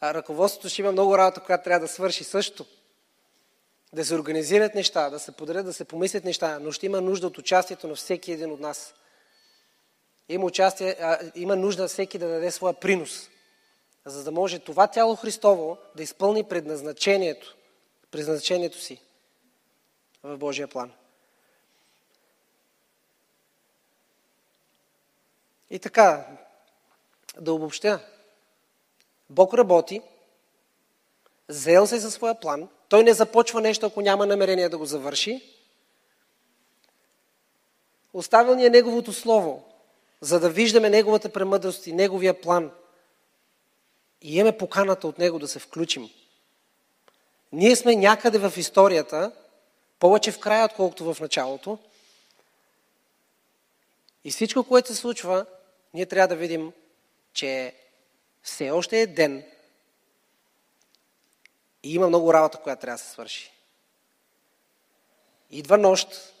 А 0.00 0.14
ръководството 0.14 0.68
ще 0.68 0.82
има 0.82 0.92
много 0.92 1.18
работа, 1.18 1.40
която 1.40 1.64
трябва 1.64 1.86
да 1.86 1.92
свърши 1.92 2.24
също. 2.24 2.66
Да 3.92 4.04
се 4.04 4.14
организират 4.14 4.74
неща, 4.74 5.10
да 5.10 5.18
се 5.18 5.32
подарят, 5.32 5.66
да 5.66 5.72
се 5.72 5.84
помислят 5.84 6.24
неща, 6.24 6.58
но 6.58 6.72
ще 6.72 6.86
има 6.86 7.00
нужда 7.00 7.26
от 7.26 7.38
участието 7.38 7.88
на 7.88 7.94
всеки 7.94 8.32
един 8.32 8.52
от 8.52 8.60
нас. 8.60 8.94
Има, 10.28 10.46
участие, 10.46 10.96
а, 11.00 11.18
има 11.34 11.56
нужда 11.56 11.88
всеки 11.88 12.18
да 12.18 12.28
даде 12.28 12.50
своя 12.50 12.74
принос 12.74 13.28
за 14.10 14.24
да 14.24 14.30
може 14.30 14.58
това 14.58 14.86
тяло 14.86 15.16
Христово 15.16 15.78
да 15.96 16.02
изпълни 16.02 16.44
предназначението, 16.44 17.56
предназначението 18.10 18.80
си 18.80 19.00
в 20.22 20.38
Божия 20.38 20.68
план. 20.68 20.92
И 25.70 25.78
така, 25.78 26.26
да 27.40 27.52
обобщя. 27.52 28.00
Бог 29.30 29.54
работи, 29.54 30.02
заел 31.48 31.86
се 31.86 31.98
за 31.98 32.10
своя 32.10 32.40
план, 32.40 32.68
той 32.88 33.04
не 33.04 33.14
започва 33.14 33.60
нещо, 33.60 33.86
ако 33.86 34.00
няма 34.00 34.26
намерение 34.26 34.68
да 34.68 34.78
го 34.78 34.86
завърши. 34.86 35.42
Оставил 38.12 38.54
ни 38.54 38.66
е 38.66 38.70
Неговото 38.70 39.12
Слово, 39.12 39.64
за 40.20 40.40
да 40.40 40.50
виждаме 40.50 40.90
Неговата 40.90 41.28
премъдрост 41.28 41.86
и 41.86 41.92
Неговия 41.92 42.40
план. 42.40 42.70
И 44.22 44.36
имаме 44.36 44.58
поканата 44.58 45.08
от 45.08 45.18
Него 45.18 45.38
да 45.38 45.48
се 45.48 45.58
включим. 45.58 46.10
Ние 47.52 47.76
сме 47.76 47.96
някъде 47.96 48.38
в 48.38 48.52
историята, 48.56 49.32
повече 49.98 50.32
в 50.32 50.38
края, 50.38 50.64
отколкото 50.64 51.14
в 51.14 51.20
началото. 51.20 51.78
И 54.24 54.30
всичко, 54.30 54.64
което 54.64 54.88
се 54.88 54.94
случва, 54.94 55.46
ние 55.94 56.06
трябва 56.06 56.28
да 56.28 56.36
видим, 56.36 56.72
че 57.32 57.74
все 58.42 58.70
още 58.70 59.00
е 59.00 59.06
ден 59.06 59.44
и 61.82 61.94
има 61.94 62.08
много 62.08 62.32
работа, 62.32 62.58
която 62.58 62.80
трябва 62.80 62.94
да 62.94 63.02
се 63.02 63.10
свърши. 63.10 63.52
Идва 65.50 65.78
нощ, 65.78 66.34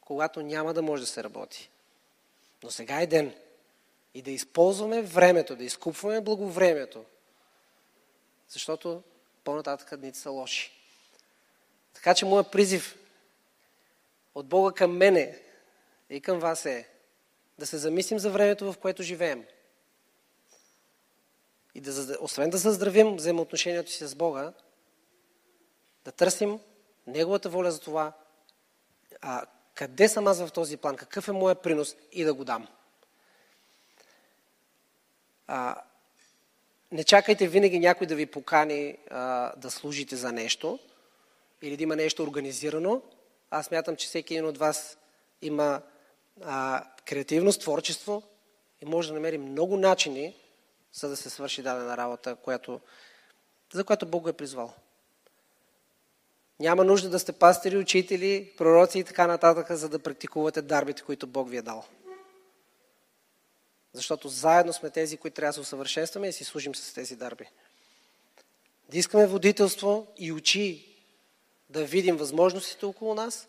когато 0.00 0.42
няма 0.42 0.74
да 0.74 0.82
може 0.82 1.02
да 1.02 1.06
се 1.06 1.24
работи. 1.24 1.70
Но 2.62 2.70
сега 2.70 3.00
е 3.00 3.06
ден. 3.06 3.34
И 4.14 4.22
да 4.22 4.30
използваме 4.30 5.02
времето, 5.02 5.56
да 5.56 5.64
изкупваме 5.64 6.20
благовремето. 6.20 7.04
Защото 8.48 9.02
по-нататък 9.44 9.96
дните 9.96 10.18
са 10.18 10.30
лоши. 10.30 10.72
Така 11.94 12.14
че 12.14 12.26
моят 12.26 12.50
призив 12.50 12.98
от 14.34 14.46
Бога 14.46 14.72
към 14.74 14.96
мене 14.96 15.38
и 16.10 16.20
към 16.20 16.38
вас 16.38 16.66
е 16.66 16.88
да 17.58 17.66
се 17.66 17.78
замислим 17.78 18.18
за 18.18 18.30
времето, 18.30 18.72
в 18.72 18.78
което 18.78 19.02
живеем. 19.02 19.44
И 21.74 21.80
да, 21.80 22.16
освен 22.20 22.50
да 22.50 22.58
заздравим 22.58 23.16
взаимоотношението 23.16 23.90
си 23.90 24.06
с 24.06 24.14
Бога, 24.14 24.52
да 26.04 26.12
търсим 26.12 26.60
Неговата 27.06 27.48
воля 27.48 27.70
за 27.70 27.80
това, 27.80 28.12
а, 29.20 29.46
къде 29.74 30.08
съм 30.08 30.26
аз 30.26 30.46
в 30.46 30.52
този 30.52 30.76
план, 30.76 30.96
какъв 30.96 31.28
е 31.28 31.32
моят 31.32 31.62
принос 31.62 31.96
и 32.12 32.24
да 32.24 32.34
го 32.34 32.44
дам. 32.44 32.68
А, 35.46 35.82
не 36.92 37.04
чакайте 37.04 37.48
винаги 37.48 37.78
някой 37.78 38.06
да 38.06 38.14
ви 38.14 38.26
покани 38.26 38.98
а, 39.10 39.52
да 39.56 39.70
служите 39.70 40.16
за 40.16 40.32
нещо 40.32 40.78
или 41.62 41.76
да 41.76 41.82
има 41.82 41.96
нещо 41.96 42.22
организирано. 42.22 43.02
Аз 43.50 43.70
мятам, 43.70 43.96
че 43.96 44.06
всеки 44.06 44.34
един 44.34 44.46
от 44.46 44.58
вас 44.58 44.98
има 45.42 45.82
а, 46.42 46.84
креативност, 47.06 47.60
творчество 47.60 48.22
и 48.82 48.84
може 48.84 49.08
да 49.08 49.14
намери 49.14 49.38
много 49.38 49.76
начини, 49.76 50.36
за 50.94 51.08
да 51.08 51.16
се 51.16 51.30
свърши 51.30 51.62
дадена 51.62 51.96
работа, 51.96 52.36
която, 52.36 52.80
за 53.72 53.84
която 53.84 54.06
Бог 54.06 54.22
го 54.22 54.28
е 54.28 54.32
призвал. 54.32 54.74
Няма 56.60 56.84
нужда 56.84 57.08
да 57.08 57.18
сте 57.18 57.32
пастири, 57.32 57.76
учители, 57.76 58.52
пророци 58.56 58.98
и 58.98 59.04
така 59.04 59.26
нататък, 59.26 59.76
за 59.76 59.88
да 59.88 59.98
практикувате 59.98 60.62
дарбите, 60.62 61.02
които 61.02 61.26
Бог 61.26 61.50
ви 61.50 61.56
е 61.56 61.62
дал. 61.62 61.84
Защото 63.92 64.28
заедно 64.28 64.72
сме 64.72 64.90
тези, 64.90 65.16
които 65.16 65.34
трябва 65.34 65.48
да 65.48 65.54
се 65.54 65.60
усъвършенстваме 65.60 66.28
и 66.28 66.32
си 66.32 66.44
служим 66.44 66.74
с 66.74 66.94
тези 66.94 67.16
дарби. 67.16 67.48
Да 68.88 68.98
искаме 68.98 69.26
водителство 69.26 70.06
и 70.18 70.32
очи 70.32 70.96
да 71.70 71.84
видим 71.84 72.16
възможностите 72.16 72.86
около 72.86 73.14
нас 73.14 73.48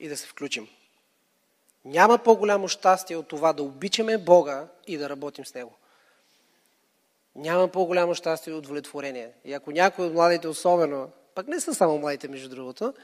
и 0.00 0.08
да 0.08 0.16
се 0.16 0.26
включим. 0.26 0.68
Няма 1.84 2.18
по-голямо 2.18 2.68
щастие 2.68 3.16
от 3.16 3.28
това 3.28 3.52
да 3.52 3.62
обичаме 3.62 4.18
Бога 4.18 4.66
и 4.86 4.96
да 4.96 5.08
работим 5.08 5.46
с 5.46 5.54
Него. 5.54 5.72
Няма 7.36 7.68
по-голямо 7.68 8.14
щастие 8.14 8.52
и 8.52 8.56
удовлетворение. 8.56 9.30
И 9.44 9.52
ако 9.52 9.70
някой 9.70 10.06
от 10.06 10.14
младите 10.14 10.48
особено, 10.48 11.10
пък 11.34 11.48
не 11.48 11.60
са 11.60 11.74
само 11.74 11.98
младите 11.98 12.28
между 12.28 12.48
другото, 12.48 12.94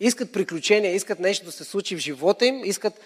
искат 0.00 0.32
приключения, 0.32 0.94
искат 0.94 1.18
нещо 1.18 1.46
да 1.46 1.52
се 1.52 1.64
случи 1.64 1.96
в 1.96 1.98
живота 1.98 2.46
им, 2.46 2.64
искат 2.64 3.00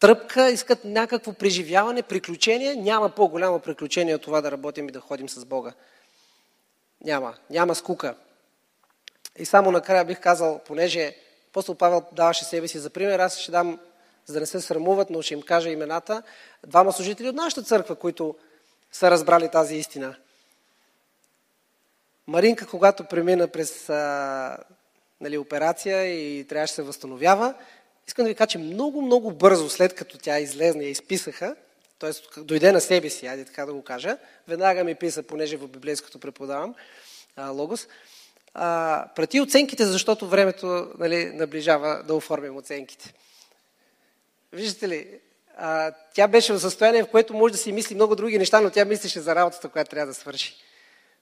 тръпка, 0.00 0.50
искат 0.50 0.84
някакво 0.84 1.32
преживяване, 1.32 2.02
приключение, 2.02 2.76
няма 2.76 3.08
по-голямо 3.08 3.60
приключение 3.60 4.14
от 4.14 4.22
това 4.22 4.40
да 4.40 4.50
работим 4.50 4.88
и 4.88 4.92
да 4.92 5.00
ходим 5.00 5.28
с 5.28 5.44
Бога. 5.44 5.72
Няма. 7.04 7.34
Няма 7.50 7.74
скука. 7.74 8.14
И 9.38 9.44
само 9.44 9.70
накрая 9.70 10.04
бих 10.04 10.20
казал, 10.20 10.60
понеже 10.66 11.16
апостол 11.48 11.74
Павел 11.74 12.02
даваше 12.12 12.44
себе 12.44 12.68
си 12.68 12.78
за 12.78 12.90
пример, 12.90 13.18
аз 13.18 13.38
ще 13.38 13.50
дам, 13.50 13.80
за 14.26 14.34
да 14.34 14.40
не 14.40 14.46
се 14.46 14.60
срамуват, 14.60 15.10
но 15.10 15.22
ще 15.22 15.34
им 15.34 15.42
кажа 15.42 15.70
имената, 15.70 16.22
двама 16.66 16.92
служители 16.92 17.28
от 17.28 17.36
нашата 17.36 17.62
църква, 17.62 17.96
които 17.96 18.36
са 18.92 19.10
разбрали 19.10 19.48
тази 19.48 19.76
истина. 19.76 20.16
Маринка, 22.26 22.66
когато 22.66 23.04
премина 23.04 23.48
през 23.48 23.88
а, 23.90 24.58
нали, 25.20 25.38
операция 25.38 26.04
и 26.04 26.44
трябваше 26.44 26.72
да 26.72 26.74
се 26.74 26.82
възстановява, 26.82 27.54
искам 28.08 28.24
да 28.24 28.28
ви 28.28 28.34
кажа, 28.34 28.46
че 28.46 28.58
много, 28.58 29.02
много 29.02 29.32
бързо, 29.32 29.68
след 29.68 29.94
като 29.94 30.18
тя 30.18 30.38
излезна 30.38 30.84
и 30.84 30.90
изписаха, 30.90 31.56
т.е. 31.98 32.40
дойде 32.40 32.72
на 32.72 32.80
себе 32.80 33.10
си, 33.10 33.26
айде 33.26 33.44
така 33.44 33.66
да 33.66 33.74
го 33.74 33.82
кажа, 33.82 34.18
веднага 34.48 34.84
ми 34.84 34.94
писа, 34.94 35.22
понеже 35.22 35.56
в 35.56 35.68
библейското 35.68 36.18
преподавам, 36.18 36.74
а, 37.36 37.48
Логос, 37.48 37.88
а, 38.54 39.06
прати 39.16 39.40
оценките, 39.40 39.86
защото 39.86 40.28
времето 40.28 40.90
нали, 40.98 41.24
наближава 41.24 42.02
да 42.06 42.14
оформим 42.14 42.56
оценките. 42.56 43.14
Виждате 44.54 44.88
ли, 44.88 45.20
а, 45.56 45.92
тя 46.14 46.28
беше 46.28 46.52
в 46.52 46.60
състояние, 46.60 47.02
в 47.02 47.10
което 47.10 47.34
може 47.34 47.52
да 47.52 47.58
си 47.58 47.72
мисли 47.72 47.94
много 47.94 48.16
други 48.16 48.38
неща, 48.38 48.60
но 48.60 48.70
тя 48.70 48.84
мислеше 48.84 49.20
за 49.20 49.34
работата, 49.34 49.68
която 49.68 49.90
трябва 49.90 50.06
да 50.06 50.14
свърши. 50.14 50.54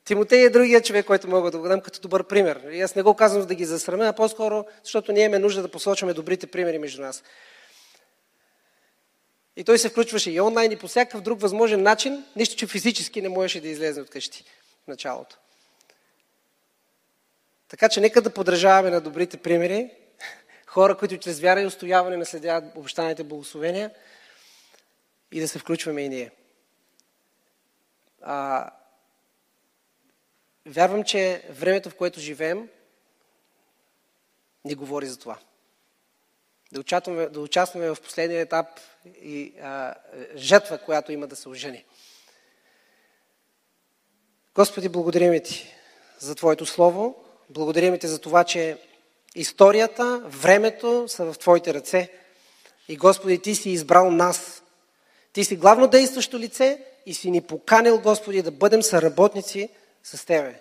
Тимотей 0.05 0.45
е 0.45 0.51
другия 0.51 0.83
човек, 0.83 1.07
който 1.07 1.28
мога 1.28 1.51
да 1.51 1.59
го 1.59 1.68
дам 1.68 1.80
като 1.80 2.01
добър 2.01 2.26
пример. 2.26 2.61
И 2.72 2.80
аз 2.80 2.95
не 2.95 3.03
го 3.03 3.14
казвам 3.14 3.47
да 3.47 3.55
ги 3.55 3.64
засрамя, 3.64 4.07
а 4.07 4.12
по-скоро, 4.12 4.64
защото 4.83 5.12
ние 5.12 5.24
имаме 5.24 5.39
нужда 5.39 5.62
да 5.62 5.70
посочваме 5.70 6.14
добрите 6.14 6.47
примери 6.47 6.78
между 6.78 7.03
нас. 7.03 7.22
И 9.57 9.64
той 9.64 9.78
се 9.78 9.89
включваше 9.89 10.30
и 10.30 10.41
онлайн, 10.41 10.72
и 10.72 10.76
по 10.76 10.89
всякакъв 10.89 11.20
друг 11.20 11.41
възможен 11.41 11.83
начин, 11.83 12.24
нищо, 12.37 12.57
че 12.57 12.66
физически 12.66 13.22
не 13.22 13.28
можеше 13.28 13.61
да 13.61 13.68
излезе 13.68 14.01
от 14.01 14.11
къщи 14.11 14.45
в 14.85 14.89
началото. 14.89 15.39
Така 17.68 17.89
че 17.89 18.01
нека 18.01 18.22
да 18.22 18.30
подражаваме 18.30 18.91
на 18.91 19.01
добрите 19.01 19.37
примери, 19.37 19.91
хора, 20.73 20.97
които 20.97 21.18
чрез 21.18 21.41
вяра 21.41 21.62
и 21.62 21.66
устояване 21.66 22.16
наследяват 22.16 22.77
обещаните 22.77 23.25
благословения– 23.25 23.91
и 25.33 25.41
да 25.41 25.49
се 25.49 25.59
включваме 25.59 26.03
и 26.03 26.09
ние. 26.09 26.31
А, 28.23 28.70
вярвам, 30.66 31.05
че 31.05 31.45
времето, 31.51 31.91
в 31.91 31.95
което 31.95 32.20
живеем, 32.20 32.68
ни 34.64 34.75
говори 34.75 35.07
за 35.07 35.18
това. 35.18 35.39
Да 36.73 36.81
участваме, 36.81 37.27
да 37.27 37.41
участваме 37.41 37.95
в 37.95 38.03
последния 38.03 38.41
етап 38.41 38.66
и 39.23 39.55
а, 39.61 39.95
жетва, 40.35 40.79
която 40.79 41.12
има 41.12 41.27
да 41.27 41.37
се 41.37 41.49
ожени. 41.49 41.85
Господи, 44.55 44.89
благодарим 44.89 45.43
Ти 45.45 45.75
за 46.18 46.35
Твоето 46.35 46.66
Слово. 46.66 47.25
Благодарим 47.51 47.99
Ти 47.99 48.07
за 48.07 48.20
това, 48.20 48.45
че 48.45 48.79
историята, 49.35 50.22
времето 50.24 51.05
са 51.09 51.33
в 51.33 51.39
Твоите 51.39 51.74
ръце. 51.74 52.11
И 52.89 52.97
Господи, 52.97 53.39
Ти 53.39 53.55
си 53.55 53.70
избрал 53.70 54.11
нас 54.11 54.62
ти 55.33 55.45
си 55.45 55.57
главно 55.57 55.87
действащо 55.87 56.39
лице 56.39 56.78
и 57.07 57.14
си 57.14 57.30
ни 57.30 57.41
поканил, 57.41 57.99
Господи, 57.99 58.43
да 58.43 58.51
бъдем 58.51 58.83
съработници 58.83 59.68
с 60.05 60.26
Тебе. 60.26 60.61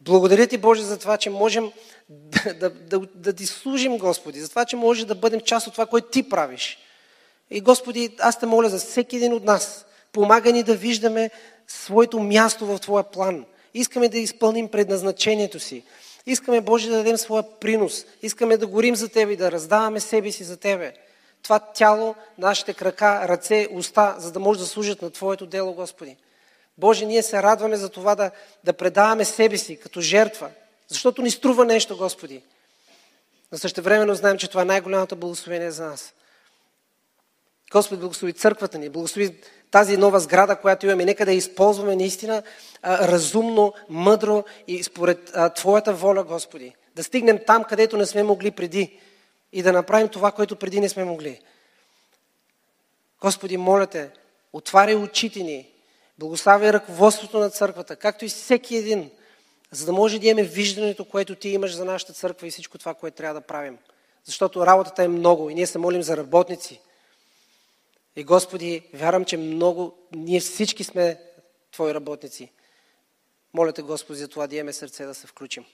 Благодаря 0.00 0.46
Ти, 0.46 0.58
Боже, 0.58 0.82
за 0.82 0.98
това, 0.98 1.16
че 1.16 1.30
можем 1.30 1.72
да, 2.08 2.54
да, 2.54 2.70
да, 2.70 3.00
да 3.14 3.32
Ти 3.32 3.46
служим, 3.46 3.98
Господи, 3.98 4.40
за 4.40 4.48
това, 4.48 4.64
че 4.64 4.76
може 4.76 5.06
да 5.06 5.14
бъдем 5.14 5.40
част 5.40 5.66
от 5.66 5.74
това, 5.74 5.86
което 5.86 6.08
Ти 6.08 6.28
правиш. 6.28 6.78
И, 7.50 7.60
Господи, 7.60 8.16
аз 8.18 8.38
те 8.38 8.46
моля 8.46 8.68
за 8.68 8.78
всеки 8.78 9.16
един 9.16 9.32
от 9.32 9.44
нас. 9.44 9.86
Помага 10.12 10.52
ни 10.52 10.62
да 10.62 10.74
виждаме 10.74 11.30
своето 11.66 12.20
място 12.20 12.66
в 12.66 12.78
Твоя 12.78 13.04
план. 13.04 13.44
Искаме 13.74 14.08
да 14.08 14.18
изпълним 14.18 14.68
предназначението 14.68 15.60
си. 15.60 15.84
Искаме, 16.26 16.60
Боже, 16.60 16.88
да 16.88 16.96
дадем 16.96 17.16
своя 17.16 17.44
принос. 17.60 18.04
Искаме 18.22 18.56
да 18.56 18.66
горим 18.66 18.96
за 18.96 19.08
Тебе 19.08 19.32
и 19.32 19.36
да 19.36 19.52
раздаваме 19.52 20.00
себе 20.00 20.32
си 20.32 20.44
за 20.44 20.56
Тебе 20.56 20.92
това 21.42 21.58
тяло, 21.58 22.14
нашите 22.38 22.74
крака, 22.74 23.28
ръце, 23.28 23.68
уста, 23.72 24.14
за 24.18 24.32
да 24.32 24.40
може 24.40 24.60
да 24.60 24.66
служат 24.66 25.02
на 25.02 25.10
Твоето 25.10 25.46
дело, 25.46 25.74
Господи. 25.74 26.16
Боже, 26.78 27.06
ние 27.06 27.22
се 27.22 27.42
радваме 27.42 27.76
за 27.76 27.88
това 27.88 28.14
да, 28.14 28.30
да 28.64 28.72
предаваме 28.72 29.24
себе 29.24 29.58
си 29.58 29.76
като 29.76 30.00
жертва, 30.00 30.50
защото 30.88 31.22
ни 31.22 31.30
струва 31.30 31.64
нещо, 31.64 31.96
Господи. 31.96 32.42
Но 33.52 33.58
също 33.58 33.82
времено 33.82 34.14
знаем, 34.14 34.38
че 34.38 34.48
това 34.48 34.62
е 34.62 34.64
най-голямото 34.64 35.16
благословение 35.16 35.70
за 35.70 35.86
нас. 35.86 36.12
Господи, 37.72 38.00
благослови 38.00 38.32
църквата 38.32 38.78
ни, 38.78 38.88
благослови 38.88 39.36
тази 39.70 39.96
нова 39.96 40.20
сграда, 40.20 40.56
която 40.56 40.86
имаме. 40.86 41.04
Нека 41.04 41.26
да 41.26 41.32
използваме 41.32 41.96
наистина 41.96 42.42
разумно, 42.84 43.72
мъдро 43.88 44.44
и 44.68 44.82
според 44.82 45.34
Твоята 45.54 45.94
воля, 45.94 46.24
Господи. 46.24 46.74
Да 46.96 47.04
стигнем 47.04 47.38
там, 47.46 47.64
където 47.64 47.96
не 47.96 48.06
сме 48.06 48.22
могли 48.22 48.50
преди 48.50 48.98
и 49.52 49.62
да 49.62 49.72
направим 49.72 50.08
това, 50.08 50.32
което 50.32 50.56
преди 50.56 50.80
не 50.80 50.88
сме 50.88 51.04
могли. 51.04 51.40
Господи, 53.20 53.56
моля 53.56 53.86
те, 53.86 54.10
отваряй 54.52 54.94
очите 54.94 55.42
ни, 55.42 55.68
благославяй 56.18 56.72
ръководството 56.72 57.38
на 57.38 57.50
църквата, 57.50 57.96
както 57.96 58.24
и 58.24 58.28
всеки 58.28 58.76
един, 58.76 59.10
за 59.70 59.86
да 59.86 59.92
може 59.92 60.18
да 60.18 60.26
имаме 60.26 60.42
виждането, 60.48 61.04
което 61.04 61.34
ти 61.34 61.48
имаш 61.48 61.74
за 61.74 61.84
нашата 61.84 62.12
църква 62.12 62.46
и 62.46 62.50
всичко 62.50 62.78
това, 62.78 62.94
което 62.94 63.16
трябва 63.16 63.40
да 63.40 63.46
правим. 63.46 63.78
Защото 64.24 64.66
работата 64.66 65.02
е 65.02 65.08
много 65.08 65.50
и 65.50 65.54
ние 65.54 65.66
се 65.66 65.78
молим 65.78 66.02
за 66.02 66.16
работници. 66.16 66.80
И 68.16 68.24
Господи, 68.24 68.88
вярвам, 68.94 69.24
че 69.24 69.36
много, 69.36 69.98
ние 70.12 70.40
всички 70.40 70.84
сме 70.84 71.20
Твои 71.72 71.94
работници. 71.94 72.52
Моля 73.54 73.72
те, 73.72 73.82
Господи, 73.82 74.18
за 74.18 74.28
това 74.28 74.46
да 74.46 74.56
имаме 74.56 74.72
сърце 74.72 75.04
да 75.04 75.14
се 75.14 75.26
включим. 75.26 75.64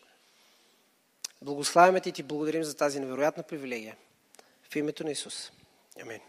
Благославяме 1.42 2.00
ти 2.00 2.08
и 2.08 2.12
ти 2.12 2.22
благодарим 2.22 2.64
за 2.64 2.76
тази 2.76 3.00
невероятна 3.00 3.42
привилегия. 3.42 3.96
В 4.70 4.76
името 4.76 5.04
на 5.04 5.10
Исус. 5.10 5.52
Амин. 6.02 6.20